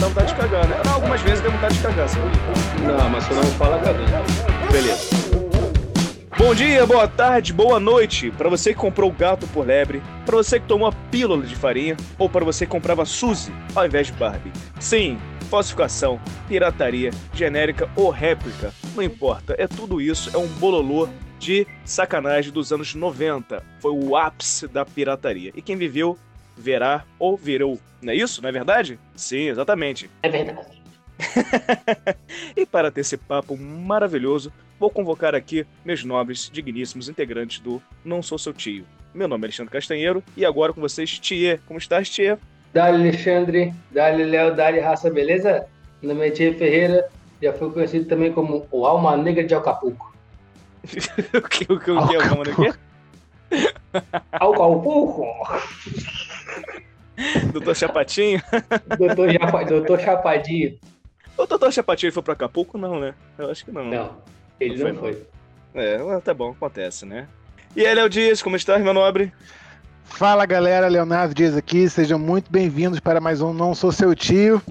[0.00, 0.82] dá vontade de cagar, né?
[0.84, 2.26] Não, algumas vezes deu vontade de cagar, sabe?
[2.82, 3.80] Não, mas não fala.
[4.70, 5.24] Beleza.
[6.36, 10.58] Bom dia, boa tarde, boa noite para você que comprou gato por lebre, para você
[10.58, 14.12] que tomou a pílula de farinha ou para você que comprava Suzy ao invés de
[14.14, 14.52] Barbie.
[14.78, 15.16] Sim,
[15.48, 21.08] falsificação, pirataria, genérica ou réplica, não importa, é tudo isso, é um bololô
[21.38, 23.62] de sacanagem dos anos 90.
[23.80, 25.52] Foi o ápice da pirataria.
[25.54, 26.16] E quem viveu
[26.56, 27.78] verá ou virou.
[28.00, 28.40] Não é isso?
[28.40, 28.98] Não é verdade?
[29.16, 30.10] Sim, exatamente.
[30.22, 30.82] É verdade.
[32.56, 38.22] e para ter esse papo maravilhoso, vou convocar aqui meus nobres, digníssimos integrantes do Não
[38.22, 38.84] Sou Seu Tio.
[39.12, 41.60] Meu nome é Alexandre Castanheiro e agora com vocês, Tia.
[41.66, 42.38] Como estás, Tia?
[42.72, 45.66] Dali Alexandre, Dali Léo, Dali Raça, beleza?
[46.02, 47.08] Meu nome é Tia Ferreira,
[47.44, 50.14] já foi conhecido também como o Alma Negra de Alcapuco.
[51.34, 52.74] o que, o que, o que é o do quê?
[54.32, 55.26] Alcapuco!
[57.52, 58.42] Doutor Chapatinho?
[58.98, 60.78] Doutor, Japa, Doutor Chapadinho.
[61.36, 62.78] O Doutor Chapatinho foi pra Acapulco?
[62.78, 63.14] Não, né?
[63.38, 63.84] Eu acho que não.
[63.84, 64.16] Não,
[64.58, 65.22] ele Não não foi.
[65.74, 67.28] É, tá bom, acontece, né?
[67.76, 69.32] E aí, Léo Dias, como estás, meu nobre?
[70.04, 74.62] Fala galera, Leonardo Dias aqui, sejam muito bem-vindos para mais um Não Sou Seu Tio.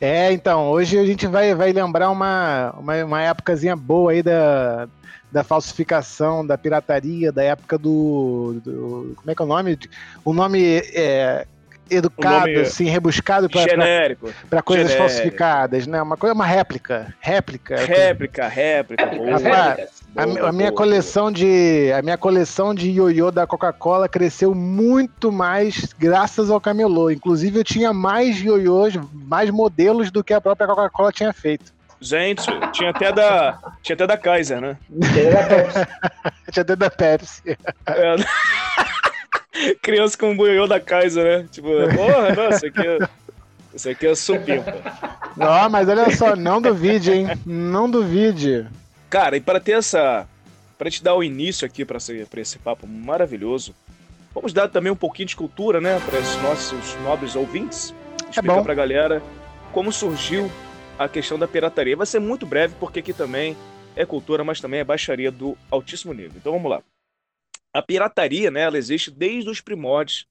[0.00, 4.88] É, então, hoje a gente vai, vai lembrar uma, uma, uma épocazinha boa aí da,
[5.30, 8.60] da falsificação, da pirataria, da época do.
[8.64, 9.78] do- como é que é o nome?
[10.24, 11.46] O nome é,
[11.90, 14.30] educado, assim, rebuscado para Genérico.
[14.64, 14.98] coisas genérico.
[14.98, 16.00] falsificadas, né?
[16.00, 17.12] Uma coisa, uma réplica.
[17.20, 17.76] Réplica.
[17.76, 19.04] Réplica, réplica.
[19.04, 19.38] Réplica, boa.
[19.38, 20.00] réplicas.
[20.16, 24.52] A, Boa, a minha boa, coleção de a minha coleção de ioiô da Coca-Cola cresceu
[24.54, 27.10] muito mais graças ao camelô.
[27.10, 31.72] Inclusive eu tinha mais ioiôs, mais modelos do que a própria Coca-Cola tinha feito.
[32.00, 33.58] Gente, tinha até da.
[33.82, 34.76] Tinha até da Kaiser, né?
[34.90, 35.86] Ele era Pepsi.
[36.50, 37.42] Tinha até da Pepsi.
[37.86, 38.16] É.
[39.82, 41.48] Criança com boiô da Kaiser, né?
[41.50, 42.98] Tipo, porra, não, isso aqui é.
[43.74, 44.74] Isso aqui é supimpa.
[45.38, 47.26] Ó, mas olha só, não duvide, hein?
[47.46, 48.66] Não duvide.
[49.08, 50.26] Cara, e para ter essa.
[50.76, 53.74] Para te dar o início aqui para esse, pra esse papo maravilhoso,
[54.34, 56.00] vamos dar também um pouquinho de cultura, né?
[56.04, 57.94] Para os nossos nobres ouvintes.
[58.30, 58.62] Explicar bom.
[58.62, 59.22] pra galera
[59.72, 60.50] como surgiu
[60.98, 61.96] a questão da pirataria.
[61.96, 63.56] Vai ser muito breve, porque aqui também
[63.94, 66.32] é cultura, mas também é baixaria do altíssimo nível.
[66.36, 66.80] Então vamos lá.
[67.72, 70.26] A pirataria, né, ela existe desde os primórdios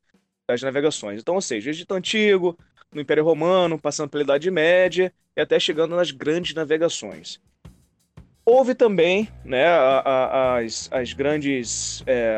[0.47, 1.21] das navegações.
[1.21, 2.57] Então, ou seja, Egito Antigo,
[2.93, 7.39] no Império Romano, passando pela Idade Média e até chegando nas grandes navegações.
[8.43, 12.35] Houve também né, a- a- as, as grandes é,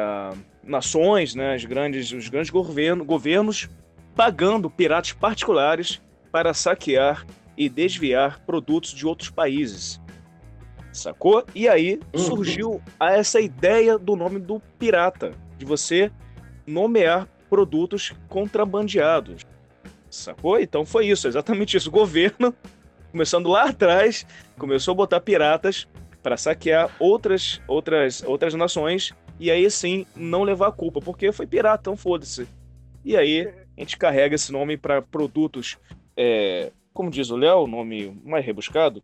[0.62, 3.70] nações, né, as grandes, os grandes governo, governos
[4.16, 6.02] pagando piratas particulares
[6.32, 7.26] para saquear
[7.58, 10.02] e desviar produtos de outros países.
[10.94, 11.44] Sacou?
[11.56, 12.20] E aí Uhum.
[12.20, 16.12] surgiu essa ideia do nome do pirata, de você
[16.68, 19.46] nomear produtos contrabandeados.
[20.10, 20.60] Sacou?
[20.60, 21.90] Então foi isso, exatamente isso.
[21.90, 22.54] O governo,
[23.12, 24.26] começando lá atrás,
[24.58, 25.88] começou a botar piratas
[26.22, 31.48] para saquear outras, outras, outras nações e aí sim não levar a culpa, porque foi
[31.48, 32.48] pirata, então foda-se.
[33.04, 33.48] E aí
[33.78, 35.78] a gente carrega esse nome para produtos,
[36.16, 39.02] é, como diz o Léo, nome mais rebuscado,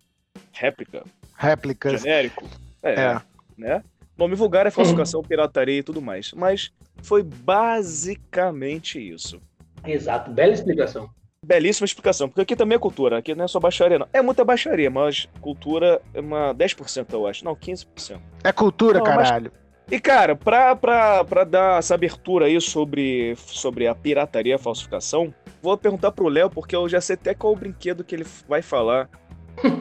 [0.54, 1.04] réplica,
[1.38, 2.02] Réplicas.
[2.02, 2.44] genérico,
[2.84, 3.22] é, É.
[3.58, 3.84] né?
[4.18, 6.32] Nome vulgar é falsificação, pirataria e tudo mais.
[6.34, 6.72] Mas
[7.04, 9.40] foi basicamente isso.
[9.86, 11.10] Exato, bela explicação.
[11.46, 14.08] Belíssima explicação, porque aqui também é cultura, aqui não é só baixaria, não.
[14.12, 17.46] É muita baixaria, mas cultura é uma 10%, eu acho.
[17.46, 18.20] Não, 15%.
[18.44, 19.52] É cultura, Não, mas- caralho.
[19.90, 24.58] E, cara, pra, pra, pra dar essa abertura aí sobre, sobre a pirataria e a
[24.60, 28.26] falsificação, vou perguntar pro Léo, porque eu já sei até qual o brinquedo que ele
[28.50, 29.08] vai falar,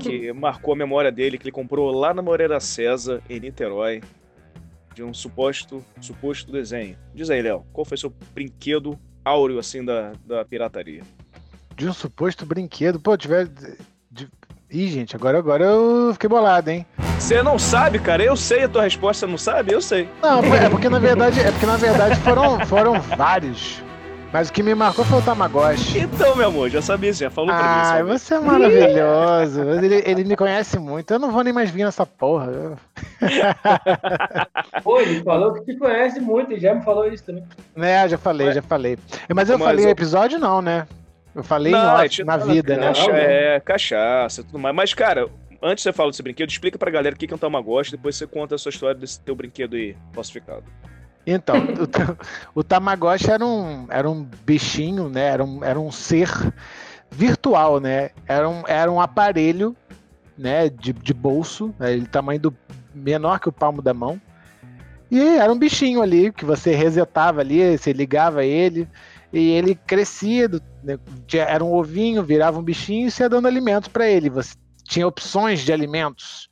[0.01, 4.03] que marcou a memória dele, que ele comprou lá na Moreira César, em Niterói,
[4.95, 6.97] de um suposto, suposto desenho.
[7.15, 11.03] Diz aí, Léo, qual foi seu brinquedo áureo, assim, da, da pirataria?
[11.77, 12.99] De um suposto brinquedo.
[12.99, 13.47] Pô, tiver.
[14.11, 14.29] de-
[14.71, 16.85] Ih, gente, agora, agora eu fiquei bolado, hein?
[17.21, 18.23] Você não sabe, cara?
[18.25, 19.73] Eu sei a tua resposta, você não sabe?
[19.73, 20.09] Eu sei.
[20.21, 23.81] Não, é porque na verdade, é porque na verdade foram, foram vários.
[24.33, 26.01] Mas o que me marcou foi o Tamagotchi.
[26.01, 27.69] Então, meu amor, já sabia, já falou pra mim.
[27.69, 28.03] Ai, sabe?
[28.11, 29.63] você é maravilhoso.
[29.63, 31.11] Ele, ele me conhece muito.
[31.15, 32.47] Eu não vou nem mais vir nessa porra.
[32.51, 32.77] Eu-
[34.83, 37.45] Pô, ele falou que te conhece muito e já me falou isso também.
[37.75, 38.99] Né, já falei, já falei.
[39.35, 40.87] Mas eu Mas falei eu- no episódio, não, né?
[41.35, 42.89] Eu falei Não, off, gente na tá vida, né?
[42.89, 43.17] Cacha- Não, não.
[43.17, 44.75] É, cachaça e tudo mais.
[44.75, 45.29] Mas, cara,
[45.63, 48.17] antes você falar desse brinquedo, explica pra galera o que que é um Tamagotchi, depois
[48.17, 50.65] você conta a sua história desse teu brinquedo aí, falsificado.
[51.27, 51.57] Então,
[52.55, 55.23] o, o Tamagotchi era um, era um bichinho, né?
[55.23, 56.31] Era um, era um ser
[57.11, 58.11] virtual, né?
[58.27, 59.77] Era um, era um aparelho,
[60.39, 60.69] né?
[60.69, 61.93] De, de bolso, né?
[61.93, 62.57] ele tamanho do
[62.95, 64.21] menor que o palmo da mão.
[65.11, 68.89] E era um bichinho ali que você resetava ali, você ligava ele
[69.33, 70.49] e ele crescia,
[70.83, 70.99] né,
[71.33, 74.31] era um ovinho, virava um bichinho e você ia dando alimento para ele.
[74.31, 76.49] Você tinha opções de alimentos,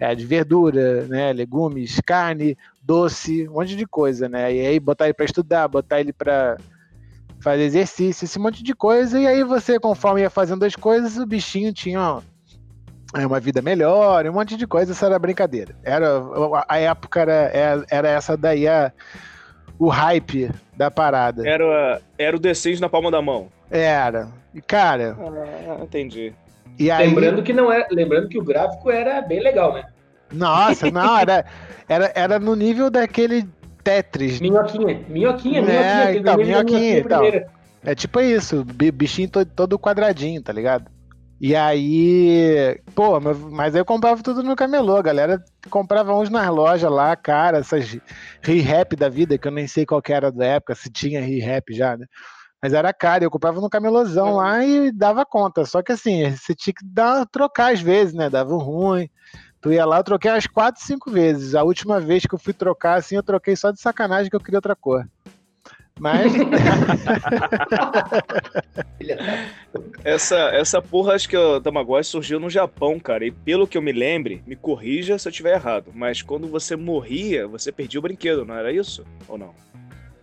[0.00, 4.52] é, de verdura, né, legumes, carne, doce, um monte de coisa, né?
[4.52, 6.56] E aí botar ele para estudar, botar ele para
[7.40, 9.20] fazer exercício, esse monte de coisa.
[9.20, 12.20] E aí você, conforme ia fazendo as coisas, o bichinho tinha
[13.14, 15.74] é, uma vida melhor, um monte de coisa, essa era brincadeira.
[15.82, 16.22] Era,
[16.68, 18.92] a época era, era essa daí, a,
[19.78, 21.46] o hype da parada.
[21.46, 23.48] Era, era o D6 na palma da mão.
[23.70, 24.28] Era.
[24.54, 25.16] E, cara.
[25.18, 26.32] Ah, entendi.
[26.78, 27.08] E aí...
[27.08, 29.84] Lembrando que não é, lembrando que o gráfico era bem legal, né?
[30.32, 31.44] Nossa, não, era,
[31.88, 33.46] era, era no nível daquele
[33.82, 34.40] Tetris.
[34.40, 35.70] Minhoquinha, minhoquinha, minhoquinha.
[35.70, 37.22] É, então, minhoquinha, minhoquinha então.
[37.84, 40.90] É tipo isso, bichinho todo, todo quadradinho, tá ligado?
[41.40, 46.88] E aí, pô, mas eu comprava tudo no camelô, a galera comprava uns nas lojas
[46.88, 47.98] lá, cara, essas
[48.40, 51.74] re-rap da vida, que eu nem sei qual que era da época, se tinha re-rap
[51.74, 52.06] já, né?
[52.62, 55.64] Mas era caro, eu comprava no camelôzão lá e dava conta.
[55.64, 58.30] Só que assim, você tinha que dar, trocar às vezes, né?
[58.30, 59.10] Dava um ruim.
[59.62, 61.54] Tu ia lá, eu troquei umas quatro, cinco vezes.
[61.54, 64.40] A última vez que eu fui trocar, assim, eu troquei só de sacanagem que eu
[64.40, 65.06] queria outra cor.
[66.00, 66.32] Mas.
[70.04, 73.24] essa, essa porra, acho que o Tamagotchi surgiu no Japão, cara.
[73.24, 75.92] E pelo que eu me lembre, me corrija se eu estiver errado.
[75.94, 79.04] Mas quando você morria, você perdia o brinquedo, não era isso?
[79.28, 79.54] Ou não?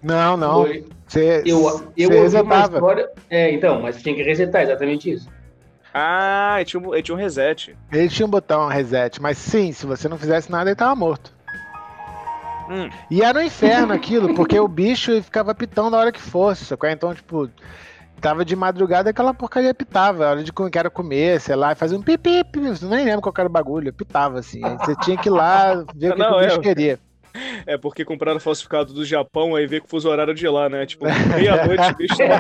[0.04, 0.66] Não, não.
[1.08, 3.10] Você, eu eu ouvi uma história.
[3.30, 5.30] É, então, mas tinha que resetar, exatamente isso.
[5.94, 7.78] Ah, ele tinha, ele tinha um reset.
[7.92, 11.34] Ele tinha um botão reset, mas sim, se você não fizesse nada, ele tava morto.
[12.70, 12.90] Hum.
[13.10, 16.88] E era um inferno aquilo, porque o bicho ficava pitando a hora que fosse, sacou?
[16.88, 17.50] Então, tipo,
[18.22, 22.02] tava de madrugada aquela porcaria pitava, a hora de era comer, sei lá, fazia um
[22.02, 22.44] pipi,
[22.84, 24.64] nem lembro qual era o bagulho, pitava assim.
[24.64, 26.62] Aí você tinha que ir lá ver o que, não, que o bicho eu...
[26.62, 27.00] queria.
[27.66, 30.86] É porque compraram falsificado do Japão, aí vê que o fuso horário de lá, né?
[30.86, 32.40] Tipo, meia-noite o bicho tava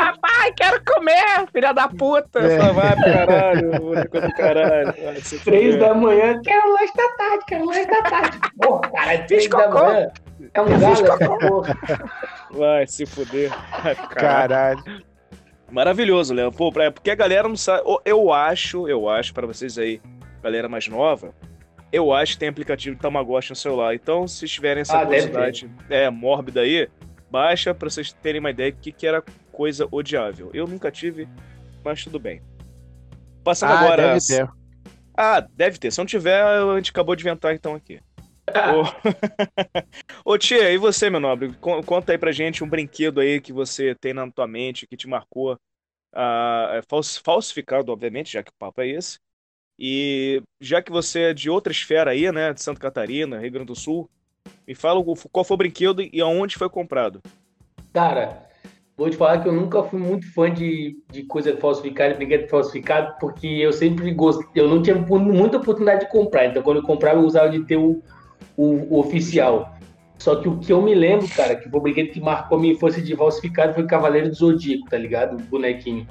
[0.40, 2.38] Papai, quero comer, filha da puta!
[2.38, 2.58] É.
[2.58, 4.94] Fala, vai pro caralho, boneco do caralho.
[5.44, 8.38] Três da manhã, quero lanche da tarde, quero lanche da tarde.
[8.58, 10.10] Porra, cara, três da manhã.
[10.54, 11.62] É um galo,
[12.52, 13.50] Vai se fuder.
[14.14, 14.82] Caralho.
[15.70, 16.50] Maravilhoso, Léo.
[16.50, 17.82] Pô, porque a galera não sabe.
[18.04, 20.00] Eu acho, eu acho, para vocês aí,
[20.42, 21.34] galera mais nova,
[21.92, 23.94] eu acho que tem aplicativo de Tamagotchi no celular.
[23.94, 26.88] Então, se tiverem essa ah, curiosidade é, mórbida aí,
[27.30, 29.22] baixa para vocês terem uma ideia do que, que era
[29.60, 30.50] coisa odiável.
[30.54, 31.28] Eu nunca tive,
[31.84, 32.40] mas tudo bem.
[33.44, 34.14] Passando ah, agora.
[34.14, 34.50] Deve ter.
[35.14, 35.90] Ah, deve ter.
[35.90, 38.00] Se não tiver, a gente acabou de inventar então aqui.
[40.24, 41.52] Ô, Tia, e você, meu nobre?
[41.84, 45.06] Conta aí pra gente um brinquedo aí que você tem na tua mente, que te
[45.06, 45.58] marcou.
[46.14, 49.18] Uh, falsificado, obviamente, já que o papo é esse.
[49.78, 53.66] E já que você é de outra esfera aí, né, de Santa Catarina, Rio Grande
[53.66, 54.08] do Sul,
[54.66, 57.20] me fala qual foi o brinquedo e aonde foi comprado.
[57.92, 58.49] Cara,
[59.00, 63.14] vou te falar que eu nunca fui muito fã de, de coisa falsificada, brinquedo falsificado,
[63.18, 67.18] porque eu sempre gostei, eu não tinha muita oportunidade de comprar, então quando eu comprava
[67.18, 68.02] eu usava de ter o,
[68.58, 69.74] o, o oficial.
[70.18, 72.60] Só que o que eu me lembro, cara, que foi o brinquedo que marcou a
[72.60, 75.38] minha infância de falsificado foi o Cavaleiro do Zodíaco, tá ligado?
[75.38, 76.06] O bonequinho.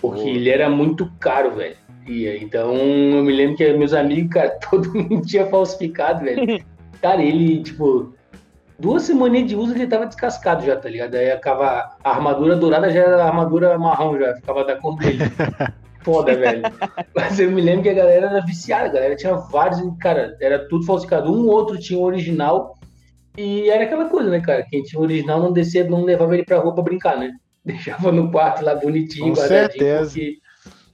[0.00, 0.28] Porque oh.
[0.28, 1.76] ele era muito caro, velho.
[2.04, 6.64] Então, eu me lembro que meus amigos, cara, todo mundo tinha falsificado, velho.
[7.00, 8.12] Cara, ele, tipo,
[8.78, 11.14] duas semanas de uso ele tava descascado já, tá ligado?
[11.14, 15.18] Aí acaba a armadura dourada já era a armadura marrom já, ficava da cor dele.
[16.02, 16.62] Foda, velho.
[17.14, 20.66] Mas eu me lembro que a galera era viciada, a galera tinha vários, cara, era
[20.68, 21.30] tudo falsificado.
[21.30, 22.78] Um ou outro tinha o original
[23.36, 24.64] e era aquela coisa, né, cara?
[24.70, 27.32] Quem tinha o original não descia, não levava ele pra rua pra brincar, né?
[27.64, 29.70] Deixava no quarto lá bonitinho, Com guardadinho.
[29.70, 30.10] Certeza.
[30.10, 30.38] Porque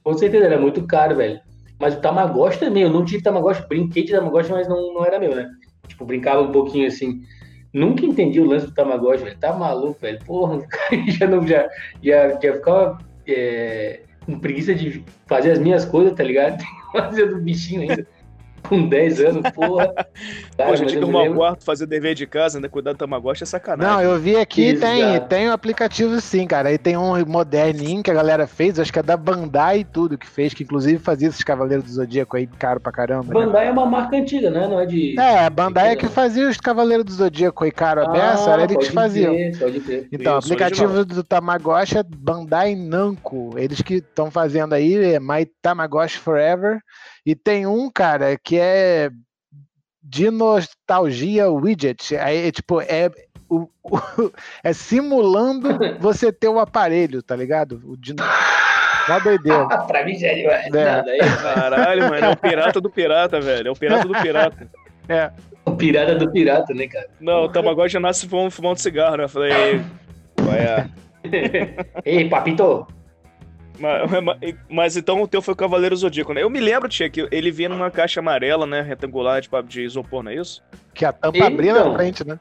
[0.03, 1.39] com certeza, era muito caro, velho.
[1.79, 5.19] Mas o Tamagotchi também, eu não tive Tamagotchi, brinquei de Tamagotchi, mas não, não era
[5.19, 5.49] meu, né?
[5.87, 7.21] Tipo, brincava um pouquinho assim.
[7.75, 9.37] Nunca entendi o lance do Tamagotchi, velho.
[9.37, 10.17] Tá maluco, velho.
[10.25, 10.65] Porra,
[11.19, 11.69] já, não, já,
[12.01, 16.63] já, já ficava é, com preguiça de fazer as minhas coisas, tá ligado?
[16.93, 18.07] Fazer do bichinho ainda
[18.67, 19.93] com 10 anos, porra.
[19.93, 20.09] Cara,
[20.69, 22.67] Pô, gente que arrumar um quarto, fazer dever de casa, né?
[22.67, 23.93] Cuidar do Tamagotchi é sacanagem.
[23.93, 26.69] Não, eu vi aqui, Isso, tem, tem um aplicativo sim, cara.
[26.69, 30.17] Aí tem um moderninho que a galera fez, acho que é da Bandai e tudo
[30.17, 33.27] que fez, que inclusive fazia esses Cavaleiros do Zodíaco aí caro pra caramba.
[33.27, 33.45] Né?
[33.45, 33.69] Bandai né?
[33.69, 34.67] é uma marca antiga, né?
[34.67, 35.19] Não é de.
[35.19, 38.53] É, a Bandai é que fazia os Cavaleiros do Zodíaco aí caro a beça, ah,
[38.53, 39.35] era ele que faziam.
[39.59, 40.07] Pode ter.
[40.11, 43.53] Então, o aplicativo do Tamagotchi é Bandai Namco.
[43.57, 46.79] Eles que estão fazendo aí, é My Tamagotchi Forever.
[47.25, 49.09] E tem um, cara, que é
[50.01, 52.15] de nostalgia widget.
[52.17, 53.09] Aí, tipo, é,
[53.49, 53.99] o, o,
[54.63, 57.81] é simulando você ter o aparelho, tá ligado?
[57.83, 58.13] O de...
[58.13, 59.67] Dá doideira.
[59.87, 60.65] pra mim já é demais.
[60.73, 60.95] É.
[60.97, 63.67] Não, daí- Caralho, mano, é o pirata do pirata, velho.
[63.69, 64.69] É o pirata do pirata.
[65.09, 65.31] É.
[65.65, 67.07] O pirata do pirata, né, cara?
[67.19, 69.23] Não, o Tamagotchi já nasce fumando, fumando cigarro, né?
[69.23, 69.81] Eu falei,
[70.35, 70.89] qual é?
[72.03, 72.87] Ei, papito!
[73.79, 76.41] Mas, mas- mas então o teu foi o Cavaleiro Zodíaco, né?
[76.43, 78.81] Eu me lembro, Tia, que ele vinha numa caixa amarela, né?
[78.81, 80.63] Retangular, de, de isopor, não é isso?
[80.93, 81.47] Que a tampa Então.
[81.47, 82.39] abria na frente, né?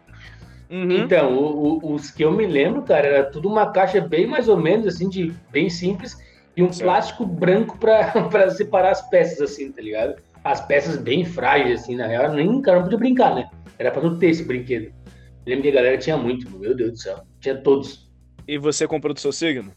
[0.70, 0.92] Uhum.
[0.92, 4.48] Então, o- o- os que eu me lembro, cara, era tudo uma caixa bem mais
[4.48, 6.16] ou menos, assim, de bem simples,
[6.56, 6.86] e um Certo.
[6.88, 10.16] plástico branco pra, pra separar as peças, assim, tá ligado?
[10.42, 13.48] As peças bem frágeis, assim, na real, nem o cara não podia brincar, né?
[13.78, 14.84] Era pra tu ter esse brinquedo.
[14.84, 17.18] Eu lembro que a galera tinha muito, meu Deus do céu.
[17.40, 18.10] Tinha todos.
[18.46, 19.72] E você comprou do seu signo?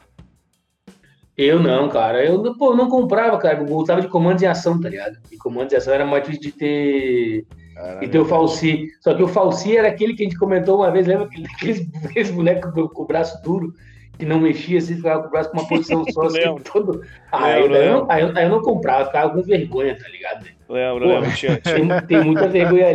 [1.38, 2.24] Eu não, cara.
[2.26, 3.60] Eu não- pô, eu não comprava, cara.
[3.60, 5.18] Eu gostava de comandos em ação, tá ligado?
[5.32, 7.46] E comandos em ação era mais difícil de ter.
[8.02, 8.88] E ter o Falsi.
[9.02, 11.26] Só que o Falsi era aquele que a gente comentou uma vez, lembra?
[11.26, 13.72] Aquele- Aqueles, aqueles bonecos com, com o braço duro,
[14.18, 16.64] que não mexia, assim, ficava com o braço com uma posição só, assim, Lembro.
[16.64, 17.04] todo.
[17.32, 20.10] Aí, Lembro, daí eu, não- aí, eu, aí eu não comprava, ficava com vergonha, tá
[20.10, 20.48] ligado?
[20.68, 21.14] Lembro, Pô.
[21.20, 22.88] lembro, tinha, tinha- Tem, tem muita vergonha.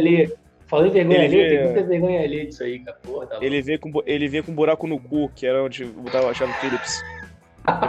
[0.67, 2.97] Falando em vergonha Ele alheia, vê- tem muita vergonha alheia disso aí, cara.
[3.05, 5.85] Porra, tá Ele veio, com, ele veio com um buraco no cu, que era onde
[5.85, 7.01] botava a chave Phillips.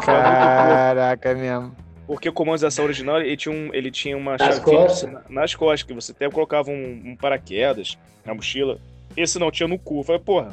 [0.05, 1.75] Caraca, é mesmo.
[2.05, 5.11] Porque o comando de ação original, ele tinha, um, ele tinha uma Nas chave costas?
[5.11, 8.77] na- nas costas, que você até colocava um, um paraquedas na mochila.
[9.15, 9.99] Esse não, tinha no cu.
[9.99, 10.51] Eu falei, porra.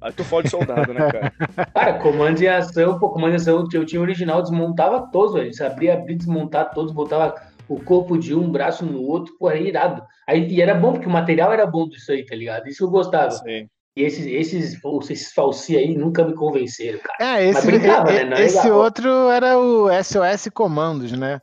[0.00, 1.32] Aí tu fode soldado, né, cara?
[1.74, 5.54] Cara, comandos em ação, pô, comandos em ação, eu tinha o original, desmontava todos, velho.
[5.54, 7.34] Sabia abrir, desmontar todos, botava
[7.68, 10.02] o corpo de um, braço no outro, pô, era irado.
[10.26, 12.66] Aí, e era bom, porque o material era bom disso aí, tá ligado?
[12.68, 13.30] Isso eu gostava.
[13.30, 13.68] Sim.
[13.94, 14.78] E esses, esses,
[15.10, 17.38] esses falsi aí nunca me convenceram, cara.
[17.38, 18.40] É, esse, brincava, e- né?
[18.40, 21.40] É esse outro era o SOS Comandos, né?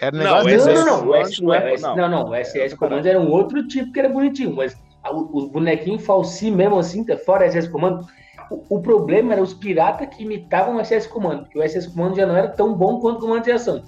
[0.00, 0.74] Era um Não, negócio Não, desse.
[0.74, 1.96] não, não, o Comandos S, não é- o S- não.
[1.96, 4.76] não, não, o É SS Comandos era um outro tipo que era bonitinho, mas
[5.32, 8.04] os bonequinhos falsi mesmo assim, tá fora SS Comando,
[8.50, 12.16] o, o problema era os piratas que imitavam o SS Comando, porque o SS Comando
[12.16, 13.82] já não era tão bom quanto o Comando de Ação.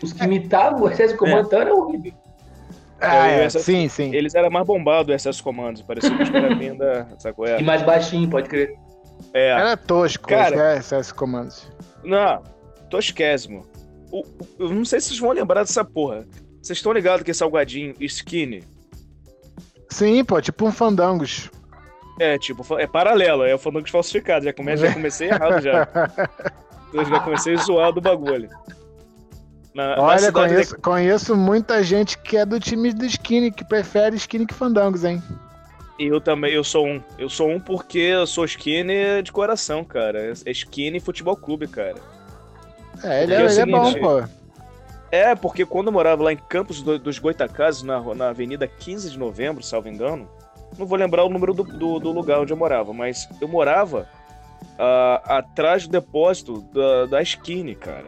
[0.00, 2.12] Os que imitavam o SS Comando então era horrível.
[3.02, 4.14] Ah, É, é, essa- sim, sim.
[4.14, 5.82] Eles eram mais bombados, o excesso comandos.
[5.82, 7.06] Parecia que os caras vinham da.
[7.18, 7.46] Sacou?
[7.46, 7.60] E É.
[7.62, 8.74] mais baixinho, pode crer.
[9.34, 9.48] é.
[9.50, 11.68] Era tosco, Cara- os SS Comandos.
[12.04, 12.42] Não,
[12.88, 13.66] tosquésimo.
[14.10, 14.26] O, o-
[14.58, 16.26] eu não sei se vocês vão lembrar dessa porra.
[16.62, 18.62] Vocês estão ligados que esse salgadinho skinny
[19.88, 21.50] Sim, pô, tipo um Fandangos.
[22.20, 24.44] é tipo, é paralelo, é o fandangos falsificado.
[24.44, 25.88] Já, come, já comecei errado já.
[26.92, 28.48] Eu já comecei zoado do bagulho.
[29.74, 33.50] Na, na Olha, cidade de- conheço, conheço muita gente que é do time do Skinny,
[33.50, 35.22] que prefere Skinny que Fandangos, hein?
[35.98, 37.00] Eu também, eu sou um.
[37.18, 40.32] Eu sou um porque eu sou skinny de coração, cara.
[40.44, 41.96] É skinny futebol clube, cara.
[43.04, 44.24] É, ele, é, é ele é bom, seguinte, pô.
[45.10, 49.10] É, porque quando eu morava lá em Campos do- dos Goitacazes, na, na Avenida 15
[49.10, 50.28] de Novembro, salvo engano,
[50.78, 54.08] não vou lembrar o número do, do, do lugar onde eu morava, mas eu morava
[54.78, 58.06] ah, atrás do depósito da, da Skinny, cara.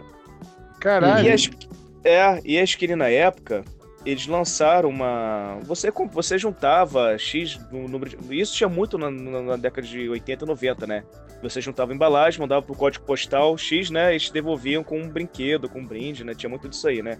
[0.84, 1.26] Caralho.
[1.26, 1.68] E a, Sk-
[2.04, 3.64] é, e a Skinny na época,
[4.04, 5.58] eles lançaram uma.
[5.62, 8.38] Você, você juntava X no número de.
[8.40, 11.02] Isso tinha muito na, na- na década de 80 e 90, né?
[11.42, 14.12] Você juntava embalagem, mandava pro código postal X, né?
[14.12, 16.34] Eles devolviam com um brinquedo, com um brinde, né?
[16.34, 17.18] Tinha muito disso aí, né?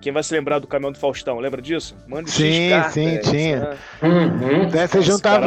[0.00, 1.94] Quem vai se lembrar do caminhão do Faustão, lembra disso?
[2.08, 3.60] Mande Sim, X cartas, sim, tinha.
[3.60, 3.76] né?
[4.02, 4.68] Uhum.
[4.68, 5.46] Né, Você juntava.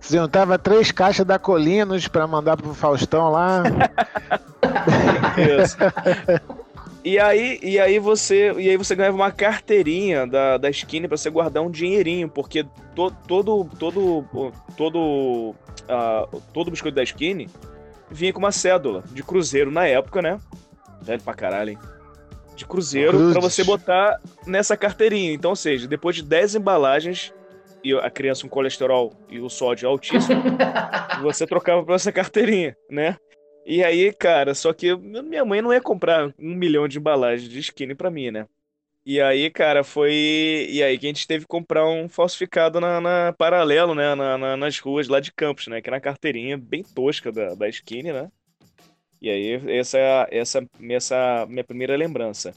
[0.00, 3.62] Você juntava três caixas da Colinos pra mandar pro Faustão lá.
[5.36, 5.76] Isso.
[7.02, 11.16] E aí, e aí você, e aí você ganhava uma carteirinha da, da Skinny pra
[11.16, 12.64] você guardar um dinheirinho, porque
[12.94, 14.24] to, todo todo
[14.76, 15.54] todo
[15.88, 17.48] ah, todo biscoito da Skinny
[18.10, 20.38] vinha com uma cédula de cruzeiro na época, né?
[21.00, 21.78] Velho pra caralho, hein?
[22.54, 25.32] De cruzeiro pra você botar nessa carteirinha.
[25.32, 27.32] Então, ou seja, depois de 10 embalagens
[27.82, 30.42] e a criança com colesterol e o sódio altíssimo,
[31.22, 33.16] você trocava por essa carteirinha, né?
[33.66, 37.58] E aí, cara, só que minha mãe não ia comprar um milhão de embalagens de
[37.60, 38.46] skinny pra mim, né?
[39.04, 40.66] E aí, cara, foi.
[40.68, 44.14] E aí que a gente teve que comprar um falsificado na, na- paralelo, né?
[44.14, 45.80] Na- na- nas ruas lá de Campos, né?
[45.80, 48.30] Que era a carteirinha bem tosca da, da skinny, né?
[49.22, 52.52] E aí, essa é essa, essa minha primeira lembrança.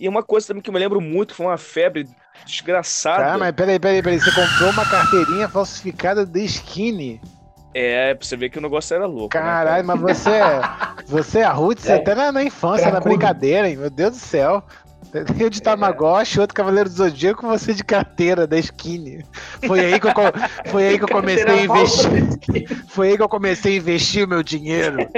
[0.00, 2.06] E uma coisa também que eu me lembro muito foi uma febre
[2.44, 3.18] desgraçada.
[3.24, 4.20] Cara, mas peraí, peraí, peraí.
[4.20, 7.20] Você comprou uma carteirinha falsificada de Skinny.
[7.74, 9.36] É, pra você ver que o negócio era louco.
[9.36, 9.64] né, cara?
[9.64, 10.60] Caralho, mas você é.
[11.06, 11.96] Você é rude, você É.
[11.96, 13.76] até na, na infância, na brincadeira, hein?
[13.76, 14.62] Meu Deus do céu.
[15.40, 19.24] Eu de Tamagotchi, outro Cavaleiro do Zodíaco, você de carteira da Skinny.
[19.66, 20.12] Foi aí que eu,
[20.70, 22.86] foi aí que eu comecei a investir.
[22.88, 24.98] Foi aí que eu comecei a investir o meu dinheiro.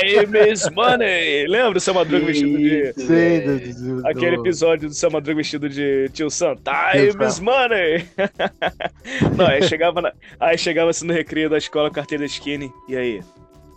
[0.00, 1.46] Time is money!
[1.48, 2.92] Lembra o seu Madruga vestido de.
[2.94, 3.58] Sei, velho.
[3.74, 6.54] do, do- do- Aquele do- episódio do seu Madruga vestido de tio Sam.
[6.56, 8.06] Time Tio is money!
[9.36, 12.72] Não, aí chegava, na- aí chegava assim no recreio da escola, carteira skinny.
[12.88, 13.20] E aí?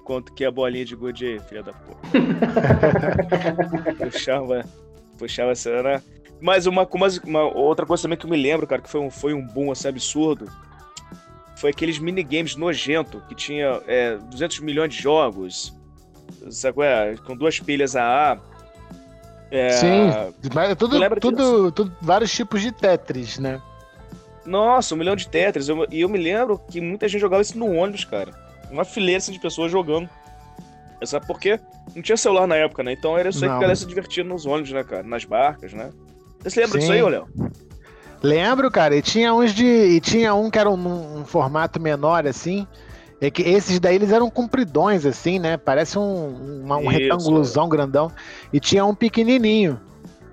[0.05, 2.00] Quanto que a bolinha de gude aí, filha da puta.
[4.00, 4.63] puxava,
[5.17, 6.01] puxava a cena.
[6.39, 9.09] Mas uma, uma, uma, outra coisa também que eu me lembro, cara, que foi um,
[9.09, 10.47] foi um boom assim, absurdo,
[11.55, 15.74] foi aqueles minigames nojento que tinha é, 200 milhões de jogos,
[16.50, 18.39] sabe, é, com duas pilhas AA.
[19.50, 20.09] É, Sim,
[20.69, 23.62] é tudo, tudo, tudo, vários tipos de Tetris, né?
[24.45, 25.67] Nossa, um milhão de Tetris.
[25.67, 28.44] Eu, e eu me lembro que muita gente jogava isso no ônibus, cara.
[28.72, 30.10] Uma fileira assim, de pessoas jogando.
[31.03, 31.60] Sabe por quê?
[31.95, 32.93] Não tinha celular na época, né?
[32.93, 35.03] Então era isso aí que a galera se divertindo nos ônibus, né, cara?
[35.03, 35.91] Nas barcas, né?
[36.43, 36.79] Você lembra Sim.
[36.79, 37.27] disso aí, Léo?
[38.24, 38.95] Lembro, cara.
[38.95, 39.65] E tinha uns de.
[39.65, 42.67] E tinha um que era um, um, formato menor, assim.
[43.22, 45.57] É que esses daí eles eram compridões, assim, né?
[45.57, 48.12] Parece um, uma, um retângulozão grandão.
[48.51, 49.79] E tinha um pequenininho,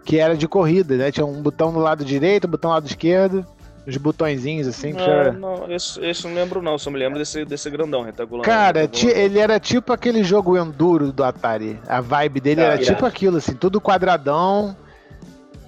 [0.05, 1.13] que era de corrida, né?
[1.13, 3.47] Tinha um botão no lado direito, um botão no lado esquerdo.
[3.87, 4.93] Os botõezinhos assim.
[4.93, 5.33] Não, era...
[5.33, 8.45] não, esse, esse não lembro não, só me lembro desse, desse grandão retangular.
[8.45, 11.79] Cara, ele era tipo aquele jogo Enduro do Atari.
[11.89, 14.77] A vibe dele ah, era tipo aquilo, assim, tudo quadradão,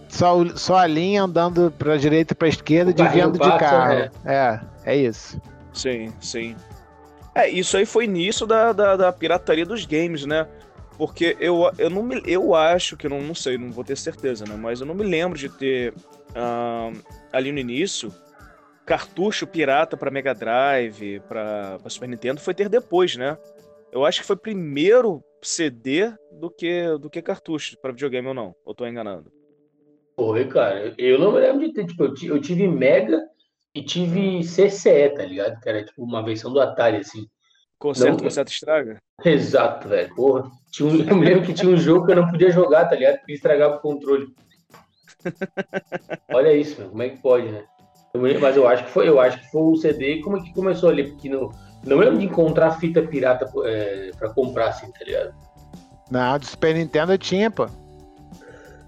[0.08, 3.92] só, só a linha andando pra direita e pra esquerda, o desviando de carro.
[3.94, 4.10] É.
[4.24, 5.40] é, é isso.
[5.72, 6.54] Sim, sim.
[7.34, 10.46] É, isso aí foi início da, da, da, pirataria dos games, né?
[10.96, 14.44] Porque eu, eu não me, eu acho que não, não sei, não vou ter certeza,
[14.48, 14.54] né?
[14.56, 15.92] Mas eu não me lembro de ter
[17.32, 18.12] ali no início
[18.84, 23.38] cartucho pirata para Mega Drive, para Super Nintendo foi ter depois, né?
[23.90, 28.54] Eu acho que foi primeiro CD do que do que cartucho para videogame ou não?
[28.64, 29.32] Ou tô enganando?
[30.16, 30.94] Foi, cara.
[30.96, 31.86] Eu não me lembro de ter.
[31.86, 33.20] Tipo, eu tive Mega
[33.74, 35.60] e tive CCE, tá ligado?
[35.60, 37.26] Que era tipo uma versão do Atari, assim.
[37.78, 38.24] Concerto, não...
[38.24, 38.98] concerto estraga?
[39.24, 40.14] Exato, velho.
[40.14, 40.50] Porra.
[40.70, 41.02] Tinha um...
[41.08, 43.18] Eu me lembro que tinha um jogo que eu não podia jogar, tá ligado?
[43.18, 44.26] Porque estragava o controle.
[46.32, 46.90] Olha isso, meu.
[46.90, 47.62] Como é que pode, né?
[48.40, 50.88] Mas eu acho que foi, eu acho que foi o CD como é que começou
[50.88, 51.50] ali, porque não,
[51.84, 55.34] não lembro de encontrar fita pirata é, pra comprar, assim, tá ligado?
[56.10, 57.66] Não, do Super Nintendo tinha, pô.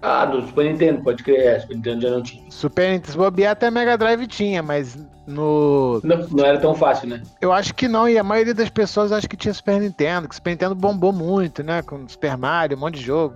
[0.01, 1.39] Ah, do Super Nintendo, pode crer.
[1.39, 2.51] É, Super Nintendo já não tinha.
[2.51, 5.99] Super Nintendo, se bobear até Mega Drive tinha, mas no.
[6.03, 7.21] Não, não, era tão fácil, né?
[7.41, 10.35] Eu acho que não, e a maioria das pessoas acha que tinha Super Nintendo, que
[10.35, 11.81] Super Nintendo bombou muito, né?
[11.81, 13.35] Com Super Mario, um monte de jogo.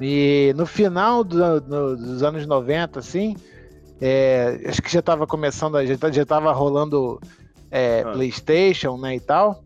[0.00, 3.36] E no final do, no, dos anos 90, assim,
[4.00, 7.20] é, acho que já estava começando, já, já tava rolando
[7.70, 8.12] é, ah.
[8.12, 9.62] PlayStation, né, e tal.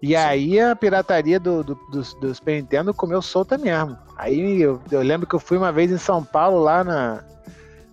[0.00, 0.14] E Sim.
[0.16, 3.96] aí a pirataria do, do, do, do, Super Nintendo comeu solta mesmo.
[4.16, 7.24] Aí eu, eu, lembro que eu fui uma vez em São Paulo, lá na,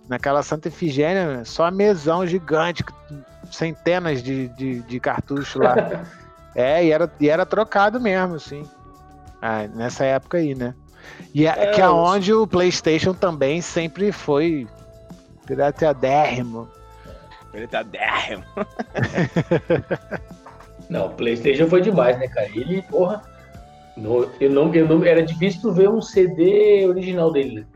[0.08, 2.84] naquela Santa Efigênia, só mesão gigante,
[3.50, 5.74] centenas de, de, de cartuchos lá.
[6.54, 8.62] é, e era, e era trocado mesmo, assim.
[9.40, 10.74] Ah, nessa época aí, né?
[11.34, 14.66] E é, é que é onde o PlayStation também sempre foi
[15.46, 16.68] pirateadérrimo.
[17.50, 18.44] Pirateadérrimo.
[20.88, 22.48] Não, o PlayStation foi demais, né, cara?
[22.54, 23.22] Ele, porra.
[23.96, 27.66] No, eu não, eu não, era difícil tu ver um CD original dele, né?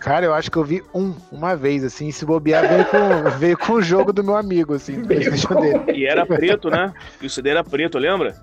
[0.00, 3.58] Cara, eu acho que eu vi um, uma vez, assim, se bobear, veio com, veio
[3.58, 5.80] com o jogo do meu amigo, assim, do PlayStation dele.
[5.94, 6.92] E era preto, né?
[7.20, 8.36] E o CD era preto, lembra?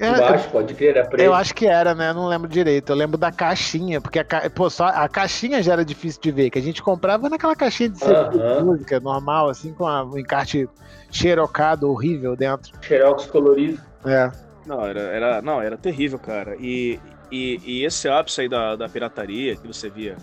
[0.00, 1.24] É, Embaixo, pode crer, era preto.
[1.24, 2.10] Eu acho que era, né?
[2.10, 2.90] Eu não lembro direito.
[2.90, 4.48] Eu lembro da caixinha, porque a, ca...
[4.50, 7.88] Pô, só a caixinha já era difícil de ver, que a gente comprava naquela caixinha
[7.88, 8.64] de, uh -huh.
[8.64, 10.68] música normal, assim, com um encarte
[11.10, 12.72] xerocado horrível dentro.
[12.80, 13.80] Xerox colorido.
[14.04, 14.30] É.
[14.66, 16.54] Não, era, era, não, era terrível, cara.
[16.60, 17.00] E,
[17.32, 20.16] e, e esse ápice aí da, da pirataria, que você via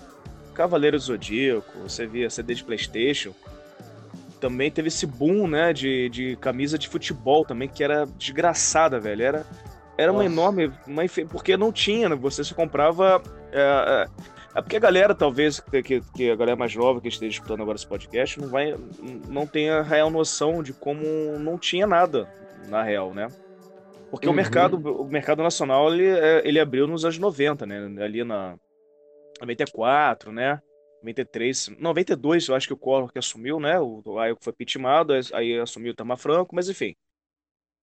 [0.54, 3.34] Cavaleiro Zodíaco, você via CD de Playstation,
[4.46, 9.24] também teve esse boom, né, de, de camisa de futebol também, que era desgraçada, velho.
[9.24, 9.46] Era,
[9.98, 10.72] era uma enorme.
[10.86, 12.16] Uma, porque não tinha, né?
[12.16, 13.24] Você se comprava.
[13.52, 14.08] É, é,
[14.54, 17.76] é, porque a galera, talvez, que, que a galera mais nova que esteja escutando agora
[17.76, 18.76] esse podcast, não, vai,
[19.28, 21.04] não tenha real noção de como
[21.40, 22.30] não tinha nada,
[22.70, 23.30] na real, né?
[24.12, 24.34] Porque uhum.
[24.34, 28.04] o mercado o mercado nacional ele, é, ele abriu nos anos 90, né?
[28.04, 28.56] Ali na
[29.42, 30.62] 94, né?
[31.02, 33.80] 93, 92, eu acho que o Collor que assumiu, né?
[33.80, 36.96] O, aí foi pitimado, aí assumiu o Tama Franco, mas enfim.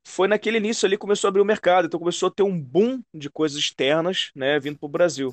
[0.05, 2.61] Foi naquele início ali que começou a abrir o mercado, então começou a ter um
[2.61, 5.33] boom de coisas externas, né, vindo pro Brasil.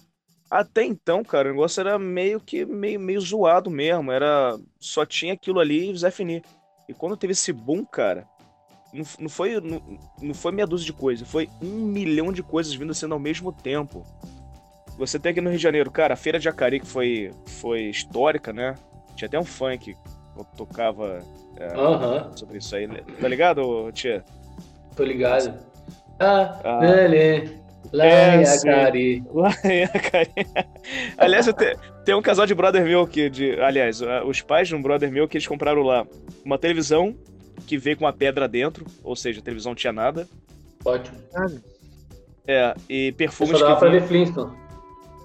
[0.49, 5.33] Até então, cara, o negócio era meio que meio, meio zoado mesmo, era só tinha
[5.33, 6.43] aquilo ali e Zé Fini.
[6.87, 8.27] E quando teve esse boom, cara,
[8.91, 12.73] não, não foi não, não foi meia dúzia de coisas, foi um milhão de coisas
[12.73, 14.03] vindo sendo ao mesmo tempo.
[14.99, 17.31] Você tem aqui no Rio de Janeiro, cara, a Feira de Acari, que foi,
[17.61, 18.75] foi histórica, né?
[19.15, 21.23] Tinha até um funk que tocava
[21.57, 22.85] é, sobre isso aí.
[22.85, 24.25] Tá ligado, Tia?
[24.97, 25.57] Tô ligado.
[26.19, 26.79] Ah, ah.
[26.79, 27.57] Lele.
[27.93, 29.23] Lá é, Acari.
[29.33, 30.31] Lá em Acari.
[31.17, 34.81] aliás, te, tem um casal de brother meu que, de, aliás, os pais de um
[34.81, 36.05] brother meu que eles compraram lá
[36.43, 37.15] uma televisão
[37.65, 40.27] que veio com uma pedra dentro, ou seja, a televisão não tinha nada.
[40.83, 41.17] Ótimo.
[42.45, 44.68] É, e Eu perfumes só dava que pra ver Flintstone.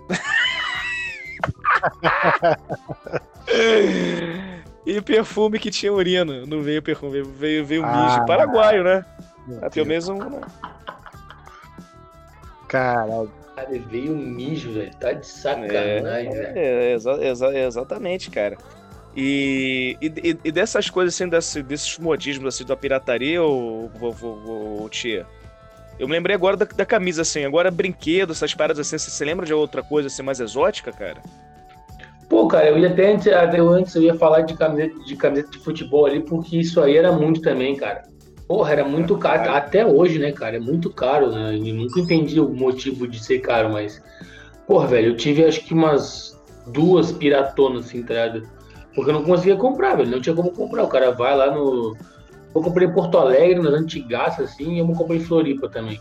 [4.87, 6.45] E perfume que tinha urina.
[6.47, 8.07] Não veio perfume, veio, veio Ah.
[8.17, 8.27] mijo.
[8.27, 9.05] Paraguaio, né?
[9.47, 9.87] Pelo Deus.
[9.87, 10.19] menos um.
[10.19, 10.41] né?
[12.69, 13.31] Caralho.
[13.57, 14.95] Cara, veio um mijo, velho.
[14.97, 16.59] Tá de sacanagem, velho.
[16.59, 18.59] É, exa- exa- exatamente, cara.
[19.17, 24.83] E, e, e dessas coisas, assim, desse- desses modismos, assim, da pirataria, ô, ô, ô,
[24.85, 25.25] ô, tia?
[25.99, 29.25] Eu me lembrei agora da, da camisa, assim, agora brinquedo, essas paradas assim, você se
[29.25, 31.23] lembra de outra coisa, assim, mais exótica, cara?
[32.29, 35.51] Pô, cara, eu ia até antes, até antes eu ia falar de camiseta, de camiseta
[35.51, 38.03] de futebol ali, porque isso aí era muito também, cara.
[38.47, 39.51] Porra, era muito caro.
[39.53, 40.57] Até hoje, né, cara?
[40.57, 41.57] É muito caro, né?
[41.57, 44.03] Eu nunca entendi o motivo de ser caro, mas.
[44.67, 48.49] Porra, velho, eu tive acho que umas duas piratonas, assim, tá ligado?
[48.95, 50.11] Porque eu não conseguia comprar, velho.
[50.11, 50.85] Não tinha como comprar.
[50.85, 51.97] O cara vai lá no.
[52.55, 56.01] Eu comprei em Porto Alegre, nas antigaças, assim, e eu comprei em Floripa também.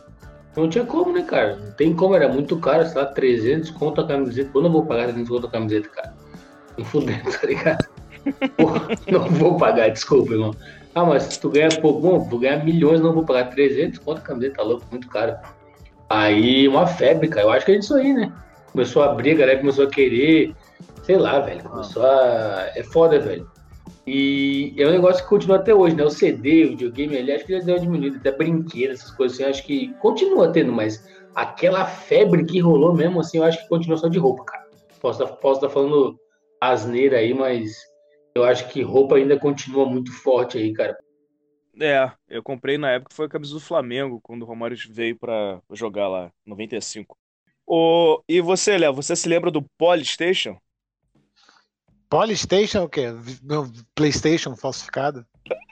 [0.55, 1.55] Não tinha como, né, cara?
[1.55, 4.51] Não tem como, era muito caro, sei lá, 300 conto a camiseta.
[4.53, 6.13] Eu não vou pagar 300 conto a camiseta, cara.
[6.77, 7.87] Me fudendo, tá ligado?
[9.11, 10.55] Não vou pagar, desculpa, irmão.
[10.93, 14.19] Ah, mas se tu ganha pouco, bom, vou ganhar milhões, não vou pagar 300 conto
[14.19, 15.35] a camiseta, tá louco, muito caro.
[16.07, 17.47] Aí, uma febre, cara.
[17.47, 18.31] Eu acho que é isso aí, né?
[18.71, 20.55] Começou a abrir, a galera começou a querer,
[21.01, 21.63] sei lá, velho.
[21.63, 22.69] Começou a.
[22.75, 23.49] É foda, velho.
[24.05, 26.03] E é um negócio que continua até hoje, né?
[26.03, 29.39] O CD, o videogame ali, acho que já deu uma diminuída, até brinquedo, essas coisas
[29.39, 33.69] assim, acho que continua tendo, mas aquela febre que rolou mesmo, assim, eu acho que
[33.69, 34.63] continua só de roupa, cara.
[34.99, 36.19] Posso estar posso tá falando
[36.59, 37.71] asneira aí, mas
[38.35, 40.97] eu acho que roupa ainda continua muito forte aí, cara.
[41.79, 45.59] É, eu comprei na época, foi a camisa do Flamengo, quando o Romário veio pra
[45.71, 47.17] jogar lá, 95.
[47.65, 50.57] O, e você, Léo, você se lembra do Polystation?
[52.13, 53.11] Polystation o quê?
[53.41, 55.25] Meu PlayStation falsificado?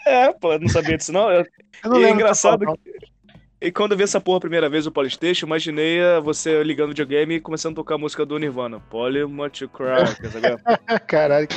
[0.08, 1.30] É, pô, eu não sabia disso não.
[1.30, 1.46] Eu-
[1.84, 3.12] Eu não E é engraçado que-
[3.62, 6.88] E quando eu vi essa porra a primeira vez, o Polystation, imaginei eh, você ligando
[6.88, 8.80] o videogame e começando a tocar a música do Nirvana.
[8.80, 9.62] Poly Much
[10.32, 10.58] sabe?
[11.06, 11.48] Caralho.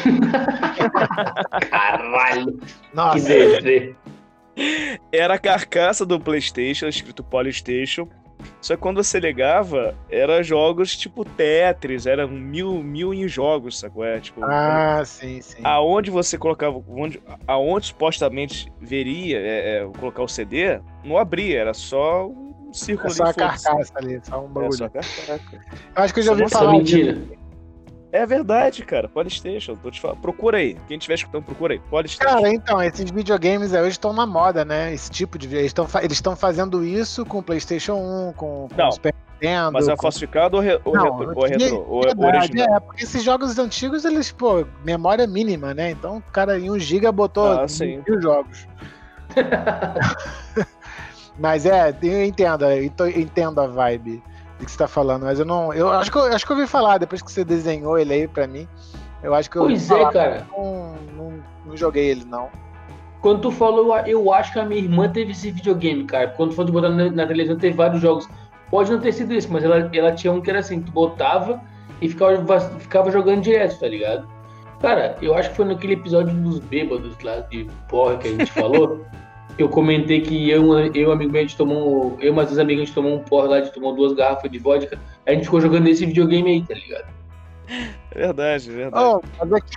[1.70, 3.94] Caralho, que Nossa, deprê.
[5.10, 8.06] Era a carcaça do PlayStation, escrito Polystation.
[8.60, 14.04] Só que quando você ligava, era jogos tipo Tetris, eram mil, mil em jogos, sacou?
[14.04, 15.60] É, tipo, ah, sim, sim.
[15.64, 21.74] aonde você colocava, onde, aonde supostamente veria é, é, colocar o CD, não abria, era
[21.74, 23.64] só um círculo É só a foda-se.
[23.64, 24.72] carcaça ali, só um É bagulho.
[24.72, 25.40] só a carcaça.
[25.96, 26.96] Eu acho que eu já ouvi falar disso.
[26.96, 27.43] mentira.
[28.14, 29.08] É verdade, cara.
[29.08, 30.20] Polystation, tô te falando.
[30.20, 30.76] Procura aí.
[30.86, 31.80] Quem estiver escutando, procura aí.
[31.80, 32.32] Polystation.
[32.32, 34.94] Cara, então, esses videogames aí hoje estão na moda, né?
[34.94, 35.52] Esse tipo de.
[35.52, 35.74] Eles
[36.12, 39.72] estão fazendo isso com o PlayStation 1, com, com Não, o Super Nintendo.
[39.72, 40.02] Mas é com...
[40.02, 41.76] falsificado ou, re, ou, Não, retro, ou, é retrô?
[41.76, 42.76] Ou, ou Verdade, original?
[42.76, 45.90] é, porque esses jogos antigos, eles, pô, memória mínima, né?
[45.90, 48.00] Então o cara em 1 GB botou Ah, sim.
[48.06, 48.68] mil jogos.
[51.36, 54.22] mas é, eu entendo, eu entendo a vibe
[54.58, 55.72] do que você tá falando, mas eu não.
[55.72, 58.28] Eu acho que eu, acho que eu ouvi falar, depois que você desenhou ele aí
[58.28, 58.68] pra mim.
[59.22, 60.46] Eu acho que eu Pois falar, é, cara.
[60.48, 61.32] mas não, não,
[61.66, 62.48] não joguei ele, não.
[63.20, 66.28] Quando tu falou, eu- acho que a minha irmã teve esse videogame, cara.
[66.28, 68.28] Quando de botar na, na televisão, teve vários jogos.
[68.70, 71.60] Pode não ter sido isso, mas ela, ela tinha um que era assim, tu botava
[72.02, 74.28] e ficava, ficava jogando direto, tá ligado?
[74.80, 78.52] Cara, eu acho que foi naquele episódio dos bêbados lá de porra que a gente
[78.52, 79.06] falou.
[79.56, 82.16] que Eu comentei que eu, eu amigo meu, a gente tomou.
[82.20, 84.12] Eu e mais dois amigos, a gente tomou um porra lá, a gente tomou duas
[84.12, 84.98] garrafas de vodka.
[85.26, 87.06] A gente ficou jogando nesse videogame aí, tá ligado?
[88.12, 89.04] É verdade, é verdade.
[89.04, 89.76] Oh, mas aqui,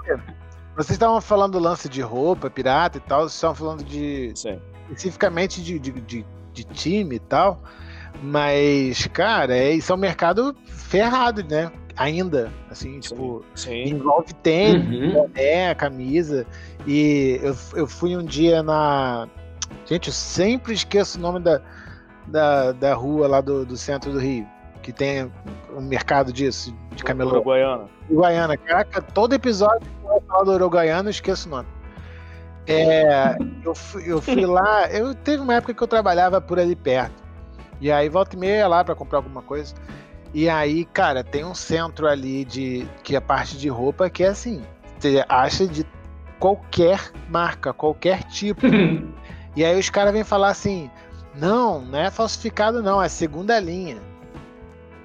[0.76, 4.60] vocês estavam falando do lance de roupa, pirata e tal, vocês estavam falando de Sim.
[4.90, 7.62] especificamente de, de, de, de time e tal,
[8.22, 11.72] mas, cara, é, isso é um mercado ferrado, né?
[11.96, 13.86] Ainda, assim, tipo, Sim.
[13.86, 15.14] envolve tênis, Uhum.
[15.14, 16.46] boné, camisa,
[16.86, 19.28] e eu, eu fui um dia na...
[19.86, 21.62] Gente, eu sempre esqueço o nome da,
[22.28, 24.46] da, da rua lá do, do centro do Rio,
[24.82, 25.32] que tem
[25.76, 27.32] um mercado disso, de camelô.
[27.32, 27.86] Uruguaiana.
[28.10, 28.58] Uruguaiana.
[28.58, 31.68] Caraca, todo episódio que eu falo do Uruguaiana, eu esqueço o nome.
[32.68, 36.76] É, eu, fui, eu fui lá, eu teve uma época que eu trabalhava por ali
[36.76, 37.24] perto.
[37.80, 39.74] E aí volta e meia ia lá pra comprar alguma coisa.
[40.34, 44.24] E aí, cara, tem um centro ali de que é a parte de roupa que
[44.24, 44.62] é assim,
[45.00, 45.86] você acha de
[46.40, 48.62] qualquer marca, qualquer tipo.
[49.58, 50.90] E aí os caras vêm falar assim:
[51.36, 53.98] "Não, não é falsificado não, é segunda linha".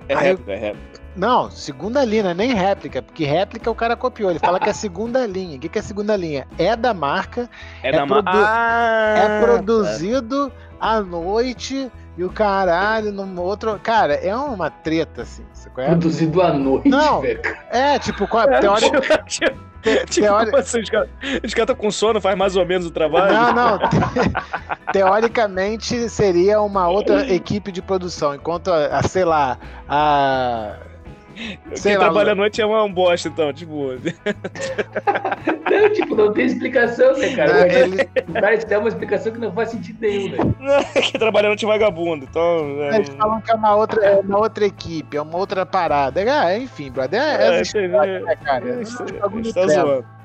[0.08, 1.00] É Aí réplica, é réplica.
[1.16, 4.30] Não, segunda linha, não é nem réplica, porque réplica o cara copiou.
[4.30, 5.56] Ele fala que é segunda linha.
[5.56, 6.46] O que, que é segunda linha?
[6.58, 7.48] É da marca,
[7.82, 13.78] É, é da ma- produ- Ah, é produzido à noite e o caralho num outro.
[13.82, 15.44] Cara, é uma treta, assim.
[15.52, 15.92] Você conhece?
[15.92, 17.20] Produzido à noite, Não.
[17.20, 17.40] velho.
[17.70, 19.58] É, tipo, qual- É, tipo, tipo,
[20.06, 20.56] tipo, Teori...
[20.56, 21.08] assim, os caras
[21.42, 23.32] estão tá com sono, faz mais ou menos o trabalho.
[23.34, 23.78] Não, não.
[24.92, 30.76] Teoricamente seria uma outra equipe de produção, enquanto, a, sei lá, a
[31.74, 33.92] Sei Quem lá, trabalha à noite é um bosta, então, tipo.
[35.70, 37.52] não, tipo, não tem explicação, né, cara?
[37.52, 38.08] Não, ele...
[38.40, 40.84] Mas tem uma explicação que não faz sentido nenhum, né?
[41.02, 42.82] Quem trabalha à noite é vagabundo, então.
[42.82, 42.96] É...
[42.96, 46.20] Eles falam que é uma outra, é uma outra equipe, é uma outra parada.
[46.20, 48.68] É, enfim, brother, é, é, é, história, né, cara?
[48.68, 50.21] É, é, tá zoando.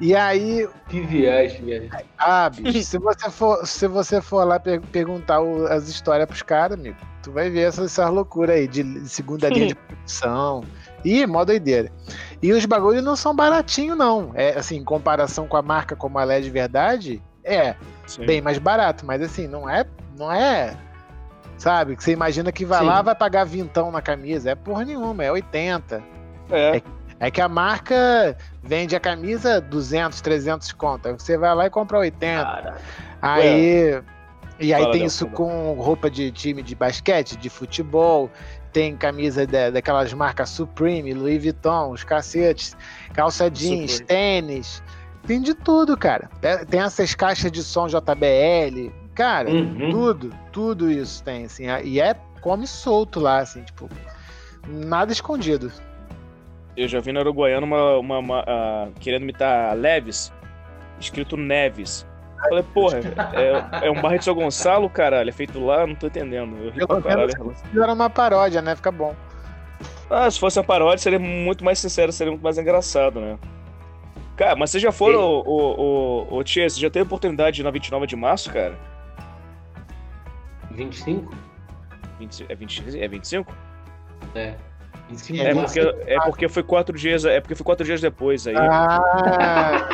[0.00, 0.68] E aí.
[0.88, 1.90] Que viagem, velho.
[2.18, 6.42] Ah, bicho, se você for, se você for lá per perguntar o, as histórias pros
[6.42, 10.64] caras, amigo, tu vai ver essas, essas loucuras aí de segunda linha de produção.
[11.04, 11.90] Ih, mó doideira.
[12.42, 14.32] E os bagulhos não são baratinhos, não.
[14.34, 17.76] É assim, em comparação com a marca como ela é de verdade, é
[18.06, 18.26] Sim.
[18.26, 19.84] bem mais barato, mas assim, não é.
[20.16, 20.76] Não é.
[21.56, 21.94] Sabe?
[21.94, 22.86] Que você imagina que vai Sim.
[22.86, 24.50] lá vai pagar vintão na camisa.
[24.50, 26.02] É porra nenhuma, é 80.
[26.50, 26.76] É.
[26.76, 26.82] é
[27.20, 31.08] é que a marca vende a camisa 200, 300 conto.
[31.08, 32.42] Aí você vai lá e compra 80.
[32.42, 32.76] Cara.
[33.22, 34.02] Aí.
[34.60, 38.30] E aí Fala, tem isso com roupa de time de basquete, de futebol,
[38.72, 42.76] tem camisa de, daquelas marcas Supreme, Louis Vuitton, os cacetes,
[43.12, 44.06] calça jeans, Supreme.
[44.06, 44.82] tênis.
[45.26, 46.30] Tem de tudo, cara.
[46.68, 48.92] Tem essas caixas de som JBL.
[49.14, 49.90] Cara, uhum.
[49.90, 51.64] tudo, tudo isso tem, assim.
[51.82, 53.88] E é come solto lá, assim, tipo,
[54.68, 55.72] nada escondido.
[56.76, 60.32] Eu já vi na Uruguaiana uma, uma, uma uh, querendo imitar Leves,
[60.98, 62.06] escrito Neves.
[62.44, 62.98] Eu falei, porra,
[63.32, 66.56] é, é um bairro de São Gonçalo, caralho, é feito lá, não tô entendendo.
[66.62, 67.54] Eu ri pra caralho.
[67.74, 68.76] Era uma paródia, né?
[68.76, 69.14] Fica bom.
[70.10, 73.38] Ah, se fosse uma paródia, seria muito mais sincero, seria muito mais engraçado, né?
[74.36, 77.70] Cara, mas você já foram, o, o, o, o Tia, você já teve oportunidade na
[77.70, 78.74] 29 de março, cara?
[80.72, 81.32] 25?
[82.18, 83.56] 20, é, 20, é 25?
[84.34, 84.54] É.
[85.38, 88.56] É porque, é porque foi quatro dias, é porque foi quatro dias depois aí.
[88.56, 89.88] Ah.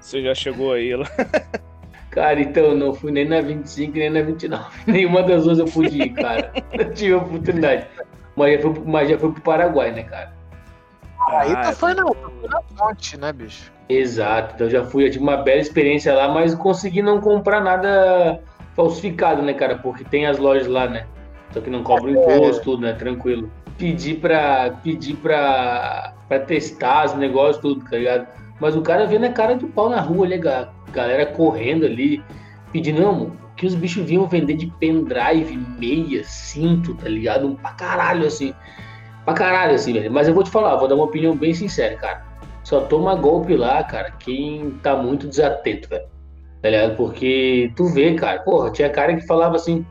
[0.00, 1.06] Você já chegou aí lá.
[2.10, 4.64] Cara, então eu não fui nem na 25 nem na 29.
[4.90, 6.50] Nenhuma das duas eu pude ir, cara.
[6.76, 7.86] Não tive oportunidade.
[8.34, 10.32] Mas já fui, mas já fui pro Paraguai, né, cara?
[11.28, 13.70] Ah, aí tu foi na, na fonte, né, bicho?
[13.88, 18.40] Exato, então já fui, eu tive uma bela experiência lá, mas consegui não comprar nada
[18.74, 19.78] falsificado, né, cara?
[19.78, 21.06] Porque tem as lojas lá, né?
[21.52, 22.92] Só que não cobra imposto, tudo, né?
[22.92, 23.50] Tranquilo.
[23.76, 28.26] Pedir pra, pedir pra, pra testar os negócios, tudo, tá ligado?
[28.60, 32.22] Mas o cara vendo a cara de pau na rua ali, a galera correndo ali,
[32.72, 37.46] pedindo, não, que os bichos vinham vender de pendrive, meia, cinto, tá ligado?
[37.46, 38.52] Um pra caralho, assim.
[39.24, 40.10] Pra caralho, assim, velho.
[40.10, 42.26] Mas eu vou te falar, vou dar uma opinião bem sincera, cara.
[42.64, 46.04] Só toma golpe lá, cara, quem tá muito desatento, velho.
[46.60, 46.96] Tá ligado?
[46.96, 49.86] Porque tu vê, cara, porra, tinha cara que falava assim,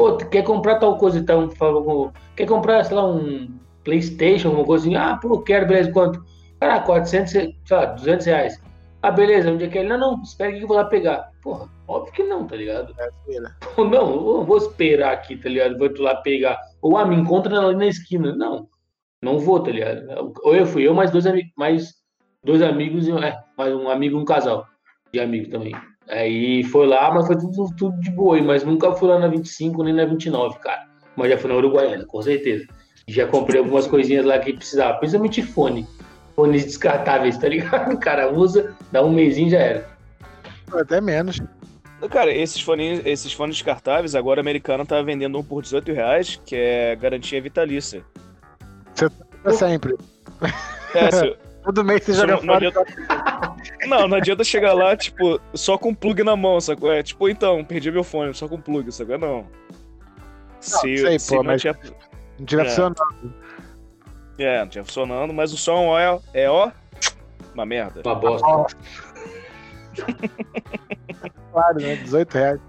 [0.00, 4.86] pô, quer comprar tal coisa então, falou, quer comprar, sei lá, um Playstation, alguma coisa
[4.86, 6.24] assim, ah, pô, quero, beleza, quanto?
[6.58, 8.62] Cara, 400, sei lá, 200 reais.
[9.02, 9.90] Ah, beleza, onde é que é ele?
[9.90, 11.30] Não, não, espera que eu vou lá pegar.
[11.42, 12.94] Porra, óbvio que não, tá ligado?
[12.98, 13.10] É,
[13.76, 15.78] Pô, não, eu vou esperar aqui, tá ligado?
[15.78, 16.58] Vou lá pegar.
[16.80, 18.34] Ou, ah, me encontra ali na esquina.
[18.34, 18.68] Não,
[19.22, 20.32] não vou, tá ligado?
[20.42, 21.94] Ou eu fui eu, mais dois amigos, mais
[22.44, 24.66] dois amigos, é, mais um amigo e um casal
[25.12, 25.74] de amigos também.
[26.10, 29.82] Aí foi lá, mas foi tudo, tudo de boa, mas nunca fui lá na 25
[29.84, 30.88] nem na 29, cara.
[31.16, 32.66] Mas já fui na Uruguaiana, com certeza.
[33.06, 35.86] Já comprei algumas coisinhas lá que precisava, principalmente fone.
[36.34, 37.94] Fones descartáveis, tá ligado?
[37.94, 39.88] O cara usa, dá um mêsinho já era.
[40.72, 41.40] Até menos.
[42.10, 46.40] Cara, esses fones, esses fones descartáveis, agora o americano tá vendendo um por 18 reais,
[46.44, 48.02] que é garantia vitalícia.
[48.94, 49.10] Você
[49.44, 49.96] tá sempre.
[50.94, 52.46] É, se, Todo mês você joga não, fora.
[52.46, 52.84] Não adianta,
[53.86, 56.92] não, não adianta chegar lá, tipo, só com plug na mão, sacou?
[56.92, 59.18] É tipo, então, perdi meu fone, só com plug, sacou?
[59.18, 59.36] Não.
[59.38, 59.46] não
[60.60, 61.76] se, sei, se pô, não, mas tinha...
[62.38, 62.68] não tiver é.
[62.68, 62.96] funcionando.
[64.38, 66.70] É, não tinha funcionando, mas o som é, é ó,
[67.54, 68.02] uma merda.
[68.04, 68.76] Uma bosta.
[71.52, 71.96] claro, né?
[71.96, 72.60] 18 reais.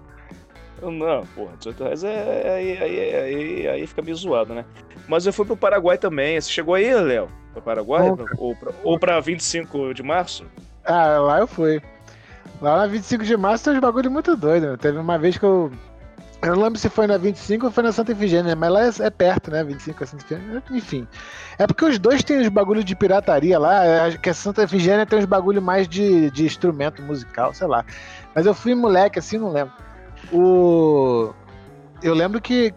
[0.82, 4.64] Não, porra, 18 reais é, aí, aí, aí, aí fica meio zoado, né?
[5.08, 6.40] Mas eu fui pro Paraguai também.
[6.40, 7.28] Você chegou aí, Léo?
[7.52, 8.08] Pro Paraguai?
[8.38, 10.46] Ou pra, ou pra 25 de março?
[10.84, 11.80] Ah, lá eu fui.
[12.60, 14.70] Lá na 25 de março tem uns bagulho muito doido.
[14.70, 14.76] Né?
[14.76, 15.70] Teve uma vez que eu.
[16.40, 18.90] Eu não lembro se foi na 25 ou foi na Santa Efigênia, mas lá é,
[19.06, 19.62] é perto, né?
[19.62, 20.62] 25 a Santa Efigênia.
[20.72, 21.06] Enfim.
[21.56, 25.06] É porque os dois têm uns bagulho de pirataria lá, é, que a Santa Efigênia
[25.06, 27.84] tem uns bagulho mais de, de instrumento musical, sei lá.
[28.34, 29.72] Mas eu fui moleque, assim, não lembro.
[30.32, 31.32] O.
[32.02, 32.74] Eu lembro que,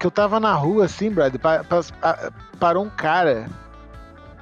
[0.00, 3.46] que eu tava na rua, assim, brother, pa, pa, parou um cara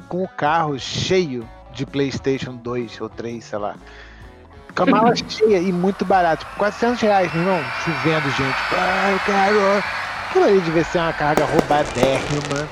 [0.08, 3.74] com o carro cheio de PlayStation 2 ou 3, sei lá.
[4.74, 6.44] Com a mala cheia e muito barato.
[6.44, 7.60] Tipo, 400 reais, meu irmão.
[7.84, 8.56] Chovendo, gente.
[8.72, 9.84] Ai, cara.
[10.28, 12.68] Aquilo ali devia ser uma carga roubadérrima.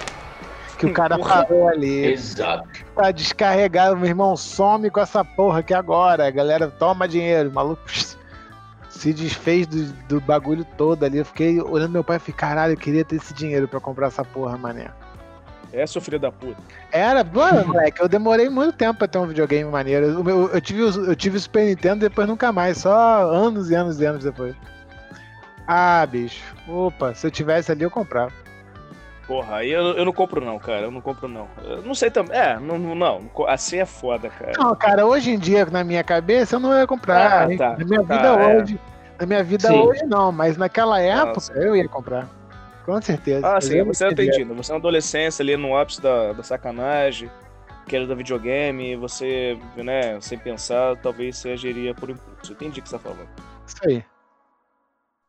[0.79, 2.07] que o cara parou ali.
[2.07, 2.69] Exato.
[2.97, 6.27] Tá descarregado, meu irmão, some com essa porra aqui agora.
[6.27, 7.83] A galera toma dinheiro, o maluco
[8.91, 11.19] se desfez do, do bagulho todo ali.
[11.19, 14.09] Eu fiquei olhando meu pai e falei, caralho, eu queria ter esse dinheiro pra comprar
[14.09, 14.91] essa porra, mané.
[15.73, 16.57] É, seu filho da puta.
[16.93, 20.07] Era, mano, moleque, eu demorei muito tempo pra ter um videogame maneiro.
[20.07, 23.71] Eu, eu, eu tive, o- eu tive o Super Nintendo depois nunca mais, só anos
[23.71, 24.55] e anos e anos depois.
[25.67, 26.43] Ah, bicho.
[26.69, 28.33] Opa, se eu tivesse ali eu comprava.
[29.27, 30.81] Porra, aí eu, eu não compro não, cara.
[30.83, 31.49] Eu não compro não.
[31.65, 32.37] Eu não sei também.
[32.37, 33.31] É, não, não, não.
[33.49, 34.53] Assim é foda, cara.
[34.59, 37.45] Não, cara, hoje em dia, na minha cabeça, eu não ia comprar.
[37.51, 38.57] Ah, tá, na minha tá, vida é.
[38.61, 38.81] hoje.
[39.21, 39.79] Na minha vida Sim.
[39.79, 41.53] hoje não, mas naquela época Nossa.
[41.55, 42.29] eu ia comprar.
[42.85, 43.47] Com certeza.
[43.47, 44.55] Ah, Eu sim, você não que- entendido.
[44.55, 47.31] Você na adolescência ali no ápice da, da sacanagem,
[47.87, 52.51] querendo da videogame, você, né, sem pensar, talvez você agiria por impulso.
[52.53, 53.29] Eu entendi o que você tá falando.
[53.67, 54.05] Isso aí.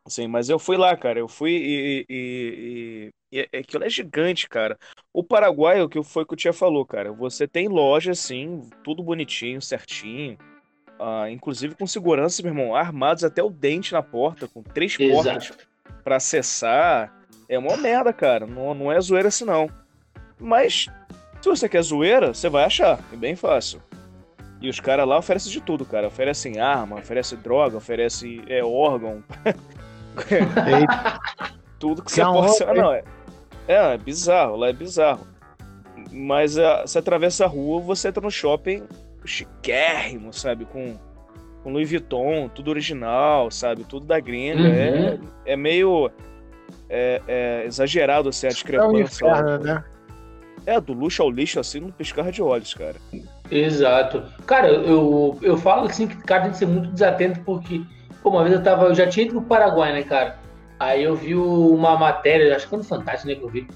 [0.08, 1.20] Sim, mas eu fui lá, cara.
[1.20, 2.06] Eu fui e.
[2.10, 4.78] e, e, e é- aquilo é gigante, cara.
[5.14, 7.14] O Paraguai, o que foi que o Tia falou, cara.
[7.14, 10.38] Você tem loja, assim, tudo bonitinho, certinho.
[11.00, 15.46] ah, inclusive com segurança, meu irmão, armados até o dente na porta, com três portas
[15.50, 15.68] Exato.
[16.04, 17.14] pra acessar.
[17.54, 18.48] É uma merda, cara.
[18.48, 19.70] Não, não é zoeira assim, não.
[20.40, 20.88] Mas,
[21.40, 23.00] se você quer zoeira, você vai achar.
[23.12, 23.80] É bem fácil.
[24.60, 26.08] E os caras lá oferecem de tudo, cara.
[26.08, 29.24] Oferecem arma, oferecem droga, oferecem é, órgão.
[31.78, 32.74] Tudo que Que você é possa.
[32.74, 33.04] Não, é,
[33.68, 35.28] é, é bizarro, lá é bizarro.
[36.12, 38.84] Mas ah, você atravessa a rua, você entra no shopping
[39.26, 40.66] chiquérrimo, sabe?
[40.66, 40.98] Com,
[41.62, 43.84] com Louis Vuitton, tudo original, sabe?
[43.84, 44.68] Tudo da gringa.
[44.68, 46.12] É, é meio
[46.94, 49.26] é, é exagerado assim, a é o discrepância.
[49.26, 49.84] inferno, né?
[50.66, 52.96] É, do luxo ao lixo, assim, no piscar de olhos, cara.
[53.52, 54.24] Exato.
[54.46, 57.82] Cara, eu, eu falo assim que cara tem que ser muito desatento porque,
[58.22, 60.40] pô, uma vez eu tava, eu já tinha ido pro Paraguai, né, cara?
[60.80, 63.68] Aí eu vi uma matéria, acho que foi no Fantástico, né, que eu vi,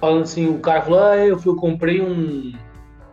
[0.00, 2.52] falando assim, o cara falou, ah, eu, fui, eu comprei um,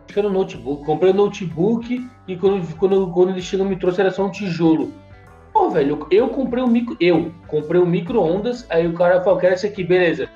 [0.04, 3.76] acho que era um notebook, comprei um notebook e quando, quando, quando ele chegou me
[3.76, 4.92] trouxe era só um tijolo.
[5.60, 9.52] Pô, velho, eu, comprei um micro, eu comprei um micro-ondas, aí o cara falou, quero
[9.52, 10.26] esse aqui, beleza.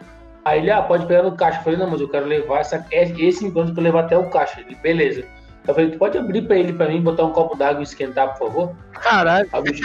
[0.45, 1.61] Aí ele, ah, pode pegar no caixa.
[1.61, 4.61] Eu falei, não, mas eu quero levar essa, esse micro-ondas pra levar até o caixa.
[4.61, 5.25] Ele, beleza.
[5.67, 8.37] Eu falei, tu pode abrir pra ele, pra mim, botar um copo d'água e esquentar,
[8.37, 8.73] por favor?
[8.93, 9.49] Caralho.
[9.51, 9.83] Aí bicho...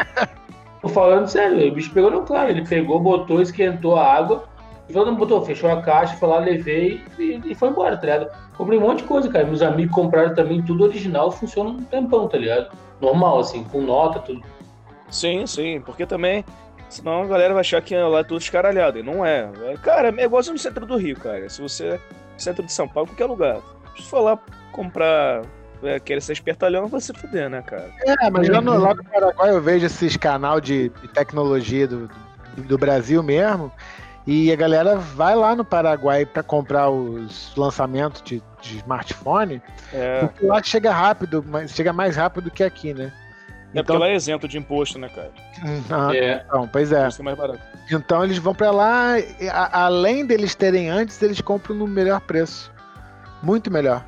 [0.81, 2.49] Tô falando sério, o bicho pegou no claro.
[2.49, 4.43] Ele pegou, botou, esquentou a água.
[4.89, 8.29] E botou, fechou a caixa, foi lá, levei e, e foi embora, tá ligado?
[8.57, 9.45] Comprei um monte de coisa, cara.
[9.45, 12.75] Meus amigos compraram também, tudo original, funciona um tempão, tá ligado?
[12.99, 14.41] Normal, assim, com nota, tudo.
[15.09, 16.43] Sim, sim, porque também.
[16.89, 18.97] Senão a galera vai achar que lá é tudo escaralhado.
[18.97, 19.49] E não é.
[19.65, 21.47] É, Cara, é igual no centro do Rio, cara.
[21.49, 21.99] Se você.
[22.37, 23.59] Centro de São Paulo, qualquer lugar.
[23.95, 24.39] Se for lá
[24.71, 25.43] comprar.
[25.81, 27.89] É, querer ser espertalhão, vai se fuder, né, cara?
[28.01, 32.09] É, mas lá no, lá no Paraguai eu vejo esses canal de, de tecnologia do,
[32.57, 33.71] do, do Brasil mesmo.
[34.27, 39.61] E a galera vai lá no Paraguai pra comprar os lançamentos de, de smartphone.
[39.93, 43.11] É, Porque lá chega rápido, mas chega mais rápido que aqui, né?
[43.73, 45.31] É porque lá é isento de imposto, né, cara?
[45.89, 46.43] Ah, É.
[46.47, 47.07] então, pois é.
[47.07, 47.59] É mais barato.
[47.91, 52.19] Então eles vão pra lá, e a- além deles terem antes, eles compram no melhor
[52.21, 52.71] preço.
[53.41, 54.03] Muito melhor.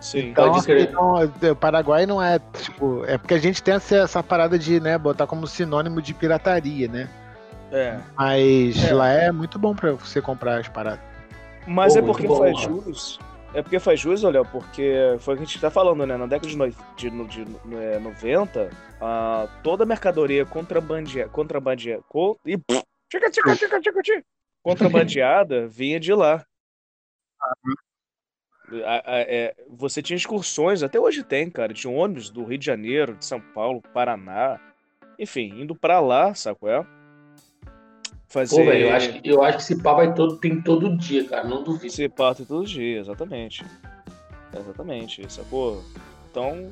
[0.00, 0.30] Sim.
[0.30, 0.88] Então, Pode crer.
[0.90, 1.14] então,
[1.50, 4.98] o Paraguai não é, tipo, é porque a gente tem essa, essa parada de, né,
[4.98, 7.08] botar como sinônimo de pirataria, né?
[7.72, 7.96] É.
[8.14, 8.92] Mas É.
[8.92, 11.00] lá é muito bom pra você comprar as paradas.
[11.66, 12.82] Mas Pô, é porque faz mano.
[12.86, 13.18] jus.
[13.54, 16.16] É porque faz jus, olha, porque foi o que a gente tá falando, né?
[16.16, 16.56] Na década de,
[17.10, 18.68] no, de, de é, 90,
[19.00, 21.30] ah, toda a mercadoria contrabandeada.
[21.30, 22.02] Contrabandeada.
[22.08, 22.56] Co, e,
[23.08, 24.24] tchica, tchica, tchica, tchica, tchica,
[24.62, 26.44] contrabandeada vinha de lá.
[28.84, 32.66] A- a- é, você tinha excursões, até hoje tem, cara, de ônibus do Rio de
[32.66, 34.58] Janeiro, de São Paulo, Paraná,
[35.18, 36.84] enfim, indo pra lá, saco é?
[38.34, 38.56] Fazer.
[38.56, 41.24] Pô, velho, eu acho, que- eu acho que esse pá vai todo, tem todo dia,
[41.24, 41.92] cara, não duvido.
[41.92, 43.64] Você parte todos os dias, exatamente.
[44.58, 45.84] Exatamente, sacou?
[46.28, 46.68] Então,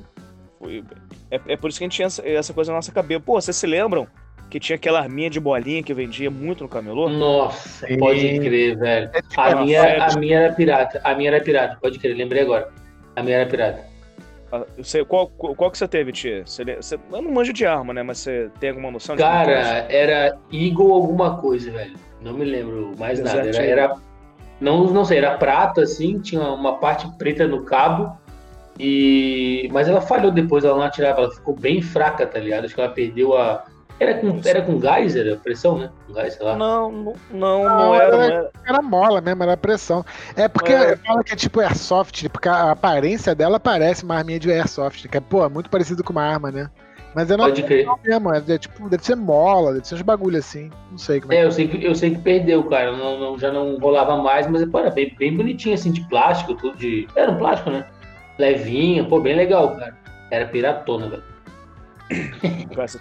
[0.59, 0.83] foi...
[1.31, 3.21] é, é por isso que a gente tinha essa, essa coisa na nossa cabeça.
[3.21, 4.09] Pô, vocês se lembram
[4.51, 7.09] que tinha aquela arminha de bolinha que vendia muito no camelô?
[7.09, 7.97] Nossa, Sim.
[7.97, 9.11] pode crer, velho.
[9.15, 11.01] É tipo A minha, a minha era pirata.
[11.05, 12.73] A minha era pirata, pode crer, lembrei agora.
[13.15, 13.85] A minha era pirata.
[14.53, 16.43] Ah, eu sei- qual, qual, que você teve, tia?
[16.47, 18.03] Você, você- eu não manjo de arma, né?
[18.03, 19.17] Mas você tem alguma noção?
[19.17, 21.95] Cara, era Eagle alguma coisa, velho.
[22.21, 23.49] Não me lembro mais nada.
[23.49, 23.95] Era, era-
[24.61, 28.17] não, não sei, era prata, assim, tinha uma parte preta no cabo.
[28.79, 32.65] E mas ela falhou depois, ela não atirava, ela ficou bem fraca, tá ligado?
[32.65, 33.65] Acho que ela perdeu a
[34.03, 35.91] era com, era com gás, era pressão, né?
[36.07, 36.57] Com gás, sei lá.
[36.57, 38.51] Não, não, não, Não, era, era- não era.
[38.67, 40.05] Era mola mesmo, era pressão.
[40.37, 40.97] É porque É.
[40.97, 45.17] fala que é tipo airsoft, porque a aparência dela parece uma arminha de airsoft, que
[45.17, 46.69] é, pô, muito parecido com uma arma, né?
[47.15, 47.87] Mas eu não Pode crer.
[48.05, 50.71] mesmo, é, é tipo, deve ser mola, deve ser uns bagulho assim.
[50.91, 51.37] Não sei como é.
[51.41, 52.91] É, eu sei que, eu sei que perdeu, cara.
[52.97, 56.55] Não, não- já não rolava mais, mas pô, era bem, bem bonitinho, assim, de plástico,
[56.55, 57.07] tudo de.
[57.15, 57.85] Era um plástico, né?
[58.39, 59.95] Levinho, pô, bem legal, cara.
[60.31, 61.23] Era piratona, velho.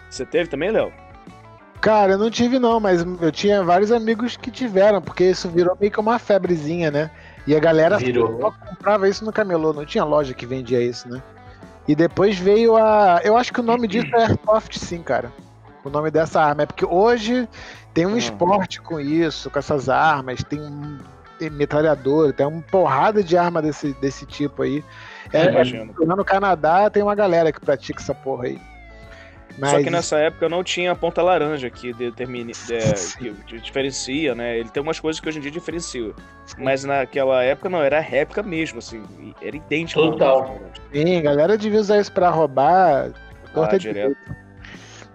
[0.10, 0.92] Você teve também, Léo?
[1.80, 5.76] Cara, eu não tive não, mas eu tinha vários amigos que tiveram, porque isso virou
[5.80, 7.10] meio que uma febrezinha, né?
[7.48, 8.40] E a galera Virou.
[8.40, 11.22] só comprava isso no camelô, não tinha loja que vendia isso, né?
[11.88, 13.20] E depois veio a.
[13.24, 15.32] Eu acho que o nome disso é Airsoft, sim, cara.
[15.84, 16.62] O nome dessa arma.
[16.62, 17.50] É porque hoje
[17.96, 18.18] tem um Uhum.
[18.18, 21.00] esporte com isso, com essas armas, tem, um-
[21.40, 24.84] tem metralhadora, tem uma porrada de arma desse, desse tipo aí.
[25.34, 25.92] É, Imagino.
[25.98, 28.62] lá no Canadá tem uma galera que pratica essa porra aí.
[29.60, 33.36] Só que Mas- nessa época não tinha a ponta laranja que determine, de- Sim.
[33.46, 34.58] que diferencia, né?
[34.58, 36.14] Ele tem umas coisas que hoje em dia diferenciam.
[36.58, 39.04] Mas naquela época não, era a réplica mesmo, assim.
[39.42, 40.02] Era idêntico.
[40.02, 40.60] Total.
[40.94, 43.12] Sim, a galera devia usar isso pra roubar.
[43.54, 44.16] torta Ah, direto.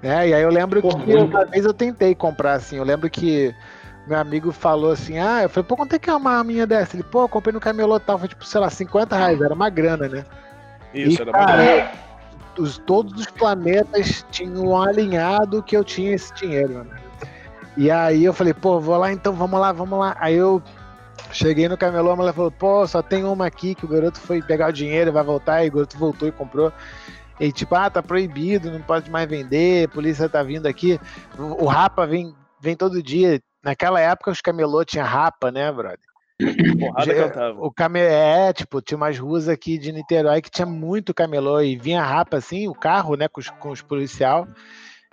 [0.03, 1.25] É, e aí eu lembro Pô, que muito.
[1.35, 2.77] uma vez eu tentei comprar assim.
[2.77, 3.55] Eu lembro que
[4.07, 6.95] meu amigo falou assim: Ah, eu falei, pô, quanto é que é uma arminha dessa?
[6.95, 8.19] Ele, pô, eu comprei no camelô tal.
[8.19, 10.25] Foi tipo, sei lá, 50 reais, era uma grana, né?
[10.95, 11.89] Isso, e, era cara, muito
[12.59, 16.91] os, todos os planetas tinham alinhado que eu tinha esse dinheiro, mano.
[17.77, 20.17] E aí eu falei, pô, vou lá então, vamos lá, vamos lá.
[20.19, 20.63] Aí eu
[21.33, 24.41] cheguei no camelô, a mulher falou, pô, só tem uma aqui que o garoto foi
[24.41, 26.73] pegar o dinheiro vai voltar, e o garoto voltou e comprou.
[27.39, 30.99] E tipo, ah, tá proibido, não pode mais vender, polícia tá vindo aqui.
[31.39, 33.41] O Rapa vem, vem todo dia.
[33.63, 36.16] Naquela época os camelô tinha Rapa, né, brother?
[36.79, 37.61] Porrada Já- cantava.
[37.61, 38.01] O came...
[38.01, 42.37] É, tipo, tinha umas ruas aqui de Niterói que tinha muito camelô e vinha rapa
[42.37, 44.47] assim, o carro, né, com os, com os policial.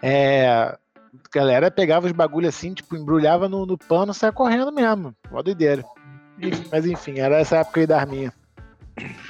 [0.01, 0.77] É, a
[1.33, 5.15] galera pegava os bagulho assim, tipo, embrulhava no, no pano e saia correndo mesmo.
[5.31, 5.83] Mó doideira.
[6.41, 8.33] Enfim, Mas enfim, era essa época aí da arminha.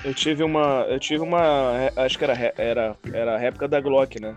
[0.04, 0.86] Eu tive uma.
[0.90, 1.72] Eu tive uma.
[1.96, 4.36] Acho que era, era, era a réplica da Glock, né?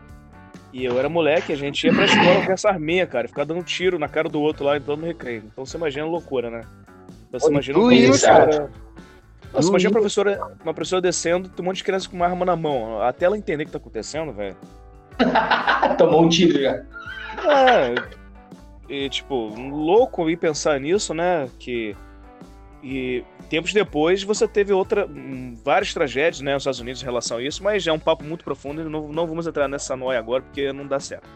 [0.73, 3.27] E eu era moleque, a gente ia pra escola com essa arminha, cara.
[3.29, 5.45] Ficar dando tiro na cara do outro lá então no recreio.
[5.47, 6.61] Então você imagina a loucura, né?
[7.33, 8.71] Você imagina ia, professora.
[9.53, 12.45] Nossa, imagina uma professora, uma professora descendo, tem um monte de criança com uma arma
[12.45, 13.01] na mão.
[13.01, 14.57] Até ela entender o que tá acontecendo, velho.
[15.97, 16.83] Tomou um tiro já.
[17.45, 17.95] É.
[18.89, 21.49] E, tipo, louco ir pensar nisso, né?
[21.59, 21.97] Que.
[22.83, 25.07] E tempos depois você teve outra.
[25.07, 28.23] hum, várias tragédias, né, nos Estados Unidos em relação a isso, mas é um papo
[28.25, 31.29] muito profundo e não, não vamos entrar nessa noia agora, porque não dá certo.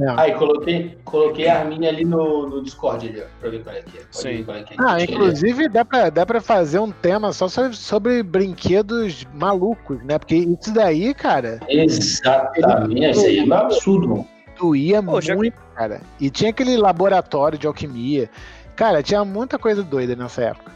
[0.00, 0.20] É.
[0.20, 3.80] Aí, coloquei, coloquei a arminha ali no, no Discord ali, ó, pra ver qual é
[3.80, 4.00] que é.
[4.02, 4.28] Pode Sim.
[4.36, 4.76] ver qual é que é.
[4.78, 10.18] Ah, inclusive dá pra, dá pra fazer um tema só sobre, sobre brinquedos malucos, né?
[10.18, 14.28] Porque isso daí, cara, Exatamente, isso aí é um absurdo, mano.
[14.58, 16.00] doía Pô, já- muito, cara.
[16.20, 18.28] E tinha aquele laboratório de alquimia.
[18.76, 20.70] Cara, tinha muita coisa doida nessa época.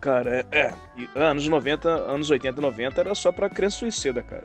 [0.00, 0.58] Cara, é.
[0.58, 0.74] é.
[1.16, 4.44] Anos 90, anos 80 e 90 era só pra criança suicida, cara.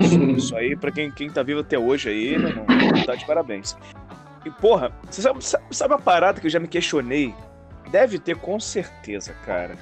[0.00, 2.66] Isso, isso aí, pra quem, quem tá vivo até hoje aí, meu irmão,
[3.06, 3.76] tá de parabéns.
[4.44, 7.34] E, porra, você sabe, sabe, uma parada que eu já me questionei?
[7.90, 9.76] Deve ter com certeza, cara.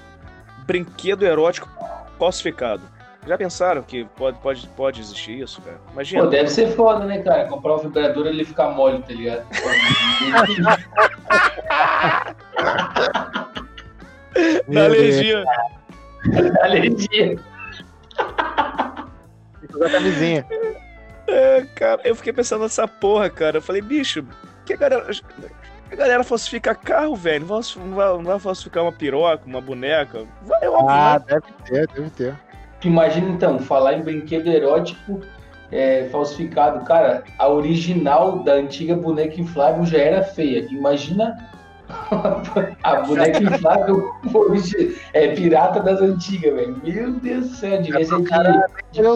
[0.67, 1.69] Brinquedo erótico
[2.19, 2.83] falsificado.
[3.27, 5.81] Já pensaram que pode, pode, pode existir isso, cara?
[5.93, 6.25] Imagina.
[6.25, 7.47] Pô, deve ser foda, né, cara?
[7.47, 9.47] Comprar o vibrador e ele ficar mole, tá ligado?
[14.35, 15.47] da Meu Deus.
[16.63, 17.39] alergia.
[19.91, 20.47] Camisinha.
[21.27, 23.59] É, cara, eu fiquei pensando nessa porra, cara.
[23.59, 24.25] Eu falei, bicho,
[24.67, 25.07] que a galera.
[25.91, 27.47] A galera falsifica carro, velho.
[27.47, 30.25] Não vai, não vai- não vai falsificar uma piroca, uma boneca.
[30.43, 31.25] Vai, óbvio, Ah, né?
[31.29, 32.35] deve ter, deve ter.
[32.83, 35.21] Imagina então, falar em brinquedo erótico
[35.71, 36.85] é, falsificado.
[36.87, 40.67] Cara, a original da antiga boneca inflável já era feia.
[40.71, 41.37] Imagina
[42.83, 46.81] a boneca inflável origi- é pirata das antigas, velho.
[46.83, 49.07] Meu Deus do céu, devia ser de.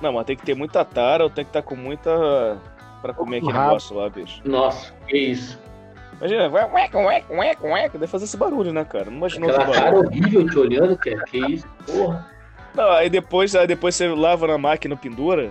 [0.00, 2.58] Não, mas tem que ter muita tara ou tem que estar com muita.
[3.02, 4.40] pra comer aquele negócio lá, bicho.
[4.44, 5.58] Nossa, que isso.
[6.18, 7.98] Imagina, vai, ueca, ueca, ueca, ueca.
[7.98, 9.06] Deve fazer esse barulho, né, cara?
[9.06, 10.08] Não imaginou Aquela outro cara barulho.
[10.08, 11.22] horrível te olhando, cara.
[11.24, 12.26] Que isso, porra.
[12.74, 15.50] Não, aí depois, aí depois você lava na máquina pendura.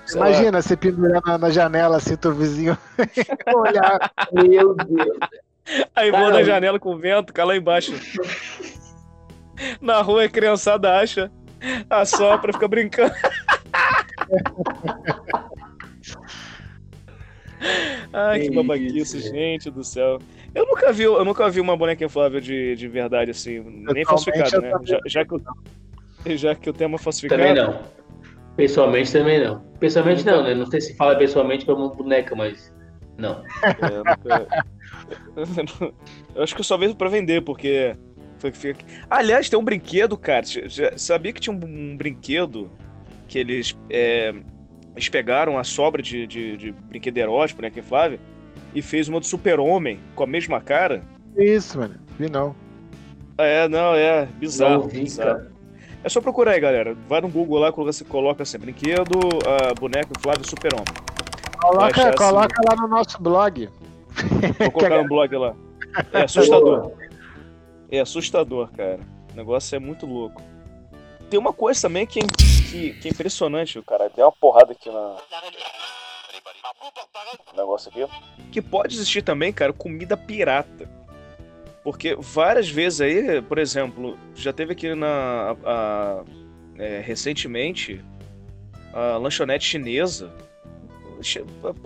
[0.00, 0.28] Nossa, lá.
[0.30, 2.76] imagina você pendurar na, na janela assim, teu vizinho
[3.54, 4.10] olhar.
[4.32, 5.18] Meu Deus.
[5.94, 6.38] Aí voa Caramba.
[6.38, 7.92] na janela com vento, cai lá embaixo.
[9.80, 11.30] Na rua a criançada acha,
[11.88, 13.12] assopra, fica brincando.
[18.12, 20.18] Ai, que Que babaquice, isso, gente do céu.
[20.54, 24.04] Eu nunca vi, eu nunca vi uma boneca inflável de, de verdade assim, nem Pessoalmente,
[24.06, 24.72] falsificada, né?
[24.84, 25.42] Já, já que, o-
[26.36, 27.40] já que o tema é falsificado.
[27.40, 28.01] Também não.
[28.56, 29.60] Pessoalmente também não.
[29.80, 30.54] Pessoalmente não, né?
[30.54, 32.72] Não sei se fala pessoalmente pra uma boneca, mas.
[33.18, 33.42] Não.
[33.62, 34.48] É, nunca-
[36.34, 37.96] Eu acho que eu só vejo pra vender, porque.
[39.08, 40.44] Aliás, tem um brinquedo, cara.
[40.44, 42.70] Já- Sabia que tinha um, brinquedo
[43.28, 44.34] que eles, é,
[44.96, 48.18] eles pegaram a sobra de, de, de brinquedo erótico, né, que é Flávia,
[48.74, 51.02] e fez uma do super-homem com a mesma cara.
[51.36, 51.94] Isso, mano.
[52.18, 52.54] Vi não.
[53.38, 54.82] É, não, é bizarro.
[54.82, 55.30] Não vi, bizarro.
[55.38, 55.51] cara.
[56.04, 56.94] É só procurar aí, galera.
[57.08, 60.86] Vai no Google lá, coloca, você coloca assim, brinquedo, a boneco Flávio Super-Homem.
[61.60, 63.68] Coloca, achar coloca lá no nosso blog.
[64.58, 65.54] Vou colocar no blog lá.
[66.12, 66.92] É assustador.
[67.90, 68.98] É assustador, cara.
[69.32, 70.42] O negócio é muito louco.
[71.30, 74.10] Tem uma coisa também que é, que, que é impressionante, cara.
[74.10, 75.16] Tem uma porrada aqui na.
[77.52, 78.06] no negócio aqui.
[78.50, 80.88] Que pode existir também, cara, comida pirata.
[81.82, 85.56] Porque várias vezes aí, por exemplo, já teve aqui na.
[85.64, 86.22] a-
[86.78, 88.00] é, recentemente
[88.92, 90.30] a lanchonete chinesa.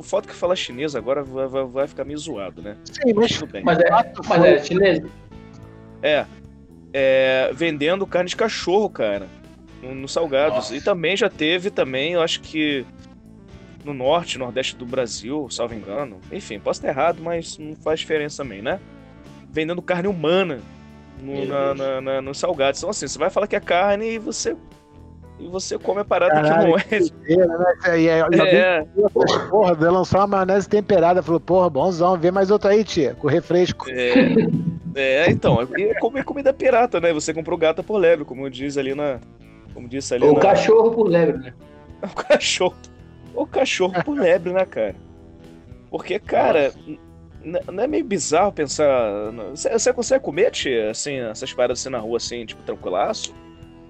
[0.02, 2.76] Foto que fala chinesa agora vai, vai, vai ficar meio zoado, né?
[2.84, 3.62] Sim, mas Tudo bem.
[3.64, 3.90] Mas é,
[4.28, 5.00] mas é chinês.
[6.02, 6.24] É,
[6.92, 9.26] é, vendendo carne de cachorro, cara,
[9.82, 10.56] no, no Salgados.
[10.56, 10.76] Nossa.
[10.76, 12.86] E também já teve também, eu acho que
[13.84, 16.18] no norte, nordeste do Brasil, salvo engano.
[16.32, 18.80] Enfim, posso estar errado, mas não faz diferença também, né?
[19.56, 20.60] Vendendo carne humana
[21.22, 22.78] no, na, na, na- no Salgados.
[22.80, 24.54] Então assim, você vai falar que é carne e você
[25.38, 27.00] e você come a parada Caralho, que não é.
[27.00, 28.00] doideira, né?
[28.00, 31.22] E aí, É, essas porra, veio lançar uma maionese temperada.
[31.22, 33.86] Falou, porra, bonzão, vê mais outro aí, tia, com refresco.
[33.90, 34.46] é,
[34.94, 37.12] é, então, é comer comida pirata, né?
[37.12, 39.20] Você comprou gata por lebre, como diz ali na.
[39.74, 41.54] Como disse ali O na, cachorro por lebre, né?
[42.02, 42.76] O cachorro.
[43.34, 44.94] O cachorro por lebre, né, cara?
[45.90, 46.98] Porque, cara, n-
[47.46, 49.30] não é meio bizarro pensar.
[49.52, 53.34] Você, consegue comer, tia, assim, essas paradas assim na rua, assim, tipo, tranquilaço?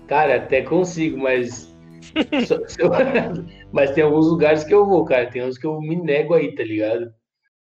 [0.07, 1.75] Cara, até consigo, mas.
[3.73, 5.31] mas tem alguns lugares que eu vou, cara.
[5.31, 7.13] Tem uns que eu me nego aí, tá ligado?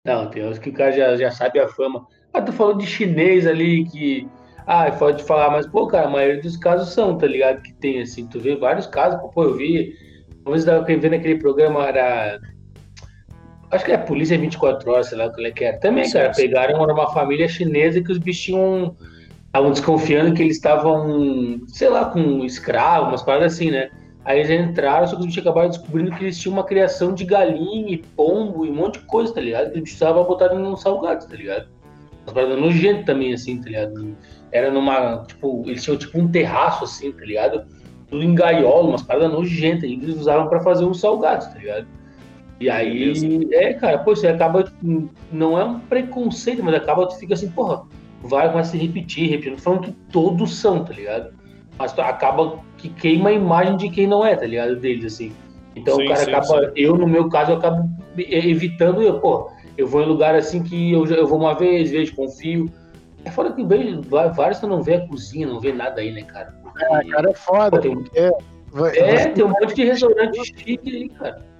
[0.05, 2.05] Não, tem uns que o cara já, já sabe a fama.
[2.33, 4.27] Ah, tu falou de chinês ali que.
[4.67, 7.61] Ah, pode falar, mas, pô, cara, a maioria dos casos são, tá ligado?
[7.63, 9.93] Que tem, assim, tu vê vários casos, pô, eu vi.
[10.45, 12.39] Uma vez eu tava vendo aquele programa, era.
[13.71, 15.79] Acho que é Polícia 24 Horas, sei lá o que ele quer.
[15.79, 16.41] Também, Sim, cara, sim.
[16.41, 18.91] pegaram era uma família chinesa que os bichinhos
[19.45, 23.89] estavam desconfiando que eles estavam, sei lá, com escravo, umas paradas assim, né?
[24.23, 27.25] Aí eles entraram, só que os bichos acabaram descobrindo que eles tinham uma criação de
[27.25, 29.71] galinha e pombo e um monte de coisa, tá ligado?
[29.71, 31.67] Que os bichos estavam botados num salgado, tá ligado?
[32.23, 34.15] Umas paradas nojentas também, assim, tá ligado?
[34.51, 37.65] Era numa, tipo, eles tinham tipo um terraço, assim, tá ligado?
[38.09, 41.87] Tudo em gaiola, umas paradas nojentas, e eles usavam pra fazer uns salgados, tá ligado?
[42.61, 43.55] E aí, Beleza.
[43.55, 47.49] é, cara, pô, você acaba, tipo, não é um preconceito, mas acaba, tu fica assim,
[47.49, 47.81] porra,
[48.21, 51.33] vai começa a se repetir, tô falando que todos são, tá ligado?
[51.79, 54.75] Mas acaba que queima a imagem de quem não é, tá ligado?
[54.75, 55.31] Deles, assim.
[55.75, 59.49] Então Sim, o cara sim, acaba, eu no meu caso, eu acabo evitando, eu, pô,
[59.75, 62.69] eu vou em lugar assim que eu, eu vou uma vez, vejo, confio.
[63.25, 64.01] É fora que vejo,
[64.35, 66.53] vários tu não vê a cozinha, não vê nada aí, né, cara?
[66.61, 67.71] Porque- Ah, cara, é foda.
[67.71, 68.31] Pô, tem- porque
[68.71, 71.50] vai- É, tem um monte de restaurante chique aí, cara.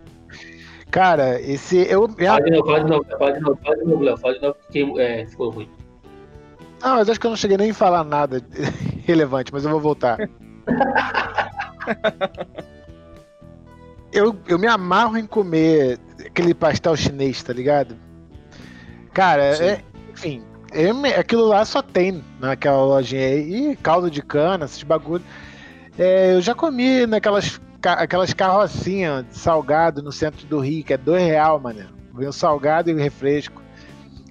[0.92, 1.78] Cara, esse.
[1.90, 4.18] Eu, minha- Fala de novo, fala de novo, fala de novo, fala de novo, Léo,
[4.18, 5.70] fala de novo, porque é, ficou ruim.
[6.82, 8.42] Não, mas acho que eu não cheguei nem a falar nada
[9.06, 10.18] relevante, mas eu vou voltar.
[14.12, 17.96] eu, eu me amarro em comer aquele pastel chinês, tá ligado?
[19.14, 19.82] Cara, é-
[20.12, 23.72] enfim, eu aquilo lá só tem naquela lojinha aí.
[23.72, 25.24] E caldo de cana, esses bagulho.
[25.98, 30.98] É, eu já comi naquelas aquelas carrocinhas de salgado no centro do Rio, que é
[30.98, 31.86] dois real, mano.
[32.14, 33.62] Vem o salgado e o refresco.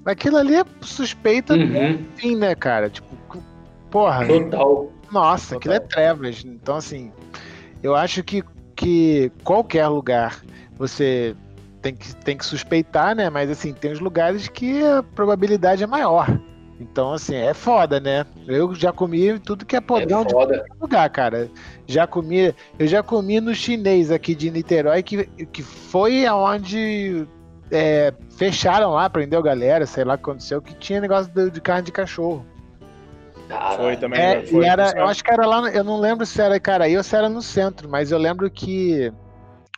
[0.04, 2.88] Aquilo ali é suspeita Uhum, fim, né, cara?
[2.88, 3.16] Tipo,
[3.90, 4.90] porra, total.
[5.12, 5.88] nossa, aquilo é Total.
[5.88, 6.42] trevas.
[6.44, 7.12] Então, assim,
[7.82, 8.42] eu acho que,
[8.74, 10.40] que qualquer lugar
[10.76, 11.34] você
[11.82, 13.28] tem que, tem que suspeitar, né?
[13.30, 16.26] Mas, assim, tem os lugares que a probabilidade é maior.
[16.80, 18.24] Então, assim, é foda, né?
[18.48, 20.64] Eu já comi tudo que é É podrão de foda.
[20.80, 21.50] lugar, cara.
[21.86, 27.26] Já comi, eu já comi no chinês aqui de Niterói, que, que foi aonde
[27.70, 31.60] é, fecharam lá, prendeu galera, sei lá o que aconteceu, que tinha negócio de, de
[31.60, 32.46] carne de cachorro.
[33.76, 34.18] Foi também.
[34.20, 34.42] É, né?
[34.46, 35.00] Foi, e era, foi.
[35.00, 37.28] eu acho que era lá, no- eu não lembro se era Caraí ou se era
[37.28, 39.12] no centro, mas eu lembro que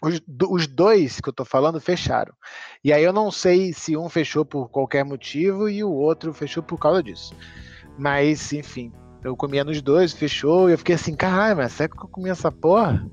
[0.02, 2.34] os, os dois que eu tô falando fecharam.
[2.82, 6.62] E aí eu não sei se um fechou por qualquer motivo e o outro fechou
[6.62, 7.34] por causa disso.
[7.96, 8.92] Mas, enfim,
[9.22, 12.30] eu comia nos dois, fechou, e eu fiquei assim, caralho, mas será que eu comi
[12.30, 13.08] essa porra?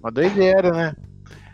[0.00, 0.96] Uma doideira, né?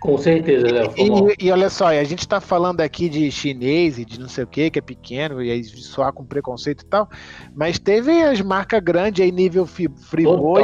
[0.04, 0.92] Com certeza, Léo.
[0.98, 4.28] E, e olha só, e a gente tá falando aqui de chinês e de não
[4.28, 7.08] sei o que, que é pequeno, e aí soar com preconceito e tal,
[7.56, 10.62] mas teve as marcas grandes aí, nível Friboi,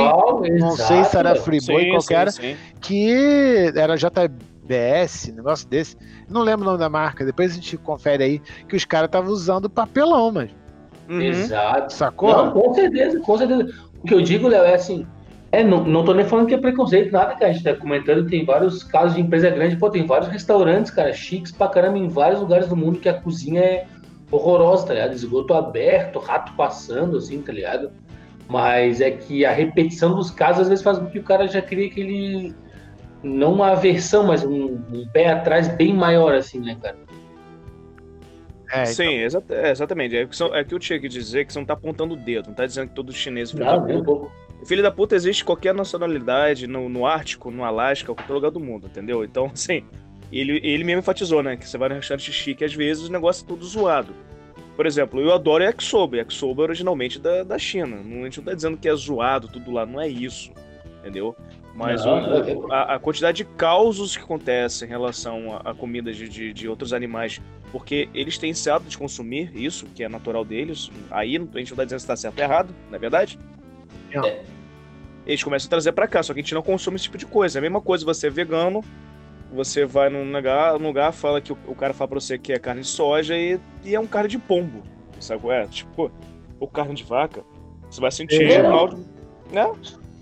[0.58, 1.34] não sei exato, se era.
[1.36, 2.56] Friboi, qualquer, sim, sim.
[2.82, 5.96] que era JBS, negócio desse.
[6.28, 9.32] Não lembro o nome da marca, depois a gente confere aí, que os caras estavam
[9.32, 10.50] usando papelão, mas
[11.08, 11.22] Uhum.
[11.22, 11.92] Exato.
[11.92, 12.30] sacou?
[12.30, 13.68] Não, com certeza, com certeza.
[14.00, 15.04] O que eu digo, Léo, é assim,
[15.52, 17.48] É, não, não tô nem falando que é preconceito, nada, cara.
[17.48, 21.12] A gente tá comentando tem vários casos de empresa grande, pô, tem vários restaurantes, cara,
[21.12, 23.86] chiques pra caramba em vários lugares do mundo que a cozinha é
[24.30, 25.12] horrorosa, tá ligado?
[25.12, 27.90] Esgoto aberto, rato passando, assim, tá ligado?
[28.48, 31.60] Mas é que a repetição dos casos às vezes faz com que o cara já
[31.60, 32.54] crie aquele.
[33.22, 36.96] Não uma aversão, mas um, um pé atrás bem maior, assim, né, cara?
[38.72, 38.86] É, então...
[38.86, 40.16] Sim, exa é, exatamente.
[40.16, 42.46] É que, é que eu tinha que dizer que você não tá apontando o dedo,
[42.48, 44.12] não tá dizendo que todo chinês não, puta.
[44.12, 44.30] Um
[44.66, 48.86] filho da puta existe qualquer nacionalidade, no, no Ártico, no Alasca, qualquer lugar do mundo,
[48.86, 49.24] entendeu?
[49.24, 49.84] Então, assim,
[50.32, 51.56] ele, ele mesmo enfatizou, né?
[51.56, 54.14] Que você vai no restaurante chique, às vezes o negócio é todo zoado.
[54.76, 56.16] Por exemplo, eu adoro yakisoba.
[56.16, 57.96] Yakisoba é originalmente da, da China.
[58.02, 60.52] Não, a gente não tá dizendo que é zoado tudo lá, não é isso.
[61.00, 61.36] Entendeu?
[61.74, 65.74] Mas não, o, não, a, a, quantidade de causos que acontecem em relação a, a
[65.74, 67.40] comidas de, de, de, outros animais,
[67.70, 70.90] porque eles têm esse hábito de consumir isso, que é natural deles.
[71.10, 73.38] Aí a gente não tá dizendo se tá certo ou errado, não é verdade?
[74.12, 74.42] É.
[75.26, 77.26] Eles começam a trazer para cá, só que a gente não consome esse tipo de
[77.26, 77.58] coisa.
[77.58, 78.82] É a mesma coisa você é vegano,
[79.52, 82.52] você vai num lugar, num lugar fala que o, o, cara fala pra você que
[82.52, 84.82] é carne de soja e, e é um carne de pombo.
[85.18, 85.66] Sabe qual é?
[85.66, 86.10] Tipo,
[86.58, 87.42] ou carne de vaca.
[87.90, 88.96] Você vai sentir é, mal de.
[89.52, 89.70] Né?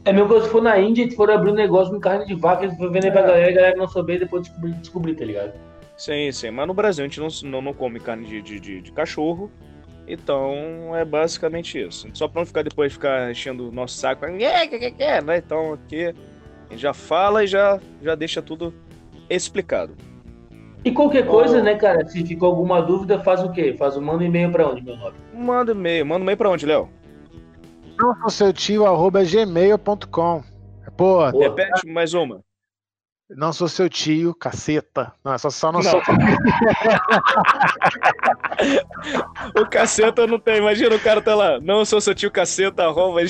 [0.04, 2.34] É meu que se for na Índia e for abrir um negócio com carne de
[2.34, 3.26] vaca, eles vão vender pra é.
[3.26, 5.52] galera, a galera não souber e depois descobrir, descobrir, tá ligado?
[5.96, 6.50] Sim, sim.
[6.50, 9.50] Mas no Brasil a gente não, não, não come carne de, de, de, de cachorro.
[10.08, 12.08] Então é basicamente isso.
[12.14, 14.38] Só pra não ficar depois ficar enchendo o nosso saco, né?
[15.36, 18.72] Então aqui a gente já fala e já, já deixa tudo
[19.28, 19.94] explicado.
[20.84, 21.62] E qualquer coisa, oh.
[21.62, 23.74] né, cara, se ficou alguma dúvida, faz o quê?
[23.76, 25.16] Faz um manda e-mail pra onde, meu nome?
[25.34, 26.06] Manda e-mail.
[26.06, 26.88] Manda e-mail pra onde, Léo?
[27.98, 30.42] Não seu tio, arroba gmail.com.
[30.96, 32.40] Pô, repete mais uma.
[33.30, 35.12] Não sou seu tio, caceta.
[35.22, 35.90] Não, é só, só não, não.
[35.90, 36.00] sou.
[39.62, 40.56] o caceta não tem.
[40.56, 41.60] Imagina o cara tá lá.
[41.60, 43.20] Não sou seu tio, caceta, arroba.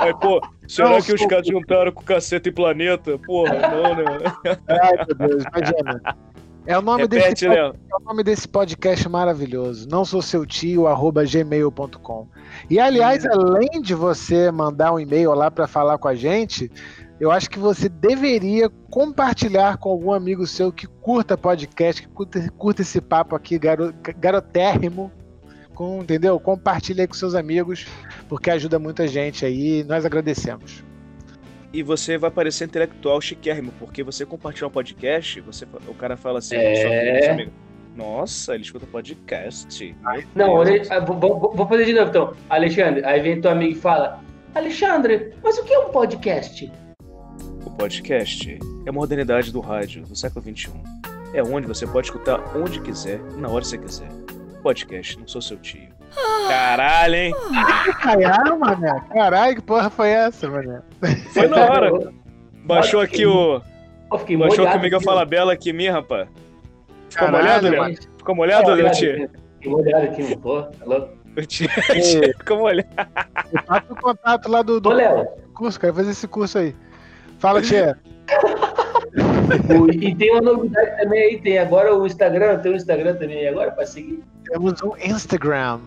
[0.00, 3.16] Aí, pô, será não, que os caras juntaram com caceta e planeta?
[3.18, 4.04] Porra, não, né?
[4.68, 6.00] Ai, meu Deus, imagina.
[6.66, 9.88] É o, nome Repete, desse, é o nome desse podcast maravilhoso.
[9.88, 12.28] Não sou seu tio, arroba gmail.com.
[12.68, 16.70] E aliás, além de você mandar um e-mail lá para falar com a gente,
[17.20, 22.50] eu acho que você deveria compartilhar com algum amigo seu que curta podcast, que curta,
[22.56, 25.12] curta esse papo aqui garo, garotérrimo,
[25.74, 26.40] com, entendeu?
[26.40, 27.86] Compartilhe aí com seus amigos,
[28.26, 29.84] porque ajuda muita gente aí.
[29.84, 30.82] Nós agradecemos.
[31.72, 36.38] E você vai parecer intelectual chiquérrimo, porque você compartilha um podcast, você, o cara fala
[36.38, 37.30] assim, é...
[37.30, 37.52] amigo,
[37.94, 39.94] nossa, ele escuta podcast.
[40.34, 42.34] Não, ah, vou, vou fazer de novo então.
[42.48, 44.22] Alexandre, aí vem teu amigo e fala,
[44.54, 46.72] Alexandre, mas o que é um podcast?
[47.64, 50.72] O podcast é a modernidade do rádio do século XXI.
[51.32, 54.08] É onde você pode escutar onde quiser, na hora que você quiser.
[54.62, 55.88] Podcast, não sou seu tio.
[56.48, 57.34] Caralho, hein?
[58.02, 59.00] Caralho, mané.
[59.12, 60.80] Caralho, que porra foi essa, mané?
[61.32, 62.12] Foi na hora.
[62.64, 63.60] Baixou aqui o.
[64.38, 66.28] Baixou aqui o Miguel Fala Bela aqui, minha, rapaz.
[67.08, 67.98] Ficou Caralho, molhado, Léo?
[68.18, 69.30] Ficou molhado, Léo, tia?
[69.60, 70.66] Ficou molhado aqui, pô.
[70.80, 71.08] Alô?
[72.38, 72.88] Ficou molhado.
[73.66, 75.28] Passa o contato lá do, do Ô, Léo.
[75.54, 76.74] curso, quero fazer esse curso aí.
[77.40, 77.98] Fala, tia.
[80.00, 83.72] e tem uma novidade também aí, tem agora o Instagram, tem o Instagram também agora
[83.72, 84.22] para seguir.
[84.44, 85.80] Temos um Instagram.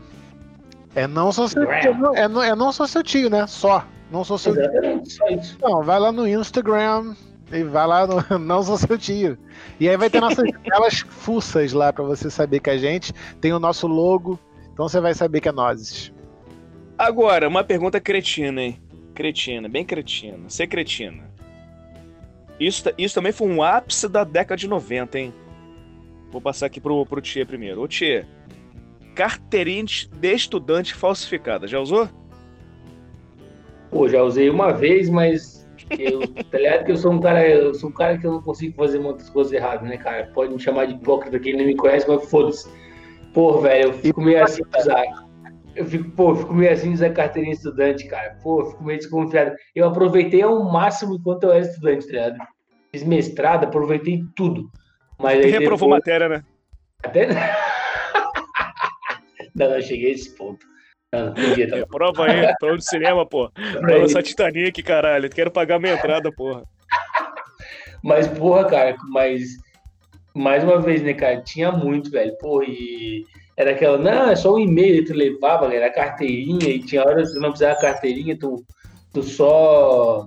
[0.95, 3.47] É não sou seu tio, é, não, é não sou seu tio, né?
[3.47, 3.85] Só.
[4.11, 5.17] Não sou seu Exatamente, tio.
[5.17, 5.57] só isso.
[5.61, 7.15] Não, vai lá no Instagram
[7.53, 9.37] e vai lá no Não Sou Seu Tio.
[9.79, 13.53] E aí vai ter nossas telas fuças lá para você saber que a gente tem
[13.53, 14.39] o nosso logo.
[14.73, 16.11] Então você vai saber que é nós.
[16.97, 18.81] Agora, uma pergunta cretina, hein?
[19.13, 20.49] Cretina, bem cretina.
[20.49, 21.31] Ser cretina.
[22.65, 25.33] Isso, isso também foi um ápice da década de 90, hein?
[26.31, 27.81] Vou passar aqui pro, pro Tia primeiro.
[27.81, 28.27] Ô Tia,
[29.13, 32.09] carteirinha de estudante falsificada, já usou?
[33.91, 37.73] Pô, já usei uma vez, mas eu, tá ligado que eu sou um cara, eu
[37.73, 40.31] sou um cara que eu não consigo fazer muitas coisas erradas, né, cara?
[40.33, 42.67] Pode me chamar de hipócrita quem não me conhece, mas foda-se.
[43.33, 45.22] Pô, velho, eu fico meio assim usar.
[45.75, 48.37] Eu fico, pô, fico meio assim usar carteirinha estudante, cara.
[48.43, 49.55] Pô, fico meio desconfiado.
[49.75, 52.37] Eu aproveitei ao máximo enquanto eu era estudante, tá ligado?
[52.91, 54.69] Fiz mestrado, aproveitei tudo.
[55.19, 55.99] Mas aí reprovou depois...
[55.99, 56.43] matéria, né?
[57.03, 57.27] Até.
[59.55, 60.65] não, não, cheguei a esse ponto.
[61.11, 63.49] Não, não podia, tá Prova aí, tô no cinema, pô.
[63.51, 65.29] Pra lançar Titanic, caralho.
[65.29, 66.63] Quero pagar minha entrada, porra.
[68.03, 69.43] Mas, porra, cara, mas.
[70.35, 71.41] Mais uma vez, né, cara?
[71.41, 72.37] Tinha muito, velho.
[72.37, 73.23] Porra, e.
[73.55, 77.33] Era aquela, não, é só um e-mail tu levava, galera, a carteirinha, e tinha horas
[77.33, 78.65] que não precisava carteirinha, tu,
[79.13, 80.25] tu só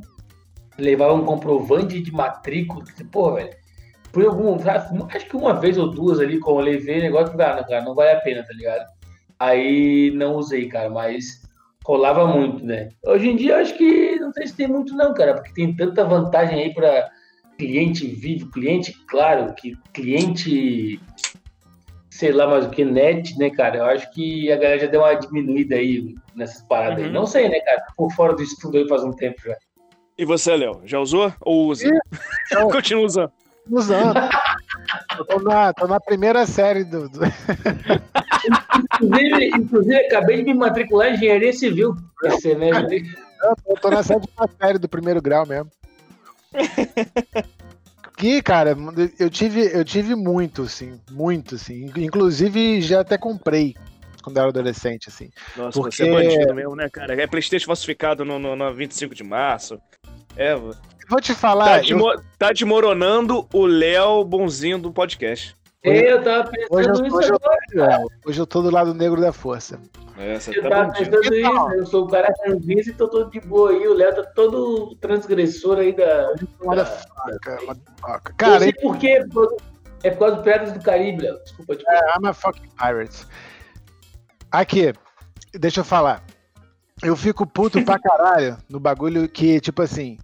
[0.78, 2.84] levava um comprovante de matrícula.
[3.10, 3.50] Pô, velho,
[4.12, 4.56] por algum.
[5.10, 7.94] Acho que uma vez ou duas ali, como eu levei negócio, ah, não, cara, não
[7.94, 8.86] vale a pena, tá ligado?
[9.38, 11.42] Aí não usei, cara, mas
[11.84, 12.88] rolava muito, né?
[13.04, 16.04] Hoje em dia acho que não sei se tem muito não, cara, porque tem tanta
[16.04, 17.10] vantagem aí para
[17.58, 21.00] cliente vivo, cliente, claro, que cliente,
[22.18, 23.78] sei lá mais o que, net, né, cara?
[23.78, 27.04] Eu acho que a galera já deu uma diminuída aí nessas paradas Uhum.
[27.06, 27.12] aí.
[27.12, 27.80] Não sei, né, cara?
[27.88, 29.54] Tô Por fora do estudo aí faz um tempo já.
[30.18, 31.86] E você, Léo, já usou ou usa?
[32.52, 33.32] eu- Continua usando.
[33.70, 34.16] Usando.
[35.18, 37.08] Eu tô na, tô na primeira série do.
[37.08, 37.20] do-
[39.00, 42.70] Inclusive, inclusive, acabei de me matricular em engenharia civil pra ser, né?
[43.66, 45.70] Eu tô na sétima série do primeiro grau mesmo.
[48.16, 48.74] Que, cara,
[49.18, 51.90] eu tive, eu tive muito, assim, muito, assim.
[51.96, 53.74] Inclusive, já até comprei
[54.22, 55.30] quando eu era adolescente, assim.
[55.56, 57.20] Nossa, Porque- você é bandido mesmo, né, cara?
[57.20, 59.78] É Playstation falsificado no, no, no 25 de março.
[60.36, 60.56] É,
[61.08, 65.54] Vou te tá, falar, eu, demo- tá desmoronando o Léo bonzinho do podcast.
[65.82, 68.00] É, Eu tava hoje, pensando eu, isso hoje, agora.
[68.02, 69.80] eu, hoje eu tô do lado negro da força.
[70.18, 71.10] É, você Eu tá tava bandido.
[71.20, 73.86] pensando isso, eu sou o cara ranzinza e tô todo de boa aí.
[73.86, 76.32] O Léo tá todo transgressor aí da.
[76.62, 78.30] Motherfucker, motherfucker.
[78.30, 79.56] eu Cara, sei por quê, é por-
[80.02, 81.38] é por causa do Piratas do Caribe, Léo.
[81.42, 83.26] Desculpa, tipo, I'm a fucking pirate.
[84.50, 84.92] Aqui,
[85.54, 86.22] deixa eu falar.
[87.02, 90.16] Eu fico puto pra caralho no bagulho que, tipo assim,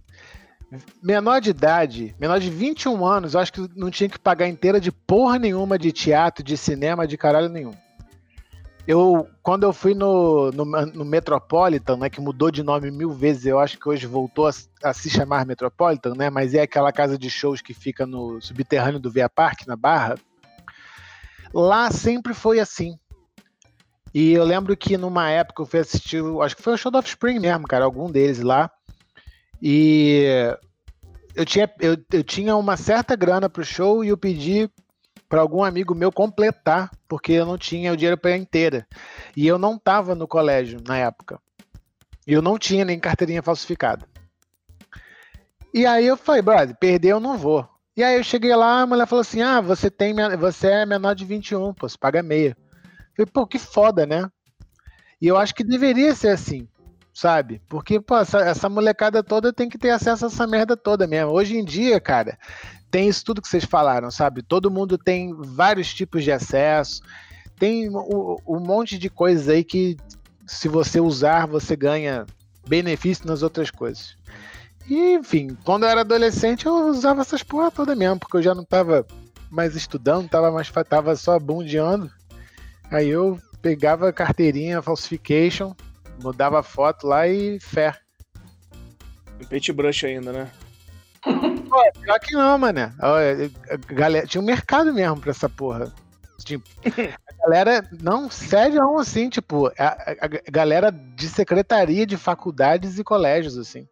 [1.01, 4.79] menor de idade, menor de 21 anos, eu acho que não tinha que pagar inteira
[4.79, 7.73] de porra nenhuma de teatro, de cinema, de caralho nenhum.
[8.85, 13.45] Eu, quando eu fui no, no, no Metropolitan, né, que mudou de nome mil vezes,
[13.45, 14.51] eu acho que hoje voltou a,
[14.83, 18.99] a se chamar Metropolitan, né, mas é aquela casa de shows que fica no subterrâneo
[18.99, 20.15] do Via Park, na Barra.
[21.53, 22.97] Lá sempre foi assim.
[24.13, 26.97] E eu lembro que numa época eu fui assistir, acho que foi o Show do
[26.97, 28.69] Offspring mesmo, cara, algum deles lá.
[29.65, 30.25] E
[31.33, 34.69] eu tinha, eu, eu tinha uma certa grana pro show e eu pedi
[35.29, 38.85] para algum amigo meu completar, porque eu não tinha o dinheiro para ir inteira.
[39.37, 41.39] E eu não tava no colégio na época.
[42.27, 44.05] E eu não tinha nem carteirinha falsificada.
[45.73, 47.65] E aí eu falei, brother, perder eu não vou.
[47.95, 51.15] E aí eu cheguei lá, a mulher falou assim: "Ah, você tem você é menor
[51.15, 52.57] de 21, pô, você paga meia".
[53.17, 54.29] Eu falei, pô, que foda, né?
[55.21, 56.67] E eu acho que deveria ser assim,
[57.13, 57.61] sabe?
[57.69, 61.31] Porque, pô, essa, essa molecada toda tem que ter acesso a essa merda toda mesmo.
[61.31, 62.37] Hoje em dia, cara,
[62.89, 64.41] tem isso tudo que vocês falaram, sabe?
[64.41, 67.01] Todo mundo tem vários tipos de acesso,
[67.59, 69.95] tem um, monte de coisas aí que,
[70.45, 72.25] se você usar, você ganha
[72.67, 74.17] benefício nas outras coisas.
[74.89, 78.55] E, enfim, quando eu era adolescente, eu usava essas porra toda mesmo, porque eu já
[78.55, 79.05] não tava
[79.49, 82.11] mais estudando, tava, mais, tava só bundeando.
[82.91, 85.73] Aí eu pegava carteirinha, falsification,
[86.21, 87.95] mudava a foto lá e fé.
[89.49, 90.51] Paintbrush ainda, né?
[92.01, 92.79] Pior que não, mano.
[92.99, 95.91] A galera, tinha um mercado mesmo pra essa porra.
[96.43, 102.17] Tipo, a galera, não, sério, não, assim, tipo, a, a- a galera de secretaria de
[102.17, 103.87] faculdades e colégios, assim.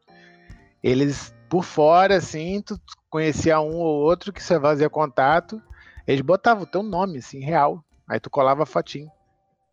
[0.84, 5.62] Eles, por fora, assim, tu conhecia um ou outro que você fazia contato,
[6.08, 7.84] eles botavam o teu nome, assim, real.
[8.08, 9.10] Aí tu colava a fotinho.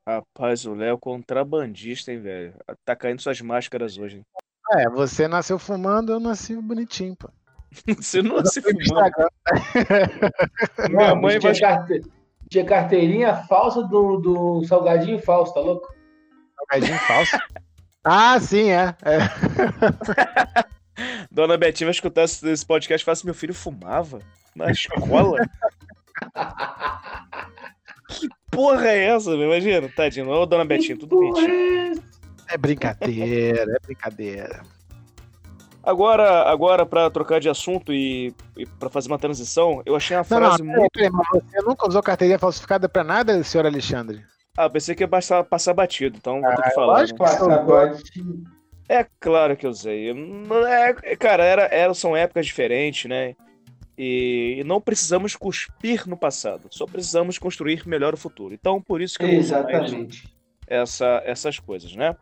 [0.09, 2.55] Rapaz, o Léo é contrabandista, hein, velho?
[2.83, 4.25] Tá caindo suas máscaras hoje, hein?
[4.73, 7.29] É, você nasceu fumando, eu nasci bonitinho, pô.
[8.01, 8.81] Você não no fumando.
[8.81, 9.29] Instagram.
[10.89, 11.61] Minha Não, mãe tinha, vai.
[11.61, 12.03] carte-
[12.51, 15.95] tinha carteirinha falsa do, do Salgadinho falso, tá louco?
[16.57, 17.39] Salgadinho falso.
[18.03, 18.97] Ah, sim, é.
[19.03, 19.19] é.
[21.31, 24.21] Dona Betinha vai escutar esse esse podcast e fala assim: meu filho fumava
[24.57, 25.39] na escola?
[28.09, 29.45] Que porra é essa, meu?
[29.53, 30.29] Imagina, tadinho.
[30.31, 31.53] Ô, Dona Betinha, tudo mentira.
[31.53, 31.93] é?
[32.55, 34.63] É brincadeira, é brincadeira.
[35.83, 40.25] Agora, agora para trocar de assunto e, e para fazer uma transição, eu achei uma
[40.29, 40.93] Não, não, frase peraí, muito.
[40.93, 44.23] peraí, mas você nunca usou carteirinha falsificada pra nada, senhor Alexandre?
[44.57, 46.95] Ah, pensei que ia passar, passar batido, então vou ter que falar.
[46.95, 47.23] Ah, lógico.
[47.23, 47.29] né?
[47.31, 48.13] Passaporte.
[48.89, 50.13] É claro que eu usei.
[50.13, 53.35] Não É, cara, era, era- são épocas diferentes, né?
[53.99, 58.55] E, e não precisamos cuspir no passado, só precisamos construir melhor o futuro.
[58.55, 60.29] Então, por isso que eu Exatamente.
[60.69, 62.15] essa, essas coisas, né?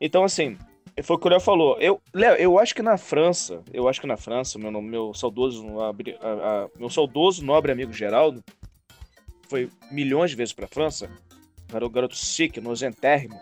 [0.00, 0.56] Então, assim,
[1.02, 1.78] foi o que o Léo falou.
[1.78, 5.62] Eu, Léo, eu acho que na França, eu acho que na França, meu, meu saudoso,
[5.64, 8.42] nobre- a- a- meu saudoso nobre amigo Geraldo
[9.48, 11.10] foi milhões de vezes pra França,
[11.72, 13.38] era o garoto chique, nozentérrimo.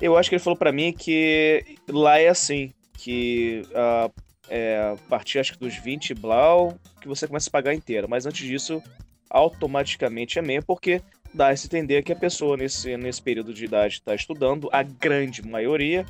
[0.00, 4.08] Eu acho que ele falou pra mim que lá é assim, que ah,
[4.52, 8.26] é, a partir acho que dos 20 blau, que você começa a pagar inteira, mas
[8.26, 8.82] antes disso,
[9.30, 11.00] automaticamente é meia, porque
[11.32, 14.82] dá a se entender que a pessoa nesse, nesse período de idade está estudando, a
[14.82, 16.04] grande maioria,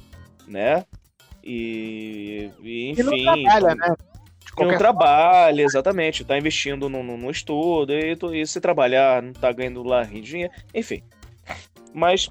[0.45, 0.84] né?
[1.45, 3.45] E, e, E não enfim.
[3.45, 3.95] trabalha, né?
[4.59, 9.53] Não trabalha, exatamente, tá investindo no, no, no estudo, e, e se trabalhar, não tá
[9.53, 11.01] ganhando lá dinheiro, enfim.
[11.95, 12.28] Mas,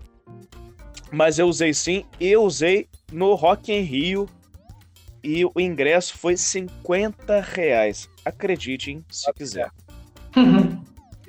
[1.10, 4.28] mas eu usei sim, e eu usei no Rock em Rio
[5.24, 8.10] e o ingresso foi 50 reais.
[8.26, 9.72] Acreditem se quiser.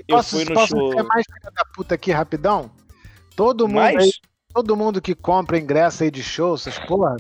[0.09, 0.93] Eu posso, fui no posso show.
[0.93, 2.71] ser mais filha da puta aqui rapidão?
[3.37, 4.11] Todo mundo, aí,
[4.53, 7.17] todo mundo que compra ingresso aí de show, essas porra,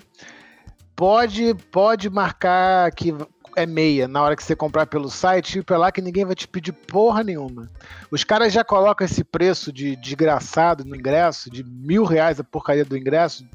[0.95, 3.15] pode, pode marcar que
[3.57, 6.35] é meia na hora que você comprar pelo site e pra lá que ninguém vai
[6.35, 7.71] te pedir porra nenhuma.
[8.11, 12.85] Os caras já colocam esse preço de desgraçado no ingresso, de mil reais a porcaria
[12.85, 13.47] do ingresso,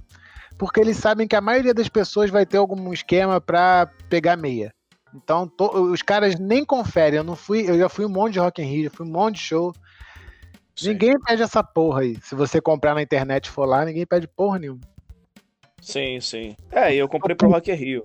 [0.57, 4.73] porque eles sabem que a maioria das pessoas vai ter algum esquema pra pegar meia.
[5.13, 7.17] Então, to- os caras nem conferem.
[7.17, 9.11] Eu não fui, eu já fui um monte de Rock in Rio, já fui um
[9.11, 9.73] monte de show.
[10.75, 12.17] sim, Ninguém pede essa porra aí.
[12.21, 14.81] Se você comprar na internet e for lá, ninguém pede porra nenhuma.
[15.81, 16.55] sim, sim.
[16.71, 18.03] É, e eu comprei pro Rock in Rio.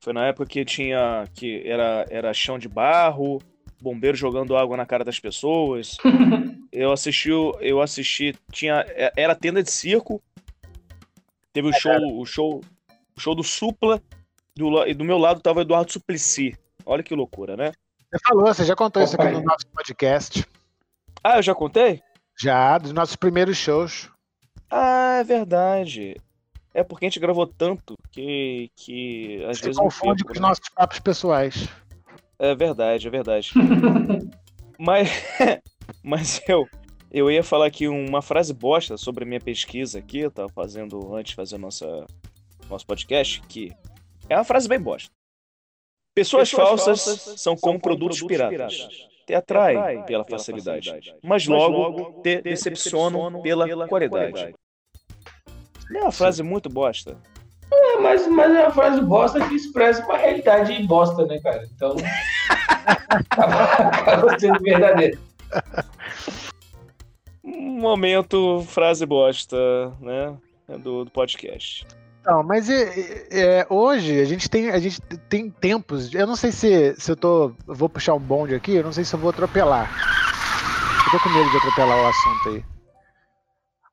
[0.00, 1.24] Foi na época que tinha.
[1.34, 3.40] que era, era chão de barro,
[3.80, 5.96] bombeiro jogando água na cara das pessoas.
[6.72, 10.20] Eu assisti, eu assisti, tinha, é- era tenda de circo.
[11.56, 12.60] Teve o show, o show,
[13.16, 14.02] o show do Supla,
[14.54, 16.54] do, e do meu lado tava o Eduardo Suplicy.
[16.84, 17.72] Olha que loucura, né?
[18.12, 20.46] Você falou, você já contou isso aqui no nosso podcast.
[21.24, 22.02] Ah, eu já contei?
[22.38, 24.10] Já, dos nossos primeiros shows.
[24.70, 26.16] Ah, é verdade.
[26.74, 30.40] É porque a gente gravou tanto que, que às Você vezes confunde perco, com os
[30.42, 30.48] né?
[30.48, 31.70] nossos papos pessoais.
[32.38, 33.50] É verdade, é verdade.
[34.78, 35.08] Mas,
[36.04, 36.68] mas eu,
[37.10, 41.14] eu ia falar aqui uma frase bosta sobre a minha pesquisa aqui, eu tava fazendo
[41.14, 42.06] antes de fazer nossa,
[42.68, 43.72] nosso podcast, que
[44.28, 45.10] é uma frase bem bosta.
[46.14, 47.00] Pessoas, falsas,
[47.36, 48.88] são como produtos, piratas.
[49.26, 54.54] Te atraem pela facilidade, mas logo te decepcionam pela qualidade.
[55.90, 57.16] Não é uma frase muito bosta.
[57.72, 61.66] É, mas, mas é uma frase bosta que expressa uma realidade bosta, né, cara?
[61.74, 61.96] Então.
[62.86, 65.18] acaba sendo verdadeiro.
[67.46, 69.56] Um momento, frase bosta,
[70.00, 70.36] né?
[70.78, 71.86] Do, do podcast.
[72.26, 76.12] Não, mas é, é, hoje a gente tem a gente tem tempos.
[76.12, 77.54] Eu não sei se, se eu tô.
[77.64, 79.88] vou puxar um bonde aqui, eu não sei se eu vou atropelar.
[81.04, 82.64] Eu tô com medo de atropelar o assunto aí.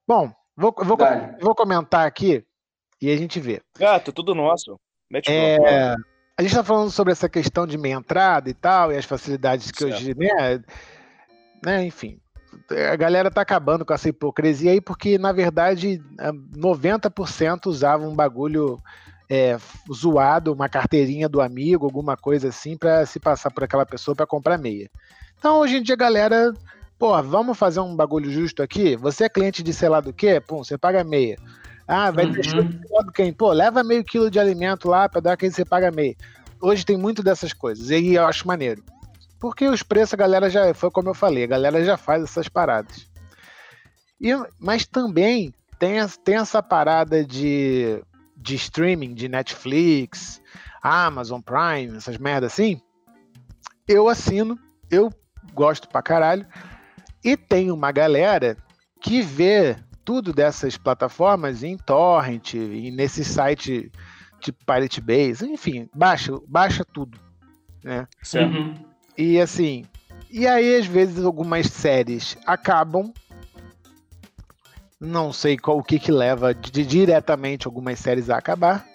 [0.08, 0.98] Bom, vou, vou,
[1.40, 2.44] vou comentar aqui
[3.00, 3.62] e a gente vê.
[3.78, 4.80] Gato, tudo nosso.
[5.12, 5.94] Mete É,
[6.36, 9.70] a gente tá falando sobre essa questão de meia entrada e tal, e as facilidades
[9.70, 9.94] que Certo.
[9.94, 10.64] hoje, né,
[11.64, 12.20] né, enfim.
[12.92, 18.16] A galera tá acabando com essa hipocrisia aí, porque, na verdade, eh, 90% usava um
[18.16, 18.80] bagulho
[19.30, 19.58] é,
[19.92, 24.28] zoado, uma carteirinha do amigo, alguma coisa assim, pra se passar por aquela pessoa pra
[24.28, 24.90] comprar meia.
[25.38, 26.54] Então, hoje em dia, a galera,
[27.00, 28.96] pô, vamos fazer um bagulho justo aqui?
[28.98, 30.40] Você é cliente de sei lá do quê?
[30.40, 31.38] Pum, você paga meia.
[31.88, 32.32] Ah, vai Uhum.
[32.32, 33.34] de sei lá do quem?
[33.34, 36.16] Pô, leva meio quilo de alimento lá pra dar quem você paga meia.
[36.62, 38.84] Hoje tem muito dessas coisas, e aí eu acho maneiro.
[39.44, 40.74] Porque os preços, a galera já.
[40.74, 43.10] Foi como eu falei, a galera já faz essas paradas.
[44.18, 48.02] E, mas também tem, tem essa parada de,
[48.38, 50.42] de streaming, de Netflix,
[50.82, 52.80] Amazon Prime, essas merdas assim.
[53.86, 54.58] Eu assino,
[54.90, 55.10] eu
[55.54, 56.48] gosto pra caralho.
[57.22, 58.56] E tem uma galera
[59.02, 59.76] que vê
[60.06, 63.92] tudo dessas plataformas em torrent, e nesse site
[64.40, 67.20] tipo Pirate Base, enfim, baixa, baixa tudo,
[67.84, 68.08] né?
[68.22, 68.56] Certo.
[68.56, 68.93] Uhum.
[69.18, 69.86] E assim,
[70.30, 73.12] e aí às vezes algumas séries acabam.
[75.00, 78.86] Não sei qual o que que leva de- diretamente algumas séries a acabar,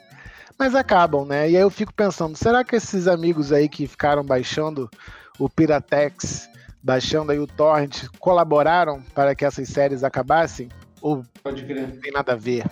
[0.59, 1.51] mas acabam, né?
[1.51, 4.91] E aí eu fico pensando, será que esses amigos aí que ficaram baixando
[5.39, 6.49] o Piratex,
[6.83, 10.71] baixando aí o torrent, colaboraram para que essas séries acabassem?
[11.03, 11.89] Ou Pode crer.
[11.89, 12.65] não tem nada a ver?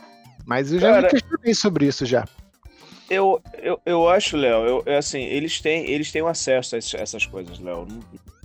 [0.46, 2.24] Mas eu já Cara, me questionei sobre isso já.
[3.08, 7.58] Eu, eu, eu acho, Léo, eu, assim, eles têm, eles têm acesso a essas coisas,
[7.60, 7.86] Léo.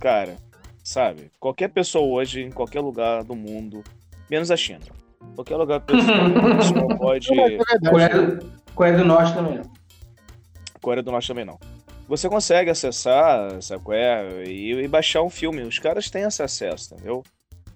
[0.00, 0.36] Cara,
[0.84, 1.30] sabe?
[1.40, 3.82] Qualquer pessoa hoje, em qualquer lugar do mundo,
[4.30, 4.80] menos a China.
[5.34, 6.16] Qualquer lugar pessoa,
[6.98, 7.28] pode.
[7.32, 7.90] É verdade.
[7.90, 8.38] Coreia,
[8.74, 9.62] Coreia do Norte também.
[10.80, 11.58] Coreia do Norte também não.
[12.08, 15.62] Você consegue acessar essa Coreia e, e baixar um filme.
[15.62, 17.22] Os caras têm esse acesso, entendeu?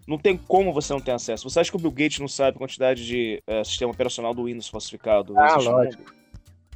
[0.07, 1.49] Não tem como você não ter acesso.
[1.49, 4.45] Você acha que o Bill Gates não sabe a quantidade de eh, sistema operacional do
[4.45, 5.37] Windows falsificado?
[5.37, 6.16] Ah, lógico.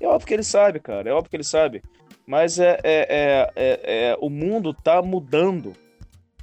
[0.00, 1.10] É óbvio que ele sabe, cara.
[1.10, 1.82] É óbvio que ele sabe.
[2.26, 3.80] Mas é, é, é, é-
[4.12, 5.72] é- o mundo tá mudando.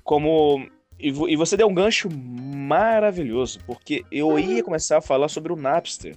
[0.04, 0.68] Como.
[1.00, 5.56] E, e você deu um gancho maravilhoso, porque eu ia começar a falar sobre o
[5.56, 6.16] Napster.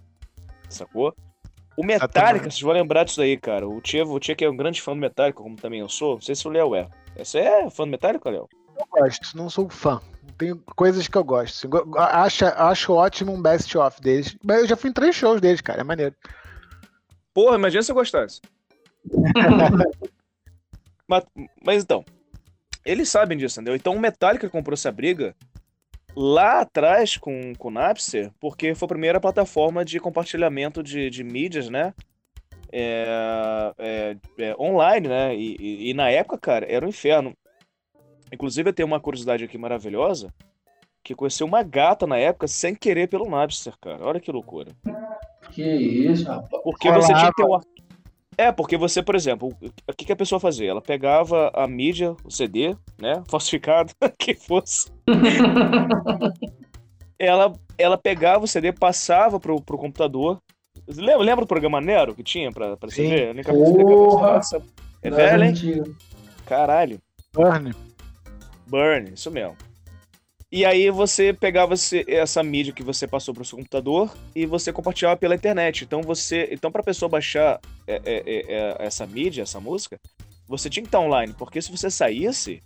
[0.69, 1.15] Sacou?
[1.77, 3.69] O Metallica, vocês vão lembrar disso aí, cara.
[3.69, 6.15] O Tia, o Tia que é um grande fã do Metallica, como também eu sou.
[6.15, 6.89] Não sei se o Léo é.
[7.17, 8.49] Você é fã do Metallica, Léo?
[8.79, 10.01] Eu gosto, não sou fã.
[10.39, 11.69] Tem coisas que eu gosto.
[11.69, 14.37] go- Acho, acho ótimo um best-of deles.
[14.45, 15.81] Mas eu já fui em três shows deles, cara.
[15.81, 16.15] É maneiro.
[17.33, 18.41] Porra, imagina se eu gostasse.
[21.09, 21.25] mas,
[21.65, 22.05] mas então,
[22.85, 23.77] eles sabem disso, entendeu?
[23.77, 25.35] Então o Metallica comprou essa briga
[26.17, 31.23] lá atrás com, com o Napster, porque foi a primeira plataforma de compartilhamento de, de
[31.23, 31.95] mídias, né?
[32.73, 35.35] é, é, é, online, né?
[35.35, 37.37] E, e, e, na época, cara, era um inferno.
[38.33, 40.33] Inclusive, eu tenho uma curiosidade aqui maravilhosa,
[41.03, 44.05] que conheceu uma gata na época sem querer pelo Napster, cara.
[44.05, 44.73] Olha que loucura.
[45.53, 46.63] Que isso, rapaz.
[46.63, 47.61] Porque Olá, você tinha que ter um...
[48.37, 50.71] É, porque você, por exemplo, o que, que a pessoa fazia?
[50.71, 53.23] Ela pegava a mídia, o CD, né?
[53.29, 54.91] Falsificado, que fosse.
[57.19, 60.41] ela, ela pegava o CD, passava pro, pro computador.
[60.89, 63.43] Lembra, lembra do programa Nero que tinha pra, pra CD?
[63.45, 64.41] Porra!
[65.03, 65.97] É velho, hein?
[66.47, 67.01] Caralho.
[67.33, 67.73] Burn.
[68.67, 69.57] Burn, isso mesmo.
[70.53, 71.75] E aí você pegava
[72.09, 75.85] essa mídia que você passou para o seu computador e você compartilhava pela internet.
[75.85, 79.99] Então você, então para a pessoa baixar é, é, é, é, essa mídia, essa música,
[80.49, 82.61] você tinha que estar online, porque se você saísse,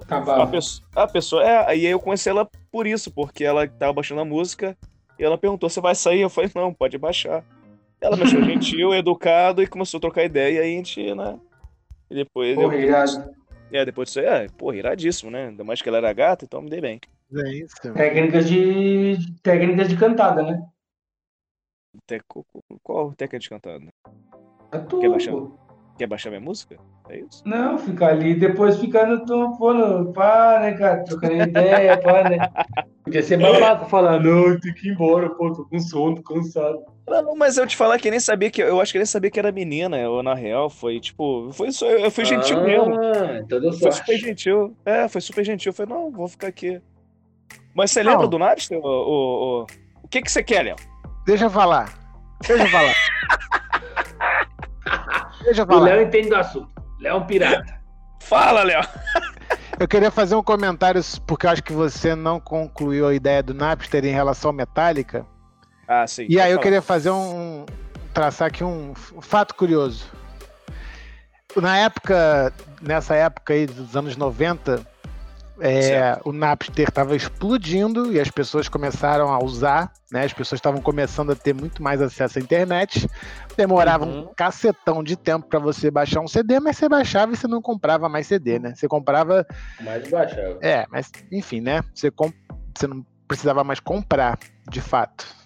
[0.00, 0.44] Acabava.
[0.44, 4.20] A pessoa, a pessoa, é, aí eu conheci ela por isso, porque ela estava baixando
[4.20, 4.76] a música
[5.18, 7.44] e ela perguntou: "Você vai sair?" Eu falei: "Não, pode baixar".
[8.00, 11.38] Ela me achou gentil, educado e começou a trocar ideia e aí a gente, né?
[12.10, 13.34] E depois Porra, eu,
[13.72, 15.48] é, depois disso aí, é, porra, iradíssimo, né?
[15.48, 17.00] Ainda mais que ela era gata, então me dei bem.
[17.32, 17.76] É isso.
[17.94, 19.16] Técnicas de.
[19.42, 20.62] Técnicas de cantada, né?
[22.06, 22.46] Teco...
[22.82, 23.84] Qual técnica de cantada?
[24.72, 25.00] É tudo.
[25.00, 25.34] Quer baixar,
[25.98, 26.76] Quer baixar minha música?
[27.08, 27.42] É isso?
[27.44, 31.04] Não, ficar ali, depois ficar no tom, pá, né, cara?
[31.04, 32.38] Trocando ideia, pá, né?
[33.04, 36.82] Podia ser babaca falar, não, tem que ir embora, pô, tô com sono, tô cansado.
[37.10, 38.62] Não, mas eu te falar que nem sabia que.
[38.62, 41.50] Eu acho que nem sabia que era menina, ou na real, foi tipo.
[41.52, 42.94] Foi, eu fui gentil ah, mesmo.
[43.42, 44.76] Então deu foi super gentil.
[44.84, 45.70] É, foi super gentil.
[45.70, 46.80] Eu falei, não, vou ficar aqui.
[47.74, 48.12] Mas você não.
[48.12, 48.78] lembra do Napster?
[48.78, 49.66] O, o, o,
[50.04, 50.76] o que, que você quer, Léo?
[51.26, 51.92] Deixa eu falar.
[52.46, 52.94] Deixa eu falar.
[55.42, 55.80] Deixa eu falar.
[55.80, 56.68] O Léo entende do assunto.
[57.00, 57.80] Léo é um pirata.
[58.20, 58.82] Fala, Léo.
[59.80, 63.54] Eu queria fazer um comentário, porque eu acho que você não concluiu a ideia do
[63.54, 65.26] Napster em relação à Metallica.
[65.90, 66.24] Ah, sim.
[66.28, 67.66] E aí eu queria fazer um.
[68.14, 70.04] traçar aqui um, um fato curioso.
[71.56, 74.86] Na época, nessa época aí dos anos 90,
[75.58, 80.26] é, o Napster estava explodindo e as pessoas começaram a usar, né?
[80.26, 83.10] As pessoas estavam começando a ter muito mais acesso à internet.
[83.56, 84.20] Demorava uhum.
[84.20, 87.60] um cacetão de tempo para você baixar um CD, mas você baixava e você não
[87.60, 88.74] comprava mais CD, né?
[88.76, 89.44] Você comprava.
[89.80, 90.56] Mais baixava.
[90.62, 91.82] É, mas enfim, né?
[91.92, 92.32] Você, comp...
[92.78, 94.38] você não precisava mais comprar,
[94.70, 95.39] de fato.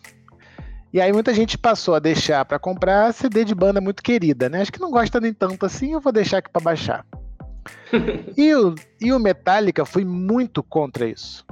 [0.95, 4.61] E aí muita gente passou a deixar para comprar CD de banda muito querida, né?
[4.61, 7.05] Acho que não gosta nem tanto assim, eu vou deixar aqui para baixar.
[8.39, 11.45] e, o, e o Metallica foi muito contra isso.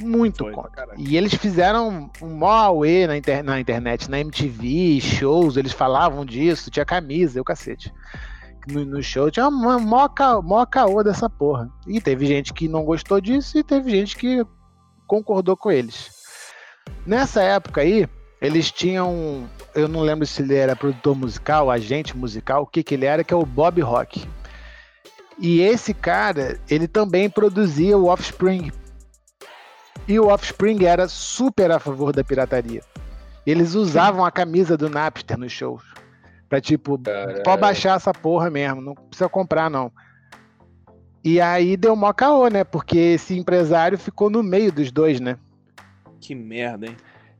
[0.00, 0.86] Muito foi, contra.
[0.96, 6.24] E eles fizeram um maior auê na, inter, na internet, na MTV, shows, eles falavam
[6.24, 7.92] disso, tinha camisa, o cacete.
[8.68, 11.68] No, no, show tinha uma maior caô dessa porra.
[11.88, 14.46] E teve gente que não gostou disso e teve gente que
[15.08, 16.08] concordou com eles.
[17.04, 18.08] Nessa época aí,
[18.40, 19.48] eles tinham.
[19.74, 23.24] Eu não lembro se ele era produtor musical, agente musical, o que, que ele era,
[23.24, 24.26] que é o Bob Rock.
[25.38, 28.70] E esse cara, ele também produzia o Offspring.
[30.08, 32.82] E o Offspring era super a favor da pirataria.
[33.46, 35.82] Eles usavam a camisa do Napster nos shows.
[36.48, 37.42] Pra tipo, Caralho.
[37.42, 39.90] pode baixar essa porra mesmo, não precisa comprar não.
[41.24, 42.62] E aí deu mó caô, né?
[42.62, 45.36] Porque esse empresário ficou no meio dos dois, né?
[46.20, 46.96] Que merda, hein?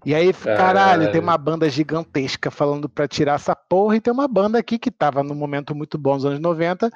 [0.07, 4.13] E aí, caralho, caralho, tem uma banda gigantesca falando pra tirar essa porra, e tem
[4.13, 6.89] uma banda aqui que tava num momento muito bom nos anos 90,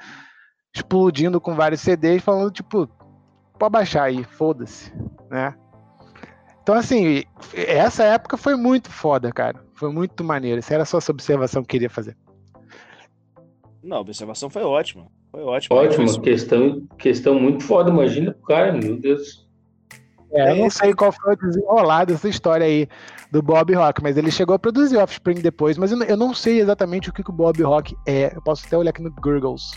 [0.73, 2.89] explodindo com vários CDs, falando, tipo,
[3.59, 4.93] pode baixar aí, foda-se,
[5.29, 5.53] né?
[6.63, 9.61] Então, assim, essa época foi muito foda, cara.
[9.73, 10.59] Foi muito maneiro.
[10.59, 12.15] Essa era só essa observação que eu queria fazer.
[13.83, 15.07] Não, a observação foi ótima.
[15.31, 15.75] Foi ótima.
[15.75, 17.89] Ótima, questão, questão muito foda.
[17.89, 19.49] Imagina pro cara, meu Deus.
[20.33, 22.87] É, eu não sei qual foi o desenrolar dessa história aí
[23.31, 27.09] do Bob Rock, mas ele chegou a produzir Offspring depois, mas eu não sei exatamente
[27.09, 28.33] o que, que o Bob Rock é.
[28.35, 29.71] Eu posso até olhar aqui no Gurgles.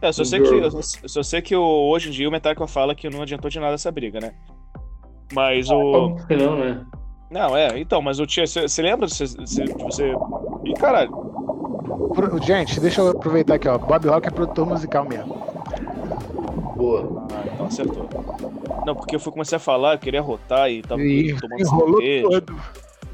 [0.00, 3.08] É, só sei, que, eu só sei que hoje em dia o Metallica fala que
[3.08, 4.34] não adiantou de nada essa briga, né?
[5.32, 6.16] Mas ah, o.
[6.30, 6.84] Não, né?
[7.30, 10.12] Não, é, então, mas o Tia, você lembra de você, de você.
[10.64, 11.10] Ih, caralho.
[12.42, 13.78] Gente, deixa eu aproveitar aqui, ó.
[13.78, 15.34] Bob Rock é produtor musical mesmo.
[16.76, 17.26] Boa.
[17.32, 18.08] Ah, então acertou.
[18.86, 22.28] Não, porque eu fui comecei a falar, eu queria rotar e tava e tomando cerveja.
[22.28, 22.56] Todo.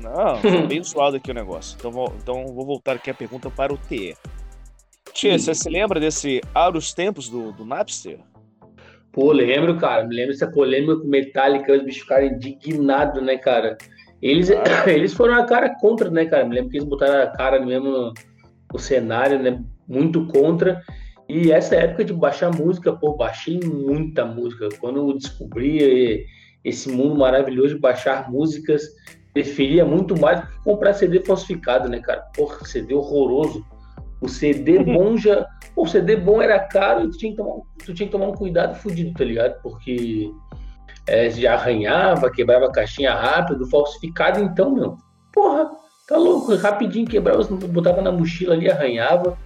[0.01, 1.77] Não, tá bem suado aqui o negócio.
[1.79, 4.17] Então vou, então vou voltar aqui a pergunta para o TE.
[5.13, 8.19] Tia, você se lembra desse Auros Tempos do, do Napster?
[9.13, 10.07] Pô, lembro, cara.
[10.07, 13.77] Me lembro dessa polêmica com Metallica, os bichos ficaram indignados, né, cara?
[14.23, 14.85] Eles, ah.
[14.91, 16.45] eles foram a cara contra, né, cara?
[16.45, 18.15] Me lembro que eles botaram a cara mesmo no,
[18.73, 19.61] no cenário, né?
[19.89, 20.83] Muito contra.
[21.31, 24.69] E essa época de baixar música, pô, baixei muita música.
[24.81, 26.27] Quando eu descobri
[26.65, 28.83] esse mundo maravilhoso de baixar músicas,
[29.33, 32.23] preferia muito mais comprar CD falsificado, né, cara?
[32.35, 33.65] Porra, CD horroroso.
[34.21, 35.47] O CD bom já.
[35.77, 38.35] O CD bom era caro e tu tinha que tomar, tu tinha que tomar um
[38.35, 39.63] cuidado fudido, tá ligado?
[39.63, 40.33] Porque
[41.07, 44.97] é, já arranhava, quebrava a caixinha rápido, falsificado, então, meu.
[45.33, 45.71] Porra,
[46.09, 49.39] tá louco, rapidinho quebrava, botava na mochila ali, arranhava.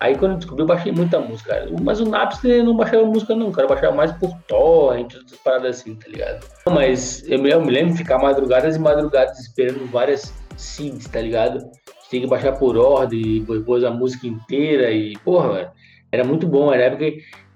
[0.00, 1.66] Aí quando eu descobri, eu baixei muita música.
[1.82, 3.64] Mas o Napster não baixava música, não, cara.
[3.64, 6.46] Eu baixava mais por torrent, outras paradas assim, tá ligado?
[6.70, 11.68] Mas eu me, lembro de ficar madrugadas e madrugadas esperando várias seeds, tá ligado?
[12.10, 15.70] Tem que baixar por ordem, depois a música inteira e, porra, velho,
[16.12, 16.72] era muito bom.
[16.72, 17.04] Era época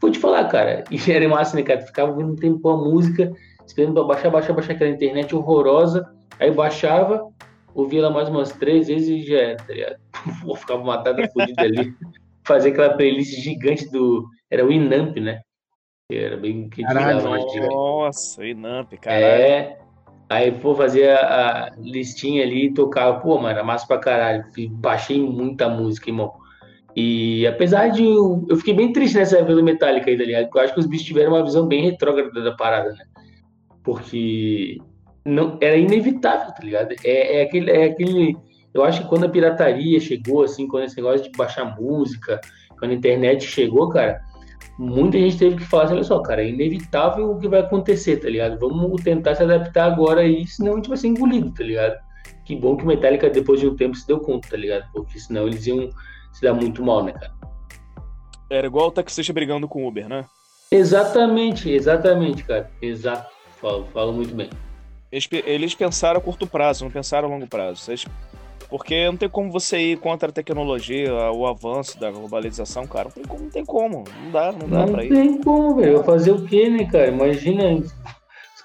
[0.01, 1.81] vou te falar, cara, e era massa, né, cara?
[1.81, 3.33] Ficava ouvindo um tempo a música,
[3.65, 6.11] esperando pra baixar, baixar, baixar aquela internet horrorosa.
[6.41, 7.25] Aí baixava,
[7.73, 9.97] ouvia ela mais umas três vezes e já era, tá ligado?
[10.43, 11.95] Pô, ficava matada fodida ali
[12.45, 14.27] fazer aquela playlist gigante do.
[14.51, 15.41] Era o Inamp, né?
[16.11, 17.23] Era bem que Caralho,
[17.71, 19.17] Nossa, o Inamp, cara.
[19.17, 19.79] É.
[20.29, 23.21] Aí, pô, fazia a listinha ali e tocava.
[23.21, 24.45] Pô, mano, era massa pra caralho.
[24.71, 26.33] Baixei muita música, irmão.
[26.97, 28.05] E apesar de.
[28.05, 30.45] Eu, eu fiquei bem triste nessa época do Metallica aí, tá ligado?
[30.45, 33.05] Porque eu acho que os bichos tiveram uma visão bem retrógrada da parada, né?
[33.83, 34.79] Porque
[35.25, 36.95] não, era inevitável, tá ligado?
[37.05, 38.37] É, é, aquele, é aquele
[38.75, 42.41] eu acho que quando a pirataria chegou, assim, quando esse negócio de baixar música,
[42.79, 44.21] quando a internet chegou, cara,
[44.79, 48.17] muita gente teve que falar assim, olha só, cara, é inevitável o que vai acontecer,
[48.17, 48.59] tá ligado?
[48.59, 51.97] Vamos tentar se adaptar agora aí, senão a gente vai ser engolido, tá ligado?
[52.45, 54.91] Que bom que o Metallica, depois de um tempo, se deu conta, tá ligado?
[54.93, 55.91] Porque senão eles iam
[56.33, 57.33] se dar muito mal, né, cara?
[58.51, 60.25] Era igual o taxista brigando com o Uber, né?
[60.71, 62.71] Exatamente, exatamente, cara.
[62.81, 63.31] Exato.
[63.61, 64.51] Falo, falo muito bem.
[65.11, 67.81] Eles, eles pensaram a curto prazo, não pensaram a longo prazo.
[67.81, 68.07] Vocês
[68.73, 73.11] porque não tem como você ir contra a tecnologia, o avanço da globalização, cara.
[73.11, 74.05] Não tem como, não tem como.
[74.25, 75.11] Não dá, não dá não pra ir.
[75.11, 76.03] Não tem como, velho.
[76.03, 77.09] Fazer o quê, né, cara?
[77.09, 77.93] Imagina os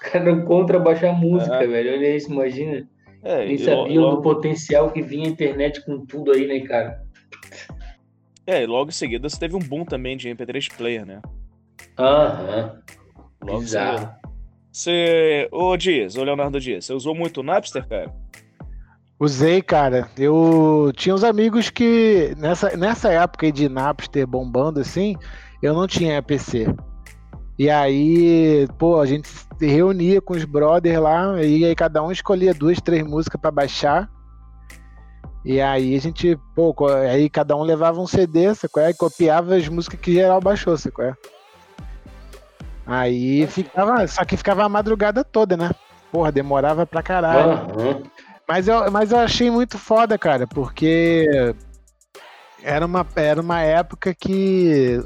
[0.00, 1.66] caras contra baixar música, é.
[1.66, 1.92] velho.
[1.92, 2.88] Olha isso, imagina.
[3.22, 4.16] É, Nem sabiam logo...
[4.16, 7.02] do potencial que vinha a internet com tudo aí, né, cara?
[8.46, 11.20] É, e logo em seguida você teve um boom também de MP3 player, né?
[11.98, 12.80] Aham.
[13.44, 14.08] Logo Bizarro.
[14.72, 15.46] Você.
[15.52, 18.10] Ô Dias, ô Leonardo Dias, você usou muito o Napster, cara?
[19.20, 20.08] Usei, cara.
[20.16, 25.16] Eu tinha uns amigos que nessa, nessa época de Napster bombando assim,
[25.60, 26.72] eu não tinha PC.
[27.58, 32.12] E aí, pô, a gente se reunia com os brothers lá, e aí cada um
[32.12, 34.08] escolhia duas, três músicas para baixar.
[35.44, 38.82] E aí a gente, pô, aí cada um levava um CD, sacou?
[38.82, 41.12] E copiava as músicas que geral baixou, sacou?
[42.86, 45.70] Aí ficava, só que ficava a madrugada toda, né?
[46.12, 47.60] Porra, demorava pra caralho.
[47.76, 48.02] Uhum.
[48.48, 51.26] Mas eu, mas eu achei muito foda, cara, porque
[52.62, 54.98] era uma, era uma época que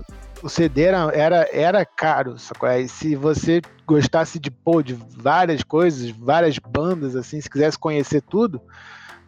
[0.43, 2.70] o CD era, era, era caro, sacou?
[2.70, 8.22] E se você gostasse de, pô, de várias coisas, várias bandas, assim, se quisesse conhecer
[8.22, 8.62] tudo,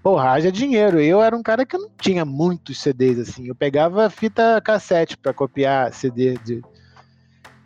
[0.01, 1.01] porra, haja dinheiro.
[1.01, 3.49] Eu era um cara que não tinha muitos CDs, assim.
[3.49, 6.63] Eu pegava fita cassete para copiar CD de...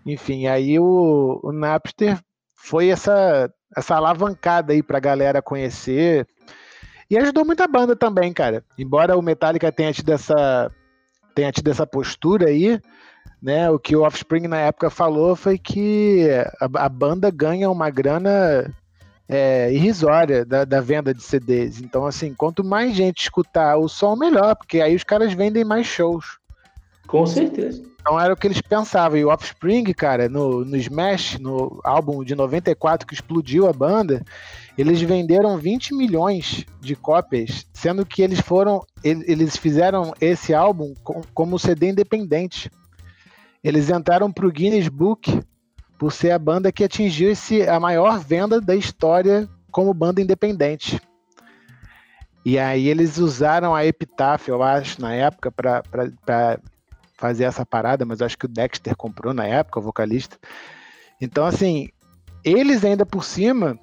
[0.07, 2.19] Enfim, aí o, o Napster
[2.55, 6.27] foi essa, essa alavancada aí pra galera conhecer
[7.11, 8.65] e ajudou muita banda também, cara.
[8.79, 10.71] Embora o Metallica tenha tido essa,
[11.35, 12.81] tenha tido essa postura aí,
[13.43, 13.71] né?
[13.71, 16.29] O que o Offspring na época falou foi que
[16.61, 18.73] a, a banda ganha uma grana
[19.29, 21.81] é, irrisória da, da, venda de CDs.
[21.81, 25.87] Então, assim, quanto mais gente escutar o som, melhor, porque aí os caras vendem mais
[25.87, 26.39] shows.
[27.07, 27.83] Com certeza.
[28.01, 29.19] Então era o que eles pensavam.
[29.19, 34.23] E o Offspring, cara, no, no Smash, no álbum de 94 que explodiu a banda,
[34.79, 38.81] eles venderam 20 milhões de cópias, sendo que eles foram.
[39.03, 40.95] Eles fizeram esse álbum
[41.35, 42.71] como CD independente.
[43.63, 45.43] Eles entraram para o Guinness Book
[45.99, 51.01] por ser a banda que atingiu esse, a maior venda da história como banda independente.
[52.45, 55.83] E aí eles usaram a Epitaph, eu acho, na época, para
[57.17, 60.39] fazer essa parada, mas eu acho que o Dexter comprou na época, o vocalista.
[61.21, 61.89] Então, assim,
[62.45, 63.77] eles ainda por cima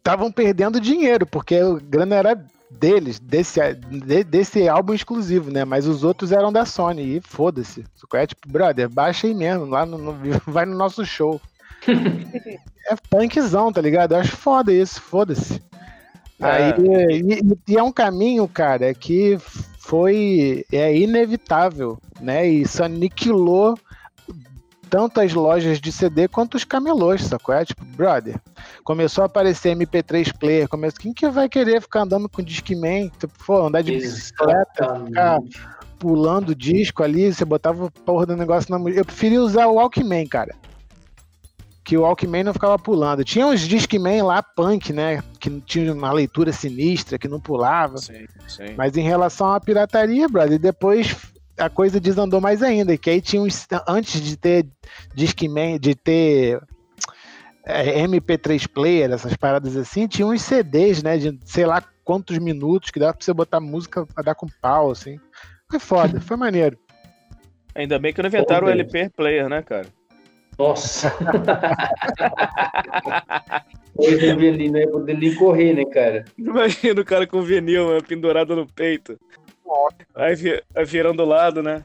[0.00, 5.64] estavam perdendo dinheiro, porque a grana era deles, desse, de, desse álbum exclusivo, né?
[5.64, 7.84] Mas os outros eram da Sony, e foda-se.
[8.14, 10.16] É tipo, brother, baixa aí mesmo, lá no, no
[10.46, 11.40] vai no nosso show.
[11.86, 14.12] é punkzão, tá ligado?
[14.12, 15.62] Eu acho foda isso, foda-se.
[16.40, 16.46] É.
[16.46, 16.72] Aí,
[17.22, 19.38] e, e, é um caminho, cara, que
[19.78, 22.48] foi é inevitável, né?
[22.48, 23.78] E isso aniquilou
[24.88, 27.54] tanto as lojas de CD quanto os camelôs, sacou?
[27.54, 28.40] É tipo, brother,
[28.90, 33.08] começou a aparecer MP3 player, começou, quem que vai querer ficar andando com Discman?
[33.20, 35.38] Tipo, pô, andar de bicicleta, ficar
[35.96, 40.26] pulando disco ali, você botava o porra do negócio na Eu preferia usar o Walkman,
[40.26, 40.56] cara.
[41.84, 43.22] que o Walkman não ficava pulando.
[43.22, 45.22] Tinha uns Discman lá, punk, né?
[45.38, 47.98] Que tinha uma leitura sinistra, que não pulava.
[47.98, 48.74] Sim, sim.
[48.76, 51.14] Mas em relação à pirataria, brother, depois
[51.56, 52.98] a coisa desandou mais ainda.
[52.98, 53.68] Que aí tinha uns.
[53.86, 54.66] Antes de ter
[55.14, 56.60] Discman, de ter
[58.06, 61.16] MP3 player, essas paradas assim, tinha uns CDs, né?
[61.16, 64.90] De sei lá quantos minutos que dava pra você botar música pra dar com pau,
[64.90, 65.18] assim.
[65.70, 66.76] Foi foda, foi maneiro.
[67.74, 69.86] Ainda bem que não inventaram o LP player, né, cara?
[70.58, 71.12] Nossa!
[73.96, 76.24] Hoje o vinil não ia poder nem correr, né, cara?
[76.36, 79.18] Imagina o cara com vinil né, pendurado no peito.
[80.14, 80.34] Aí,
[80.74, 81.84] aí virando o lado, né?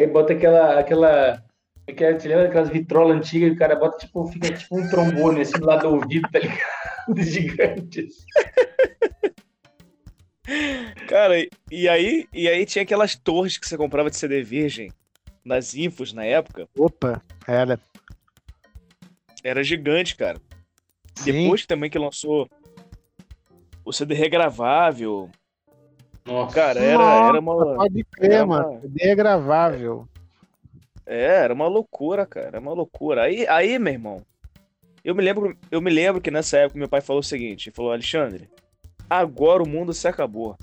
[0.00, 0.78] Aí bota aquela.
[0.78, 1.43] aquela.
[1.88, 5.40] Aquela te lembra daquelas vitrolas antigas e o cara bota tipo, fica tipo um trombone
[5.40, 6.64] assim do lado do ouvido, tá ligado?
[7.22, 8.24] Gigantes.
[11.08, 11.34] Cara,
[11.70, 14.92] e aí, e aí tinha aquelas torres que você comprava de CD virgem
[15.44, 16.68] nas infos na época.
[16.78, 17.78] Opa, era.
[19.42, 20.40] Era gigante, cara.
[21.14, 21.32] Sim.
[21.32, 22.48] Depois também que lançou
[23.84, 25.30] o CD regravável.
[26.24, 26.54] Nossa.
[26.54, 27.76] Cara, era, era uma.
[27.76, 28.70] Pode crer, era mano.
[28.70, 28.80] Uma...
[28.80, 30.08] CD regravável.
[31.06, 32.46] É, era uma loucura, cara.
[32.46, 33.22] Era uma loucura.
[33.22, 34.22] Aí, aí, meu irmão,
[35.04, 37.76] eu me lembro, eu me lembro que nessa época meu pai falou o seguinte: ele
[37.76, 38.48] falou, Alexandre,
[39.08, 40.56] agora o mundo se acabou.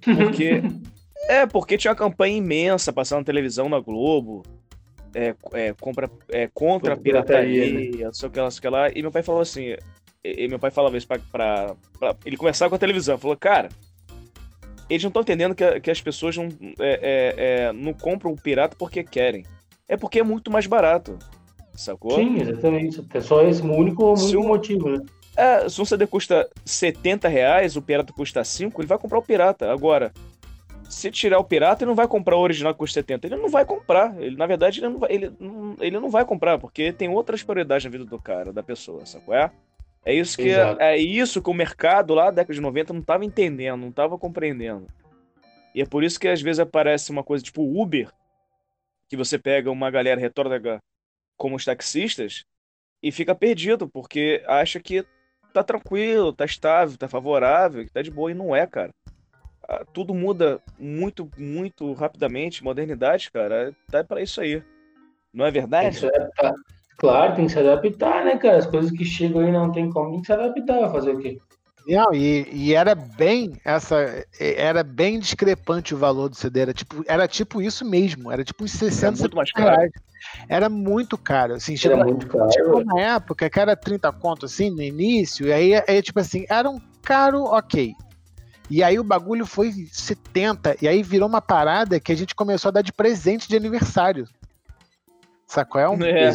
[0.00, 0.62] Porque.
[1.28, 4.42] é, porque tinha uma campanha imensa passando na televisão na Globo.
[5.14, 8.04] É, é, compra, é, contra a pirataria, né?
[8.04, 8.90] não sei o que lá, sei o que lá.
[8.90, 9.74] E meu pai falou assim.
[10.24, 13.18] E, e meu pai falava isso pra, pra, pra, Ele conversava com a televisão.
[13.18, 13.68] Falou, cara.
[14.88, 16.46] Eles não estão entendendo que, que as pessoas não,
[16.78, 19.44] é, é, é, não compram o pirata porque querem.
[19.88, 21.18] É porque é muito mais barato.
[21.74, 22.12] Sacou?
[22.12, 23.02] Sim, exatamente.
[23.14, 24.98] É só esse único, único um, motivo, né?
[25.36, 29.22] É, se um CD custa 70 reais, o pirata custa 5, ele vai comprar o
[29.22, 29.70] pirata.
[29.70, 30.12] Agora,
[30.88, 33.28] se tirar o pirata, ele não vai comprar o original que custa 70.
[33.28, 34.20] Ele não vai comprar.
[34.20, 37.42] Ele, na verdade, ele não vai, ele, não, ele não vai comprar, porque tem outras
[37.42, 39.34] prioridades na vida do cara, da pessoa, sacou?
[39.34, 39.50] É?
[40.04, 43.00] É isso que é, é, isso que o mercado lá da década de 90 não
[43.00, 44.86] estava entendendo, não estava compreendendo.
[45.74, 48.10] E é por isso que às vezes aparece uma coisa tipo Uber,
[49.08, 50.78] que você pega uma galera retrógrada
[51.36, 52.44] como os taxistas
[53.02, 55.04] e fica perdido, porque acha que
[55.52, 58.90] tá tranquilo, tá estável, tá favorável, que tá de boa, e não é, cara.
[59.68, 62.64] Ah, tudo muda muito, muito rapidamente.
[62.64, 64.62] Modernidade, cara, tá para isso aí.
[65.32, 66.00] Não é verdade?
[66.96, 68.56] Claro, tem que se adaptar, né, cara?
[68.56, 71.18] As coisas que chegam aí não tem como, tem que se adaptar, vai fazer o
[71.18, 71.38] quê?
[71.88, 74.24] Não, e, e, era bem essa.
[74.38, 76.60] Era bem discrepante o valor do CD.
[76.60, 78.30] Era tipo, era tipo isso mesmo.
[78.30, 79.90] Era tipo uns 60 era muito reais.
[80.48, 81.54] Era muito caro.
[81.54, 82.52] Assim, era chegou, muito caro.
[82.52, 86.44] Chegou uma época que era 30 conto assim no início, e aí, aí tipo assim,
[86.50, 87.94] era um caro, ok.
[88.70, 92.68] E aí o bagulho foi 70, e aí virou uma parada que a gente começou
[92.68, 94.28] a dar de presente de aniversário.
[95.48, 95.80] Sacou?
[95.80, 96.00] É um...
[96.04, 96.30] É.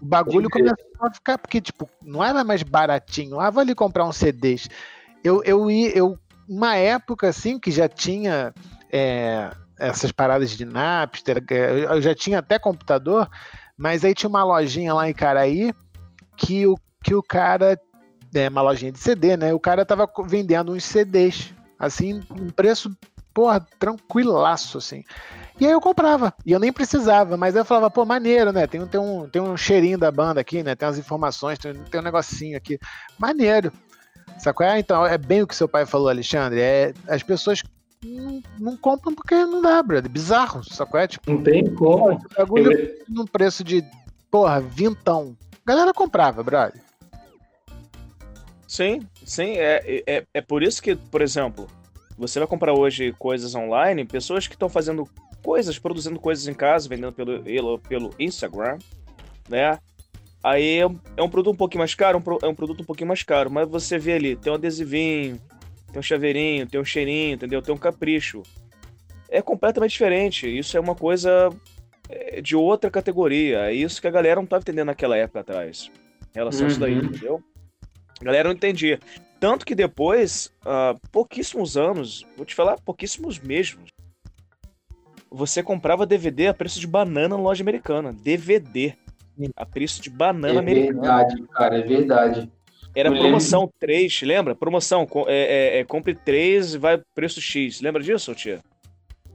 [0.00, 3.40] O bagulho começou a ficar, porque, tipo, não era mais baratinho.
[3.40, 4.68] Ah, vou ali comprar um CDs.
[5.24, 8.52] Eu, eu ia, eu, uma época assim que já tinha
[8.92, 13.28] é, essas paradas de Napster, eu já tinha até computador,
[13.76, 15.72] mas aí tinha uma lojinha lá em Caraí
[16.36, 17.80] que o, que o cara,
[18.34, 19.54] é uma lojinha de CD, né?
[19.54, 22.94] O cara tava vendendo uns CDs, assim, um preço,
[23.32, 25.04] porra, tranquilaço, assim.
[25.60, 28.66] E aí eu comprava, e eu nem precisava, mas eu falava, pô, maneiro, né?
[28.66, 30.74] Tem, tem, um, tem um cheirinho da banda aqui, né?
[30.74, 32.78] Tem umas informações, tem, tem um negocinho aqui.
[33.18, 33.72] Maneiro.
[34.38, 34.66] Sacou?
[34.66, 36.60] É, então, é bem o que seu pai falou, Alexandre.
[36.60, 37.62] É, as pessoas
[38.04, 40.10] não, não compram porque não dá, brother.
[40.10, 40.98] Bizarro, sacou?
[40.98, 42.18] É, tipo, não tem como.
[42.36, 43.04] Bagulho eu...
[43.08, 43.84] num preço de,
[44.30, 45.36] porra, vintão.
[45.64, 46.80] A galera comprava, brother.
[48.66, 49.58] Sim, sim.
[49.58, 51.68] É, é, é por isso que, por exemplo,
[52.16, 55.06] você vai comprar hoje coisas online, pessoas que estão fazendo
[55.42, 58.78] coisas, produzindo coisas em casa, vendendo pelo, pelo Instagram,
[59.48, 59.78] né?
[60.42, 60.86] Aí é,
[61.16, 63.68] é um produto um pouquinho mais caro, é um produto um pouquinho mais caro, mas
[63.68, 65.40] você vê ali, tem um adesivinho,
[65.92, 67.62] tem um chaveirinho, tem um cheirinho, entendeu?
[67.62, 68.42] Tem um capricho.
[69.28, 70.46] É completamente diferente.
[70.46, 71.50] Isso é uma coisa
[72.08, 73.70] é, de outra categoria.
[73.70, 75.90] É isso que a galera não estava entendendo naquela época atrás.
[76.34, 76.66] Em relação uhum.
[76.66, 77.04] a isso daí, uhum.
[77.04, 77.44] entendeu?
[78.20, 78.98] A galera não entendia.
[79.38, 83.82] Tanto que depois, uh, pouquíssimos anos, vou te falar, pouquíssimos mesmo,
[85.32, 88.12] você comprava DVD a preço de banana na loja americana.
[88.12, 88.94] DVD.
[89.56, 90.90] A preço de banana é americana.
[90.90, 92.50] É verdade, cara, é verdade.
[92.94, 93.74] Era Eu promoção lembro.
[93.80, 94.54] 3, lembra?
[94.54, 97.80] Promoção, é, é, é, compre 3 e vai preço X.
[97.80, 98.60] Lembra disso, tia?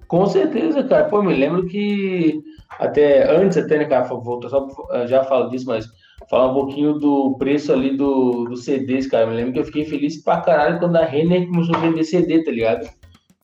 [0.08, 1.06] Com certeza, cara.
[1.06, 2.40] Pô, me lembro que
[2.80, 4.68] até antes, até, né, cara, voltou, só,
[5.08, 5.88] já falo disso, mas
[6.30, 9.26] falar um pouquinho do preço ali do, do CDs, cara.
[9.26, 12.44] Me lembro que eu fiquei feliz pra caralho quando a Renner começou a vender CD,
[12.44, 12.88] tá ligado?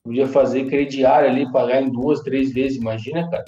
[0.04, 3.44] Podia fazer crediário ali, pagar em duas, três vezes, imagina, cara.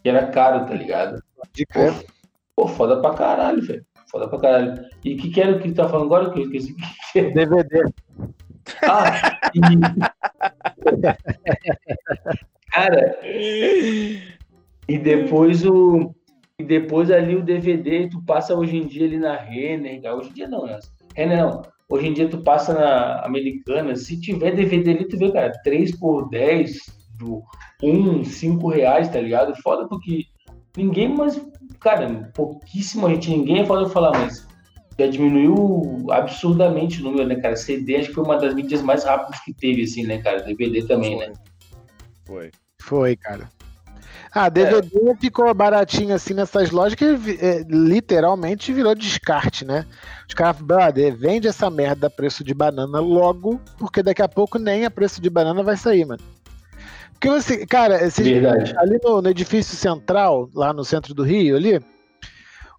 [0.00, 1.20] Que era caro, tá ligado?
[1.52, 1.92] De crer.
[2.54, 3.84] Pô, foda pra caralho, velho.
[4.08, 4.74] Foda pra caralho.
[5.04, 6.30] E o que, que era o que tá falando agora?
[6.30, 6.76] Que eu esqueci.
[7.34, 7.82] DVD.
[8.82, 9.60] Ah, e...
[12.70, 16.14] Cara, e depois o.
[16.60, 20.32] E depois ali o DVD, tu passa hoje em dia ali na Renner, hoje em
[20.32, 20.78] dia não, né?
[21.16, 21.62] Renner não.
[21.90, 25.96] Hoje em dia tu passa na Americana, se tiver DVD ali, tu vê, cara, 3
[25.98, 26.78] por 10,
[27.18, 27.42] do
[27.82, 29.54] 1, 5 reais, tá ligado?
[29.62, 30.24] Foda porque
[30.76, 31.40] ninguém mais,
[31.80, 34.46] cara, pouquíssima gente, ninguém é foda falar, mas
[34.98, 37.56] já diminuiu absurdamente o número, né, cara?
[37.56, 40.42] CD acho que foi uma das mídias mais rápidas que teve, assim, né, cara?
[40.42, 41.26] DVD também, Foi.
[41.26, 41.32] né?
[42.26, 42.50] Foi.
[42.80, 43.48] Foi, cara.
[44.32, 44.88] Ah, DVD
[45.18, 47.04] ficou baratinho assim nessas lojas que
[47.40, 49.86] é, literalmente virou descarte, né?
[50.28, 54.58] Os caras, brother, vende essa merda a preço de banana logo, porque daqui a pouco
[54.58, 56.22] nem a preço de banana vai sair, mano.
[57.12, 58.74] Porque você, cara, esses- Verdade.
[58.78, 61.80] ali no, no edifício central, lá no centro do Rio, ali,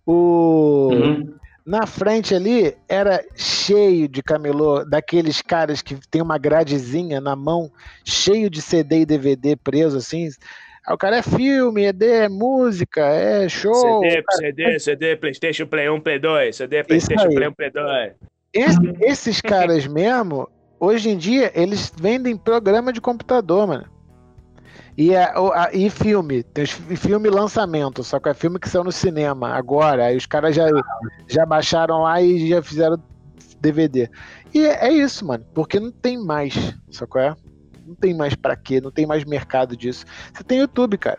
[0.06, 0.90] o.
[0.92, 1.34] Uhum.
[1.66, 7.70] Na frente ali era cheio de camelô, daqueles caras que tem uma gradezinha na mão,
[8.04, 10.30] cheio de CD e DVD preso assim.
[10.88, 14.02] Aí o cara é filme, é, de, é música, é show.
[14.02, 17.28] CD, CD, CD, PlayStation Play 1, Play 2, CD, PlayStation.
[17.30, 18.14] Play 1, Play 2.
[18.54, 20.48] Esse- esses caras mesmo,
[20.80, 23.86] hoje em dia, eles vendem programa de computador, mano.
[24.98, 28.84] E, é, o- a- e filme, tem filme lançamento, só que é filme que saiu
[28.84, 30.06] no cinema agora.
[30.06, 30.66] Aí os caras já,
[31.28, 33.02] já baixaram lá e já fizeram
[33.62, 34.10] DVD.
[34.54, 36.54] E é, é isso, mano, porque não tem mais,
[36.90, 37.34] só que é?
[37.90, 40.06] Não tem mais pra quê, não tem mais mercado disso.
[40.32, 41.18] Você tem YouTube, cara.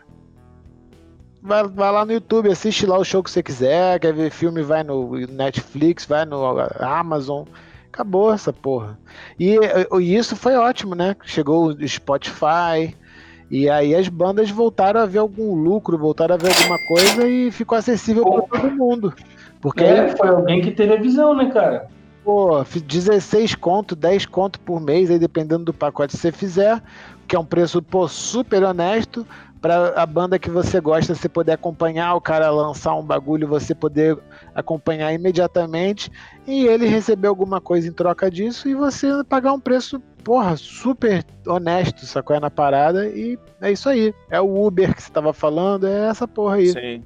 [1.41, 4.61] Vai, vai lá no YouTube, assiste lá o show que você quiser, quer ver filme,
[4.61, 6.41] vai no Netflix, vai no
[6.79, 7.45] Amazon.
[7.91, 8.97] Acabou essa porra.
[9.37, 9.57] E,
[9.99, 11.13] e isso foi ótimo, né?
[11.25, 12.95] Chegou o Spotify,
[13.49, 17.51] e aí as bandas voltaram a ver algum lucro, voltaram a ver alguma coisa e
[17.51, 19.13] ficou acessível para todo mundo.
[19.59, 21.89] Porque É, foi alguém que teve a visão, né, cara?
[22.23, 26.81] Pô, 16 conto, 10 conto por mês, aí dependendo do pacote que você fizer,
[27.27, 29.25] que é um preço pô, super honesto
[29.61, 33.75] para a banda que você gosta, você poder acompanhar, o cara lançar um bagulho, você
[33.75, 34.17] poder
[34.55, 36.11] acompanhar imediatamente
[36.47, 41.23] e ele receber alguma coisa em troca disso e você pagar um preço, porra, super
[41.45, 42.35] honesto, sacou?
[42.35, 44.13] É na parada e é isso aí.
[44.31, 46.71] É o Uber que você tava falando, é essa porra aí.
[46.71, 47.03] Sim.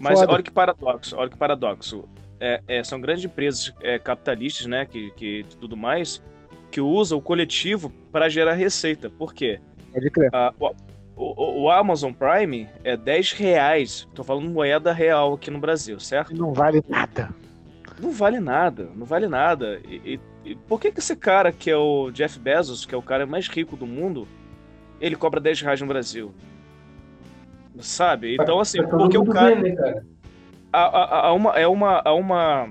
[0.00, 0.32] Mas Foda.
[0.32, 2.04] olha que paradoxo, olha que paradoxo.
[2.40, 6.22] É, é, são grandes empresas é, capitalistas, né, que, que tudo mais,
[6.70, 9.08] que usam o coletivo para gerar receita.
[9.08, 9.58] Por quê?
[9.92, 10.30] Pode crer.
[10.32, 10.72] Ah, o,
[11.16, 14.06] o- o Amazon Prime é 10 reais.
[14.14, 16.36] Tô falando moeda real aqui no Brasil, certo?
[16.36, 17.34] Não vale nada.
[17.98, 19.80] Não vale nada, não vale nada.
[19.88, 20.14] E,
[20.44, 23.02] e- e por que, que esse cara, que é o Jeff Bezos, que é o
[23.02, 24.28] cara mais rico do mundo,
[25.00, 26.34] ele cobra 10 reais no Brasil?
[27.80, 28.34] Sabe?
[28.34, 29.74] Então, assim, todo porque o cara.
[29.74, 30.06] cara?
[30.72, 32.68] Há, há- uma, é uma, há uma,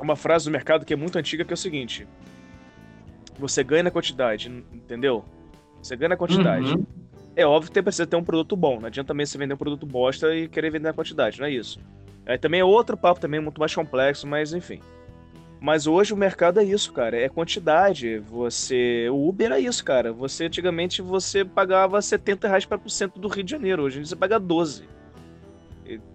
[0.00, 2.06] uma frase do mercado que é muito antiga que é o seguinte:
[3.38, 5.24] você ganha na quantidade, entendeu?
[5.82, 6.72] Você ganha na quantidade.
[6.74, 6.86] Uhum.
[7.36, 8.78] É óbvio que precisa ter um produto bom.
[8.80, 11.50] Não adianta também você vender um produto bosta e querer vender na quantidade, não é
[11.50, 11.80] isso.
[12.24, 14.80] Aí também é outro papo também muito mais complexo, mas enfim.
[15.60, 17.16] Mas hoje o mercado é isso, cara.
[17.18, 18.18] É quantidade.
[18.18, 19.08] Você.
[19.10, 20.12] O Uber é isso, cara.
[20.12, 23.82] Você antigamente você pagava 70 reais para o centro do Rio de Janeiro.
[23.82, 24.84] Hoje em dia você paga 12.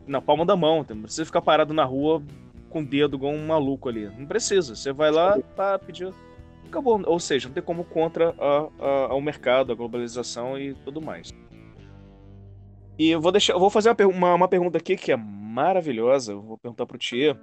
[0.07, 0.85] Na palma da mão.
[0.89, 2.21] Não precisa ficar parado na rua
[2.69, 4.05] com o dedo igual um maluco ali.
[4.17, 4.75] Não precisa.
[4.75, 6.13] Você vai lá, tá, pediu.
[6.67, 7.01] Acabou.
[7.05, 11.33] Ou seja, não tem como contra a, a- ao mercado, a globalização e tudo mais.
[12.97, 16.33] E eu vou deixar, eu vou fazer uma, uma, uma pergunta aqui que é maravilhosa.
[16.33, 17.39] Eu vou perguntar pro Tia.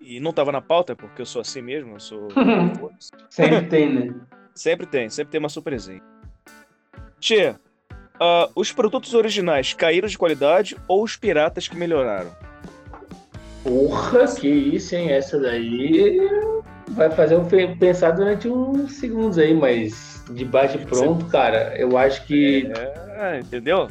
[0.00, 2.28] E não tava na pauta, porque eu sou assim mesmo, eu sou.
[3.30, 4.14] Sempre tem, né?
[4.54, 6.02] sempre tem, sempre tem uma surpresinha.
[7.20, 7.58] Tia,
[8.24, 12.30] ah, os produtos originais caíram de qualidade ou os piratas que melhoraram?
[13.64, 15.10] Porra, que isso, hein?
[15.10, 16.20] Essa daí
[16.90, 21.98] vai fazer eu fe- pensar durante uns segundos aí, mas de bate pronto, cara, eu
[21.98, 22.70] acho que.
[23.18, 23.88] É, entendeu?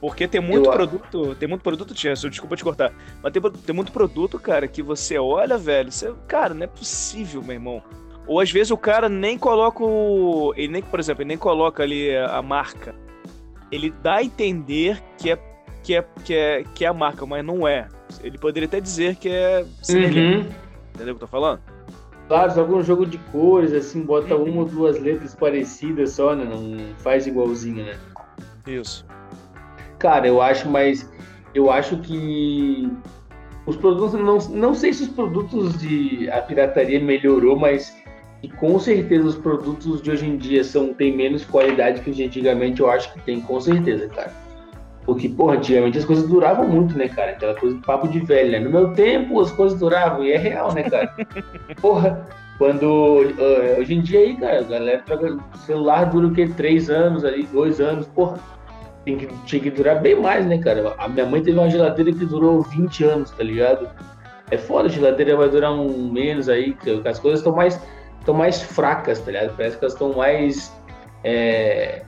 [0.00, 2.92] Porque tem muito Eu produto, tem muito produto, Tia, desculpa te cortar,
[3.22, 7.42] mas tem, tem muito produto, cara, que você olha, velho, você, cara, não é possível,
[7.42, 7.82] meu irmão.
[8.26, 10.54] Ou às vezes o cara nem coloca o.
[10.56, 12.94] Ele nem, por exemplo, ele nem coloca ali a marca.
[13.70, 15.38] Ele dá a entender que é,
[15.82, 17.88] que é, que é, que é a marca, mas não é.
[18.22, 20.52] Ele poderia até dizer que é semelhante, Uhum.
[20.94, 21.60] entendeu o que eu tô falando?
[22.28, 26.34] Claro, só com um jogo de cores, assim, bota uma ou duas letras parecidas só,
[26.34, 26.44] né?
[26.44, 27.96] Não faz igualzinho, né?
[28.66, 29.04] Isso.
[29.98, 31.10] Cara, eu acho, mas
[31.54, 32.88] eu acho que
[33.66, 37.96] os produtos, não, não sei se os produtos de a pirataria melhorou, mas
[38.42, 42.16] e com certeza os produtos de hoje em dia são tem menos qualidade que os
[42.16, 44.32] de antigamente, eu acho que tem, com certeza, cara.
[45.04, 47.32] Porque, porra, antigamente as coisas duravam muito, né, cara?
[47.32, 48.60] Aquela coisa de papo de velho, né?
[48.60, 51.14] No meu tempo as coisas duravam, e é real, né, cara?
[51.80, 52.26] porra,
[52.58, 52.84] quando.
[52.84, 55.38] Uh, hoje em dia aí, cara, a galera troca.
[55.66, 56.48] celular dura o quê?
[56.56, 58.38] Três anos ali, dois anos, porra.
[59.04, 60.94] Tem que, tinha que durar bem mais, né, cara?
[60.98, 63.88] A minha mãe teve uma geladeira que durou 20 anos, tá ligado?
[64.50, 67.80] É foda, a geladeira vai durar um menos aí, que as coisas estão mais,
[68.20, 69.56] estão mais fracas, tá ligado?
[69.56, 70.72] Parece que elas estão mais.
[71.24, 72.02] É,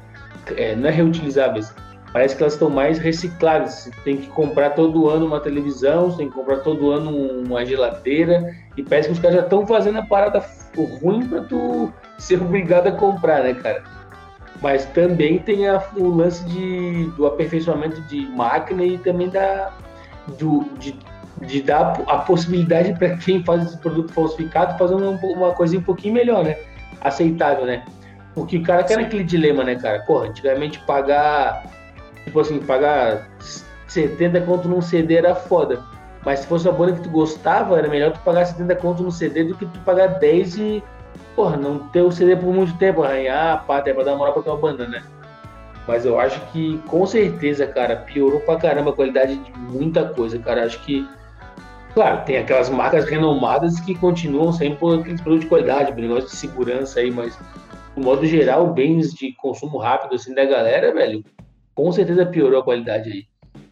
[0.57, 1.75] é, não é reutilizáveis,
[2.13, 3.75] parece que elas estão mais recicladas.
[3.75, 7.11] Você tem que comprar todo ano uma televisão, você tem que comprar todo ano
[7.43, 10.45] uma geladeira, e parece que os caras já estão fazendo a parada
[11.01, 13.83] ruim para tu ser obrigado a comprar, né, cara?
[14.61, 19.73] Mas também tem a, o lance de, do aperfeiçoamento de máquina e também da,
[20.39, 20.97] do, de,
[21.47, 25.85] de dar a possibilidade para quem faz esse produto falsificado fazer uma, uma coisinha um
[25.85, 26.57] pouquinho melhor, né?
[27.01, 27.85] Aceitável, né?
[28.35, 30.01] Porque o cara quer aquele dilema, né, cara?
[30.01, 31.63] Porra, antigamente pagar
[32.25, 33.29] Tipo assim, pagar
[33.89, 35.83] 70 conto num CD era foda.
[36.25, 39.11] Mas se fosse uma banda que tu gostava, era melhor tu pagar 70 conto no
[39.11, 40.85] CD do que tu pagar 10 e,
[41.35, 44.43] porra, não ter o CD por muito tempo, arranhar, pá, até pra dar moral pra
[44.43, 45.03] tua banda, né?
[45.87, 50.39] Mas eu acho que, com certeza, cara, piorou pra caramba a qualidade de muita coisa,
[50.39, 50.65] cara.
[50.65, 51.09] Acho que,
[51.95, 57.01] claro, tem aquelas marcas renomadas que continuam sempre aqueles produtos de qualidade, negócio de segurança
[57.01, 57.39] aí, mas,
[57.97, 61.25] no modo geral, bens de consumo rápido, assim, da galera, velho,
[61.75, 63.25] com certeza piorou a qualidade aí.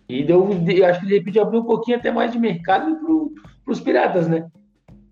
[0.08, 0.48] E deu,
[0.88, 2.96] acho que de repente abriu um pouquinho até mais de mercado
[3.64, 4.48] para os piratas, né?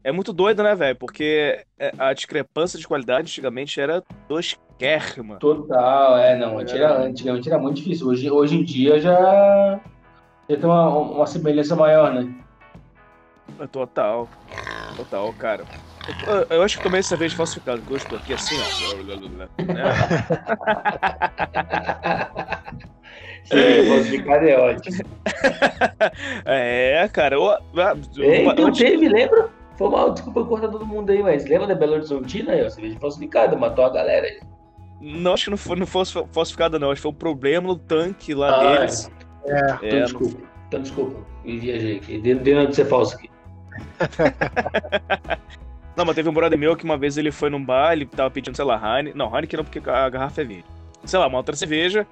[0.03, 0.97] É muito doido, né, velho?
[0.97, 5.37] Porque é, a discrepância de qualidade antigamente era tosquérrima.
[5.37, 6.61] Total, é, não.
[6.61, 8.09] Era, antigamente era muito difícil.
[8.09, 9.81] Hoje, hoje em dia já,
[10.49, 12.35] já tem uma, uma semelhança maior, né?
[13.71, 14.29] Total.
[14.97, 15.65] Total, cara.
[16.27, 19.29] Eu, eu acho que tomei cerveja falsificada, que eu estou aqui assim, ó.
[19.29, 19.49] Né?
[23.45, 25.05] Sim, falsificado é ótimo.
[26.45, 27.37] É, cara.
[27.37, 28.81] Eu, é, então antes...
[28.81, 29.49] teve, lembra?
[29.77, 32.69] Foi mal, desculpa cortar todo mundo aí, mas lembra da Belo Horizontina aí, ó?
[32.69, 34.41] Cerveja falsificada, matou a galera aí.
[35.01, 36.91] Não, acho que não foi, não foi falsificada, não.
[36.91, 39.11] Acho que foi um problema no tanque lá ah, deles.
[39.47, 40.39] É, é então, é desculpa.
[40.39, 40.49] Não...
[40.67, 41.21] Então, desculpa.
[41.45, 42.19] Me viajei aqui.
[42.19, 43.31] Deu de ser falso aqui.
[45.99, 48.31] Não, mas teve um brother meu que uma vez ele foi num bar, ele tava
[48.31, 49.19] pedindo, sei lá, Heineken.
[49.19, 50.65] Não, Heineken não, porque a garrafa é verde.
[51.05, 52.07] Sei lá, uma outra cerveja.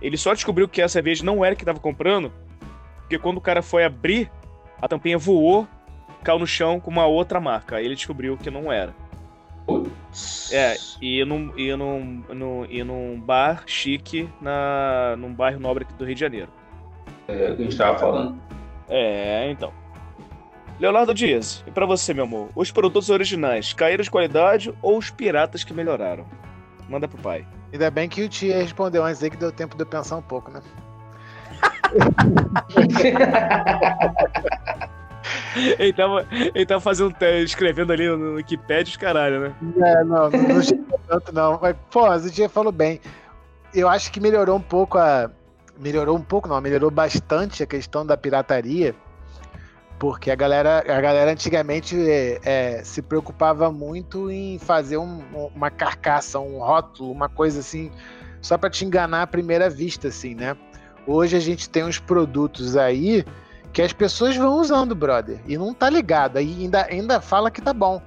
[0.00, 2.30] Ele só descobriu que a cerveja não era que tava comprando,
[3.00, 4.30] porque quando o cara foi abrir,
[4.80, 5.66] a tampinha voou,
[6.22, 7.76] caiu no chão com uma outra marca.
[7.76, 8.94] Aí ele descobriu que não era.
[10.52, 16.04] É, e num, e num, num, e num bar chique na, num bairro nobre do
[16.04, 16.48] Rio de Janeiro.
[17.26, 18.40] É o que a gente tava falando.
[18.88, 19.72] É, então.
[20.78, 25.08] Leonardo Dias, e para você, meu amor, os produtos originais caíram de qualidade ou os
[25.08, 26.26] piratas que melhoraram?
[26.86, 27.46] Manda pro pai.
[27.72, 30.22] Ainda bem que o Tia respondeu antes aí que deu tempo de eu pensar um
[30.22, 30.60] pouco, né?
[35.78, 39.54] ele, tava, ele tava fazendo, escrevendo ali no Wikipedia os caralho, né?
[39.78, 41.58] É, não, não, não chegou tanto não.
[41.60, 43.00] Mas, pô, o Tia falou bem.
[43.74, 45.30] Eu acho que melhorou um pouco a.
[45.78, 48.94] Melhorou um pouco, não, melhorou bastante a questão da pirataria
[49.98, 55.22] porque a galera, a galera antigamente é, é, se preocupava muito em fazer um,
[55.54, 57.90] uma carcaça, um rótulo, uma coisa assim,
[58.40, 60.56] só para te enganar à primeira vista, assim, né?
[61.06, 63.24] Hoje a gente tem uns produtos aí
[63.72, 67.62] que as pessoas vão usando, brother, e não tá ligado, aí ainda, ainda fala que
[67.62, 68.02] tá bom.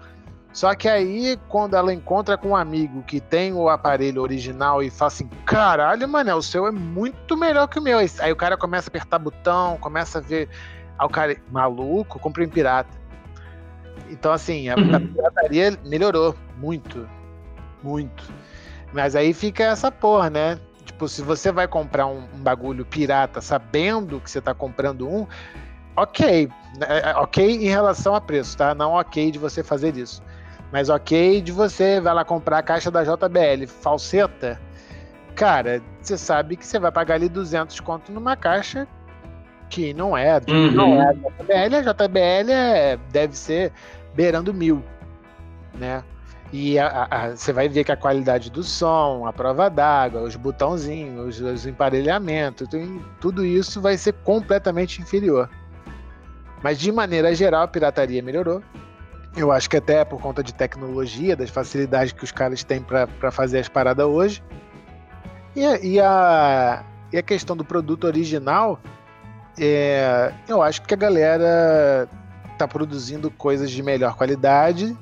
[0.52, 4.90] Só que aí, quando ela encontra com um amigo que tem o aparelho original e
[4.90, 8.00] fala assim: caralho, mano, o seu é muito melhor que o meu.
[8.00, 10.50] Aí o cara começa a apertar botão, começa a ver
[11.00, 13.00] Aí o cara, maluco, comprei um pirata.
[14.10, 17.08] Então, assim, a, a pirataria melhorou muito.
[17.82, 18.24] Muito.
[18.92, 20.60] Mas aí fica essa porra, né?
[20.84, 25.26] Tipo, se você vai comprar um, um bagulho pirata sabendo que você tá comprando um,
[25.96, 26.50] ok.
[26.82, 28.76] É, é, ok em relação a preço, tá?
[28.76, 30.22] Não ok de você fazer isso.
[30.72, 34.60] Mas ok de você vai lá comprar a caixa da JBL falseta.
[35.36, 38.88] Cara, você sabe que você vai pagar ali 200 conto numa caixa
[39.70, 40.72] que não é, uhum.
[40.72, 43.72] não é a JBL, a JBL é, deve ser
[44.16, 44.84] beirando mil,
[45.76, 46.04] né?
[46.52, 46.78] E
[47.36, 51.66] você vai ver que a qualidade do som, a prova d'água, os botãozinhos, os, os
[51.68, 52.68] emparelhamentos,
[53.22, 55.48] tudo isso vai ser completamente inferior.
[56.64, 58.64] Mas de maneira geral, a pirataria melhorou.
[59.38, 63.32] Eu acho que até por conta de tecnologia, das facilidades que os caras têm para
[63.32, 64.44] fazer as paradas hoje.
[65.56, 66.84] E, e, a,
[67.14, 68.80] e a questão do produto original,
[69.58, 72.08] é, eu acho que a galera
[72.58, 74.96] tá produzindo coisas de melhor qualidade.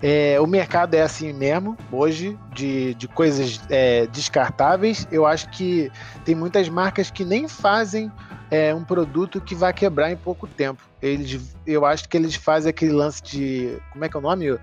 [0.00, 5.06] É, o mercado é assim mesmo, hoje, de, de coisas é, descartáveis.
[5.10, 5.90] Eu acho que
[6.24, 8.10] tem muitas marcas que nem fazem
[8.50, 10.82] é, um produto que vai quebrar em pouco tempo.
[11.02, 13.78] Eles, eu acho que eles fazem aquele lance de.
[13.92, 14.58] Como é que é o nome?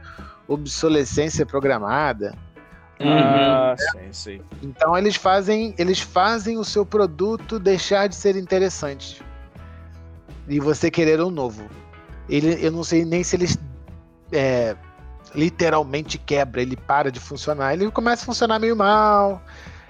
[0.48, 2.34] Obsolescência programada.
[3.00, 4.42] Ah, sim, sim.
[4.64, 9.22] Então eles fazem, eles fazem o seu produto deixar de ser interessante.
[10.48, 11.70] E você querer um novo.
[12.30, 13.58] Ele, eu não sei nem se eles
[14.32, 14.76] é,
[15.34, 17.74] literalmente quebra, ele para de funcionar.
[17.74, 19.42] Ele começa a funcionar meio mal.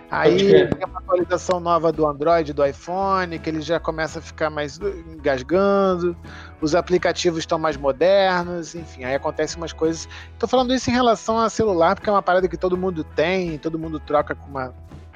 [0.09, 4.49] Aí tem uma atualização nova do Android, do iPhone, que ele já começa a ficar
[4.49, 4.79] mais
[5.11, 6.15] engasgando.
[6.61, 10.07] Os aplicativos estão mais modernos, enfim, aí acontecem umas coisas.
[10.33, 13.57] Estou falando isso em relação a celular, porque é uma parada que todo mundo tem,
[13.57, 14.73] todo mundo troca com uma,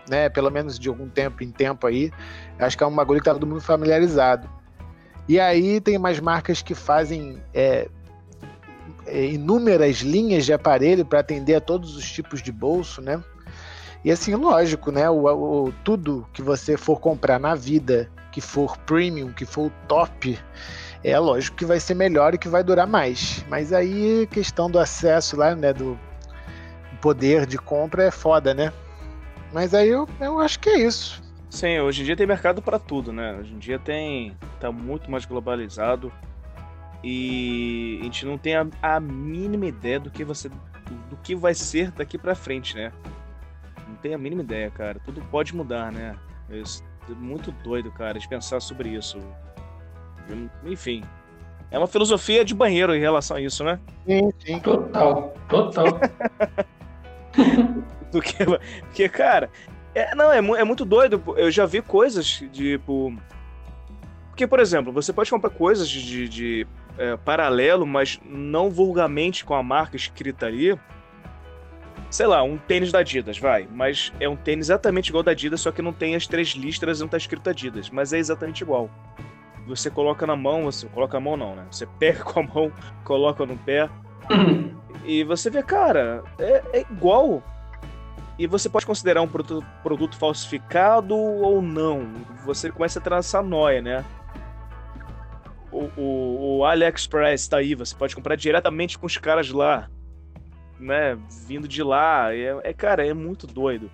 [0.10, 2.12] né, pelo menos de algum tempo em tempo aí.
[2.58, 4.50] Acho que é um bagulho que tá todo mundo familiarizado.
[5.28, 7.88] E aí tem umas marcas que fazem é,
[9.06, 13.24] é, inúmeras linhas de aparelho para atender a todos os tipos de bolso, né?
[14.04, 15.10] E assim, lógico, né?
[15.10, 20.40] O, o, tudo que você for comprar na vida, que for premium, que for top,
[21.04, 23.44] é lógico que vai ser melhor e que vai durar mais.
[23.50, 25.74] Mas aí questão do acesso lá, né?
[25.74, 26.00] Do
[27.02, 28.72] poder de compra é foda, né?
[29.52, 31.22] Mas aí eu, eu acho que é isso.
[31.50, 33.38] Sim, hoje em dia tem mercado para tudo, né?
[33.40, 36.12] Hoje em dia tem tá muito mais globalizado.
[37.04, 41.54] E a gente não tem a, a mínima ideia do que você do que vai
[41.54, 42.92] ser daqui para frente, né?
[43.90, 45.00] Não tem a mínima ideia, cara.
[45.04, 46.16] Tudo pode mudar, né?
[46.50, 46.64] É
[47.16, 49.20] muito doido, cara, de pensar sobre isso.
[50.64, 51.04] Enfim,
[51.72, 53.80] é uma filosofia de banheiro em relação a isso, né?
[54.06, 54.60] Sim, sim.
[54.60, 55.86] Total, total.
[58.12, 58.46] porque,
[58.82, 59.50] porque, cara,
[59.94, 61.22] é, não, é, é muito doido.
[61.36, 63.14] Eu já vi coisas, tipo.
[64.30, 66.68] Porque, por exemplo, você pode comprar coisas de, de, de
[66.98, 70.80] é, paralelo, mas não vulgarmente com a marca escrita ali.
[72.10, 73.68] Sei lá, um tênis da Adidas, vai.
[73.72, 77.00] Mas é um tênis exatamente igual da Adidas, só que não tem as três listras
[77.00, 77.90] e não tá escrito Adidas.
[77.90, 78.90] Mas é exatamente igual.
[79.68, 81.66] Você coloca na mão, você coloca a mão não, né?
[81.70, 82.72] Você pega com a mão,
[83.04, 83.90] coloca no pé.
[85.06, 87.44] e você vê, cara, é, é igual.
[88.40, 92.10] E você pode considerar um produto, produto falsificado ou não.
[92.46, 94.06] Você começa a essa noia, né?
[95.72, 99.90] o, o, o AliExpress tá aí, você pode comprar diretamente com os caras lá,
[100.80, 101.18] né?
[101.46, 102.34] Vindo de lá.
[102.34, 103.92] É, é cara, é muito doido.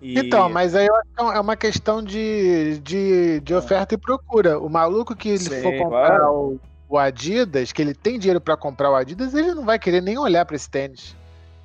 [0.00, 0.18] E...
[0.18, 0.86] Então, mas aí
[1.18, 4.58] é uma questão de, de, de oferta e procura.
[4.58, 6.32] O maluco que ele Sim, for comprar claro.
[6.32, 6.60] o,
[6.90, 10.18] o, Adidas, que ele tem dinheiro para comprar o Adidas, ele não vai querer nem
[10.18, 11.16] olhar para esse tênis.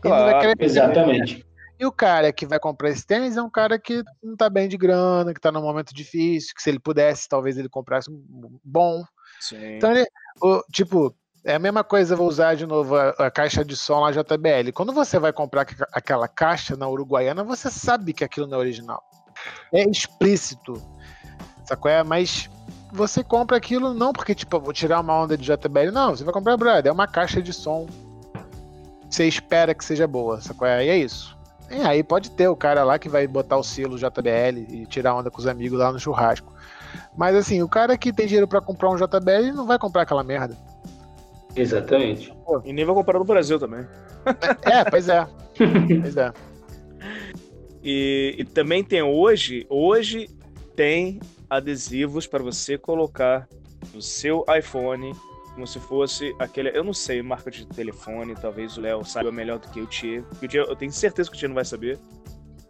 [0.01, 1.45] Claro, exatamente.
[1.77, 4.67] E o cara que vai comprar esse tênis é um cara que não tá bem
[4.67, 8.59] de grana, que tá num momento difícil, que se ele pudesse, talvez ele comprasse um
[8.63, 9.03] bom.
[9.39, 9.75] Sim.
[9.75, 10.05] Então, ele,
[10.41, 13.99] o, tipo, é a mesma coisa, vou usar de novo a, a, caixa de som
[13.99, 14.71] lá JBL.
[14.73, 19.03] Quando você vai comprar aquela caixa na Uruguaiana, você sabe que aquilo não é original.
[19.73, 20.81] É explícito.
[21.63, 21.89] Sacou?
[21.89, 22.49] É, mas
[22.91, 25.91] você compra aquilo não porque, tipo, vou tirar uma onda de JBL.
[25.93, 27.87] Não, você vai comprar, brother, é uma caixa de som.
[29.09, 30.67] Você espera que seja boa, sacou?
[30.67, 31.37] É, e é isso.
[31.69, 35.15] É, aí pode ter o cara lá que vai botar o selo JBL e tirar
[35.15, 36.51] onda com os amigos lá no churrasco.
[37.15, 40.23] Mas assim, o cara que tem dinheiro para comprar um JBL não vai comprar aquela
[40.23, 40.57] merda.
[41.55, 42.33] Exatamente.
[42.45, 42.61] Pô.
[42.65, 43.85] E nem vai comprar no Brasil também.
[44.63, 45.27] É, pois é.
[46.01, 46.33] pois é.
[47.83, 50.29] E, e também tem hoje, hoje
[50.75, 51.19] tem
[51.49, 53.47] adesivos para você colocar
[53.93, 55.13] no seu iPhone
[55.53, 56.69] como se fosse aquele.
[56.69, 60.23] Eu não sei, marca de telefone, talvez o Léo saiba melhor do que o Tia.
[60.41, 61.99] O Tia eu tenho certeza que o Tia não vai saber.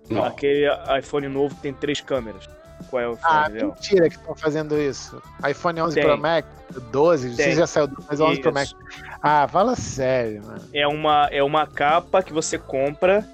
[0.10, 0.24] Não.
[0.24, 2.50] Aquele iPhone novo tem três câmeras.
[2.90, 3.68] Qual é o iPhone, Ah, Léo?
[3.68, 5.22] mentira que estão fazendo isso.
[5.48, 6.04] iPhone 11 tem.
[6.04, 6.48] Pro Max,
[6.92, 7.46] 12, tem.
[7.46, 8.42] você já saiu do mas 11 isso.
[8.42, 8.76] Pro Max.
[9.22, 10.62] Ah, fala sério, mano.
[10.74, 13.26] É uma, é uma capa que você compra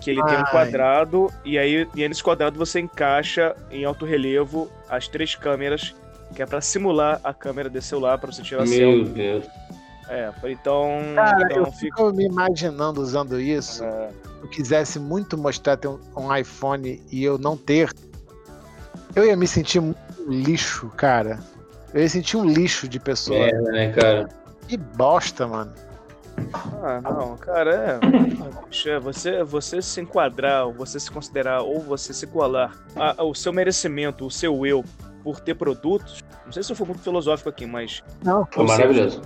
[0.00, 0.28] que ele Ai.
[0.28, 5.34] tem um quadrado e aí e nesse quadrado você encaixa em alto relevo as três
[5.34, 5.94] câmeras
[6.34, 8.96] que é para simular a câmera desse celular para você tirar Meu selfie.
[8.96, 9.46] Meu Deus.
[10.08, 10.98] É, então.
[11.14, 13.82] Cara, então eu fico me imaginando usando isso.
[13.84, 14.10] É.
[14.42, 17.90] Eu quisesse muito mostrar ter um, um, iPhone e eu não ter.
[19.14, 19.94] Eu ia me sentir um
[20.28, 21.38] lixo, cara.
[21.92, 23.38] Eu ia sentir um lixo de pessoa.
[23.38, 24.28] É, né, cara?
[24.66, 25.72] Que bosta, mano.
[26.82, 28.88] Ah, não, cara, é.
[28.88, 32.76] é você, você se enquadrar, você se considerar, ou você se igualar
[33.16, 34.84] ao seu merecimento, o seu eu,
[35.22, 36.24] por ter produtos.
[36.44, 38.02] Não sei se eu for muito filosófico aqui, mas.
[38.22, 39.22] Não, foi maravilhoso.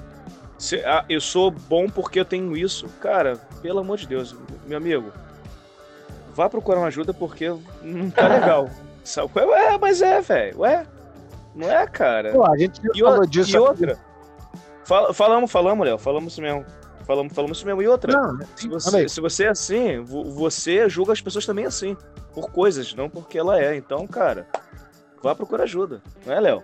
[0.59, 2.89] Se, ah, eu sou bom porque eu tenho isso.
[3.01, 4.37] Cara, pelo amor de Deus,
[4.67, 5.13] meu amigo,
[6.35, 7.49] vá procurar uma ajuda porque
[7.83, 8.69] não tá legal.
[9.09, 9.31] Sabe?
[9.35, 10.61] Ué, mas é, velho.
[10.61, 10.87] Ué,
[11.55, 12.33] não é, cara.
[12.33, 13.57] Pô, a gente e, falou disso.
[13.57, 13.99] E outra.
[14.85, 15.99] Fal, falamos, falamos, Léo.
[15.99, 16.65] Falamos mesmo.
[17.07, 17.83] Falamos, falamos isso mesmo.
[17.83, 21.97] E outra, não, se, você, se você é assim, você julga as pessoas também assim.
[22.35, 23.75] Por coisas, não porque ela é.
[23.77, 24.47] Então, cara,
[25.23, 26.03] vá procurar ajuda.
[26.27, 26.63] Não é, Léo?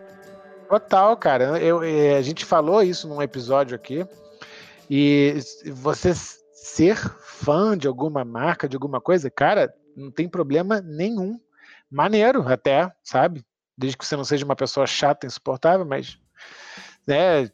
[0.68, 1.58] Total, cara.
[1.58, 4.06] Eu, eu, a gente falou isso num episódio aqui.
[4.90, 5.38] E
[5.72, 6.12] você
[6.52, 11.40] ser fã de alguma marca, de alguma coisa, cara, não tem problema nenhum.
[11.94, 13.44] Maneiro até, sabe?
[13.78, 16.18] Desde que você não seja uma pessoa chata, insuportável, mas
[17.06, 17.48] né,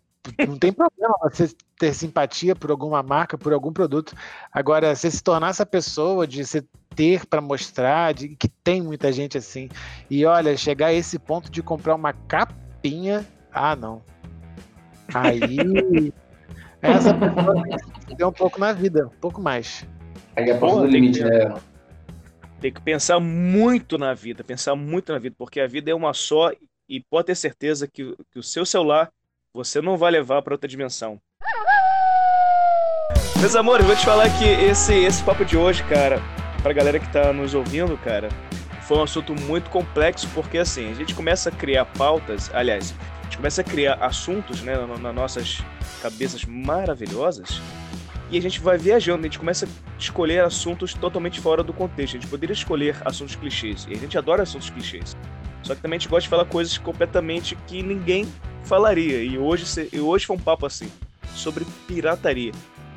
[0.49, 4.15] não tem problema você ter simpatia por alguma marca, por algum produto.
[4.51, 6.65] Agora, você se tornar essa pessoa de você
[6.97, 9.69] ter para mostrar, de que tem muita gente assim.
[10.09, 14.03] E olha, chegar a esse ponto de comprar uma capinha, ah, não.
[15.13, 16.13] Aí
[16.81, 17.63] essa pessoa
[18.07, 19.87] tem que um pouco na vida, um pouco mais.
[20.35, 21.55] Aí é do limite, né?
[22.61, 26.13] Tem que pensar muito na vida, pensar muito na vida, porque a vida é uma
[26.13, 26.53] só
[26.87, 29.11] e pode ter certeza que, que o seu celular
[29.55, 31.19] você não vai levar para outra dimensão.
[33.41, 36.21] Meus amores, vou te falar que esse, esse papo de hoje, cara,
[36.63, 38.29] pra galera que tá nos ouvindo, cara,
[38.83, 43.25] foi um assunto muito complexo, porque assim, a gente começa a criar pautas, aliás, a
[43.25, 45.63] gente começa a criar assuntos, né, nas nossas
[46.03, 47.63] cabeças maravilhosas,
[48.31, 52.17] e a gente vai viajando, a gente começa a escolher assuntos totalmente fora do contexto.
[52.17, 55.17] A gente poderia escolher assuntos clichês, e a gente adora assuntos clichês.
[55.63, 58.27] Só que também a gente gosta de falar coisas completamente que ninguém
[58.65, 59.23] falaria.
[59.23, 60.91] E hoje, e hoje foi um papo assim,
[61.35, 62.53] sobre pirataria.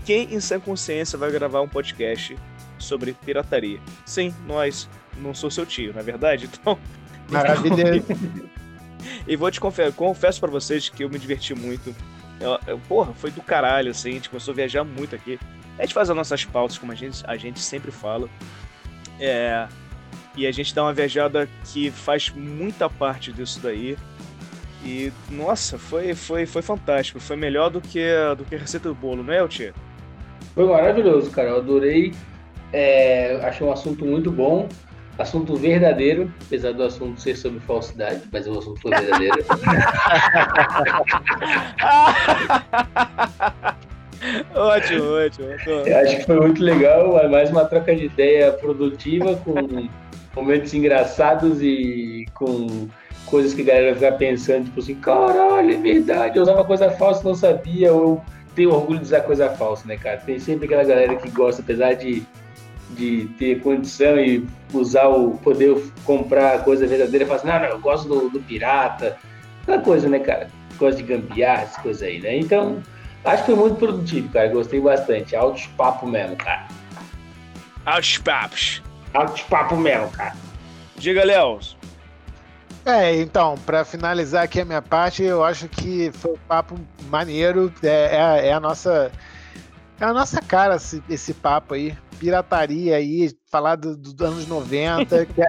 [0.05, 2.37] Quem em sã consciência vai gravar um podcast
[2.77, 3.79] sobre pirataria?
[4.05, 4.89] Sim, nós.
[5.17, 6.49] Não sou seu tio, na é verdade?
[6.59, 6.77] Então.
[7.29, 8.03] Maravilha.
[9.25, 11.95] e vou te confessar, confesso para vocês que eu me diverti muito
[12.43, 15.39] eu, eu, porra, foi do caralho, assim, a gente começou a viajar muito aqui.
[15.79, 18.29] A gente faz as nossas pautas, como a gente, a gente sempre fala.
[19.19, 19.67] É,
[20.35, 23.97] e a gente dá uma viajada que faz muita parte disso daí.
[24.83, 27.19] E, nossa, foi, foi, foi fantástico.
[27.19, 28.05] Foi melhor do que,
[28.37, 29.73] do que a receita do bolo, não é, Tia?
[30.53, 31.49] Foi maravilhoso, cara.
[31.49, 32.13] Eu adorei.
[32.73, 34.67] É, achei um assunto muito bom.
[35.17, 39.45] Assunto verdadeiro, apesar do assunto ser sobre falsidade, mas o assunto foi verdadeiro.
[44.55, 45.47] ótimo, ótimo.
[45.85, 49.87] Eu acho que foi muito legal, mais uma troca de ideia produtiva, com
[50.35, 52.89] momentos engraçados e com
[53.27, 57.23] coisas que a galera ficar pensando, tipo assim, caralho, é verdade, eu usava coisa falsa
[57.23, 58.21] não sabia, eu
[58.55, 60.17] tenho orgulho de usar coisa falsa, né, cara?
[60.17, 62.23] Tem sempre aquela galera que gosta, apesar de
[62.91, 67.79] de ter condição e usar o poder comprar coisa verdadeira, fala assim, não, não, eu
[67.79, 69.17] gosto do, do pirata,
[69.61, 70.49] aquela coisa, né, cara?
[70.77, 72.37] Gosto de gambiar, essas coisas aí, né?
[72.37, 72.81] Então,
[73.23, 74.47] acho que foi muito produtivo, cara.
[74.49, 75.35] Gostei bastante.
[75.35, 76.67] Altos papo mesmo, cara.
[77.85, 78.81] Altos papos.
[79.13, 80.35] Altos papo mesmo, cara.
[80.97, 81.59] Diga, Léo.
[82.85, 86.77] É, então, para finalizar aqui a minha parte, eu acho que foi um papo
[87.09, 87.71] maneiro.
[87.81, 89.11] É, é, é a nossa.
[89.99, 95.25] É a nossa cara esse, esse papo aí pirataria aí, falar dos do anos 90,
[95.27, 95.47] que, é,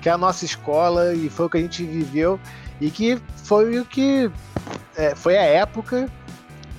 [0.00, 2.38] que é a nossa escola e foi o que a gente viveu
[2.80, 4.30] e que foi o que
[4.96, 6.08] é, foi a época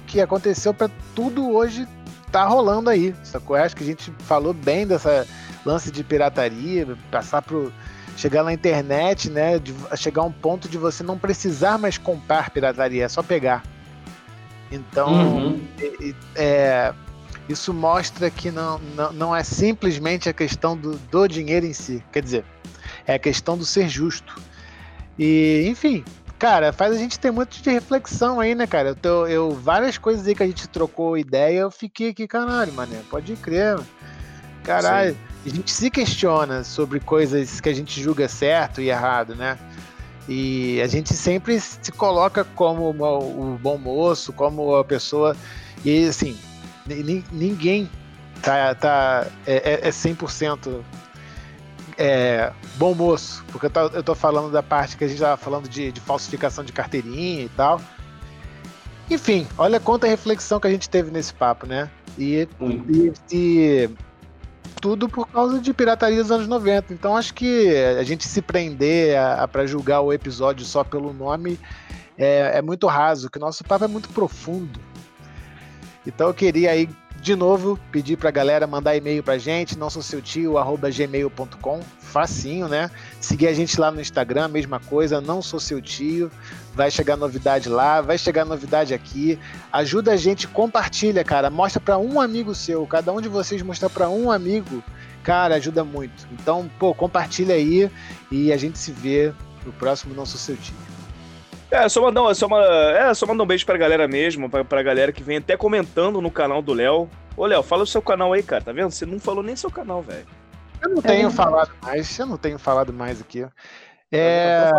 [0.07, 1.85] que aconteceu para tudo hoje
[2.31, 3.57] tá rolando aí, sacou?
[3.57, 5.27] Acho que a gente falou bem dessa
[5.65, 7.73] lance de pirataria, passar pro
[8.15, 12.49] chegar na internet, né, de chegar a um ponto de você não precisar mais comprar
[12.49, 13.63] pirataria, é só pegar.
[14.71, 15.67] Então, uhum.
[16.35, 16.93] é,
[17.47, 22.03] isso mostra que não, não, não é simplesmente a questão do, do dinheiro em si.
[22.11, 22.45] Quer dizer,
[23.05, 24.35] é a questão do ser justo.
[25.17, 26.03] E, enfim,
[26.39, 28.89] cara, faz a gente ter muito de reflexão aí, né, cara?
[28.89, 32.73] Eu, tô, eu várias coisas aí que a gente trocou ideia, eu fiquei aqui, caralho,
[32.73, 33.79] mané, pode crer.
[34.63, 35.19] Caralho, Sim.
[35.45, 39.57] a gente se questiona sobre coisas que a gente julga certo e errado, né?
[40.27, 45.37] E a gente sempre se coloca como o bom moço, como a pessoa.
[45.83, 46.35] E assim,
[47.31, 47.89] ninguém
[48.41, 50.81] tá, tá, é, é 100%
[51.97, 55.19] é, é, bom moço, porque eu tô, eu tô, falando da parte que a gente
[55.19, 57.81] tava falando de, de falsificação de carteirinha e tal.
[59.09, 61.89] Enfim, olha quanta reflexão que a gente teve nesse papo, né?
[62.17, 62.47] E,
[62.89, 63.89] e, e,
[64.81, 66.93] tudo por causa de pirataria dos anos 90.
[66.93, 71.13] Então acho que a gente se prender a, a para julgar o episódio só pelo
[71.13, 71.59] nome
[72.17, 74.79] é, é muito raso, que o nosso papo é muito profundo.
[76.05, 76.89] Então eu queria aí
[77.21, 81.81] de novo pedir pra galera mandar e-mail pra gente, não sou seu tio, arroba gmail.com,
[81.99, 82.91] facinho, né?
[83.19, 86.29] Seguir a gente lá no Instagram, mesma coisa, não sou seu tio,
[86.75, 89.39] vai chegar novidade lá, vai chegar novidade aqui.
[89.73, 93.89] Ajuda a gente, compartilha, cara, mostra para um amigo seu, cada um de vocês mostrar
[93.89, 94.83] para um amigo,
[95.23, 96.27] cara, ajuda muito.
[96.31, 97.89] Então, pô, compartilha aí
[98.31, 99.33] e a gente se vê
[99.65, 100.94] no próximo Não Sou Seu Tio.
[101.71, 104.83] É, só mandar, só, uma, é, só mandar um beijo pra galera mesmo, pra, pra
[104.83, 107.09] galera que vem até comentando no canal do Léo.
[107.35, 108.91] Ô, Léo, fala o seu canal aí, cara, tá vendo?
[108.91, 110.25] Você não falou nem seu canal, velho.
[110.81, 113.45] Eu não tenho é, falado mais, eu não tenho falado mais aqui.
[114.11, 114.69] É,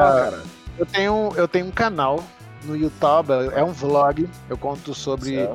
[0.78, 2.24] eu, tenho, eu tenho um canal
[2.64, 5.48] no YouTube, é um vlog, eu conto sobre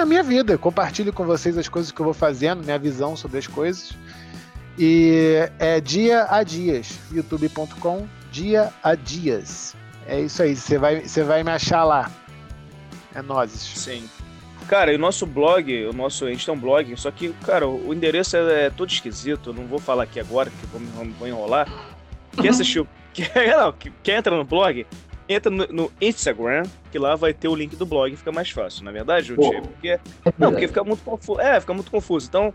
[0.00, 3.38] a minha vida, compartilho com vocês as coisas que eu vou fazendo, minha visão sobre
[3.38, 3.92] as coisas.
[4.78, 9.74] E é dia a dias, youtube.com, dia a dias.
[10.08, 12.10] É isso aí, você vai, você vai me achar lá.
[13.14, 13.60] É nozes.
[13.60, 14.08] Sim.
[14.68, 17.68] Cara, e o nosso blog, o nosso, a gente tem um blog, só que, cara,
[17.68, 20.80] o endereço é, é todo esquisito, eu não vou falar aqui agora, que vou,
[21.18, 21.68] vou enrolar.
[22.40, 24.84] Quem assistiu, quer, não, quer entra no blog,
[25.28, 28.84] entra no, no, Instagram, que lá vai ter o link do blog, fica mais fácil,
[28.84, 29.60] na é verdade, Juti?
[29.60, 30.00] Porque,
[30.36, 31.40] não, porque fica muito confuso.
[31.40, 32.26] É, fica muito confuso.
[32.28, 32.52] Então,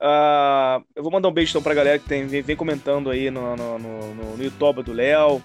[0.00, 3.30] uh, eu vou mandar um beijo então pra galera que tem, vem, vem comentando aí
[3.30, 5.42] no, no, no, no YouTube do Léo.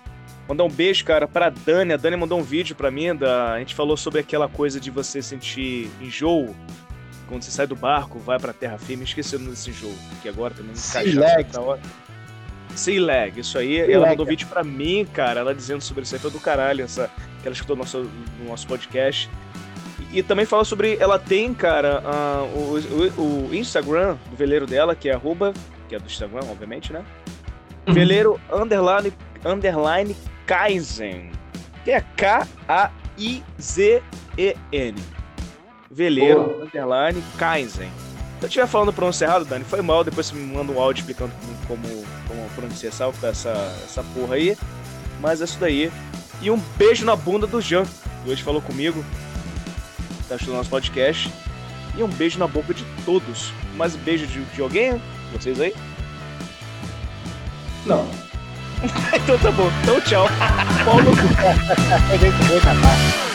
[0.48, 1.94] Mandar um beijo, cara, pra Dani.
[1.94, 3.16] A Dani mandou um vídeo pra mim.
[3.16, 3.54] Da...
[3.54, 6.54] A gente falou sobre aquela coisa de você sentir enjoo
[7.28, 9.04] quando você sai do barco, vai pra terra firme.
[9.04, 11.82] Esqueci o nome desse enjoo, que agora também encaixaram na hora.
[12.76, 13.78] Sea Lag, isso aí.
[13.78, 16.22] Sea ela mandou um vídeo pra mim, cara, ela dizendo sobre isso aí.
[16.22, 17.10] Foi do caralho, essa,
[17.42, 18.10] que ela escutou no nosso,
[18.40, 19.30] no nosso podcast.
[20.12, 20.98] E, e também fala sobre.
[21.00, 25.54] Ela tem, cara, uh, o, o, o, Instagram do veleiro dela, que é arroba,
[25.88, 27.04] que é do Instagram, obviamente, né?
[27.88, 27.94] Uhum.
[27.94, 29.14] Veleiro underline,
[29.46, 30.16] underline
[30.46, 31.32] Kaizen,
[31.84, 32.94] que é K-A-I-Z-E-N.
[35.90, 36.64] Veleiro, oh.
[36.64, 37.90] underline, Kaizen.
[38.40, 40.04] Se eu estiver falando pronúncia errado, Dani, foi mal.
[40.04, 41.32] Depois você me manda um áudio explicando
[41.68, 41.88] como,
[42.28, 43.52] como, pronunciar essa, essa,
[43.86, 44.58] essa porra aí.
[45.22, 45.90] Mas é isso daí.
[46.42, 49.06] E um beijo na bunda do Jean, que hoje falou comigo.
[50.28, 51.32] Tá assistindo nosso podcast.
[51.96, 53.54] E um beijo na boca de todos.
[53.76, 55.02] Mais um beijo de, de alguém?
[55.32, 55.74] Vocês aí?
[57.86, 58.33] Não.
[59.28, 60.28] 都，这么都球
[60.86, 61.56] 包 都补了，
[62.10, 63.33] 那你怎么会？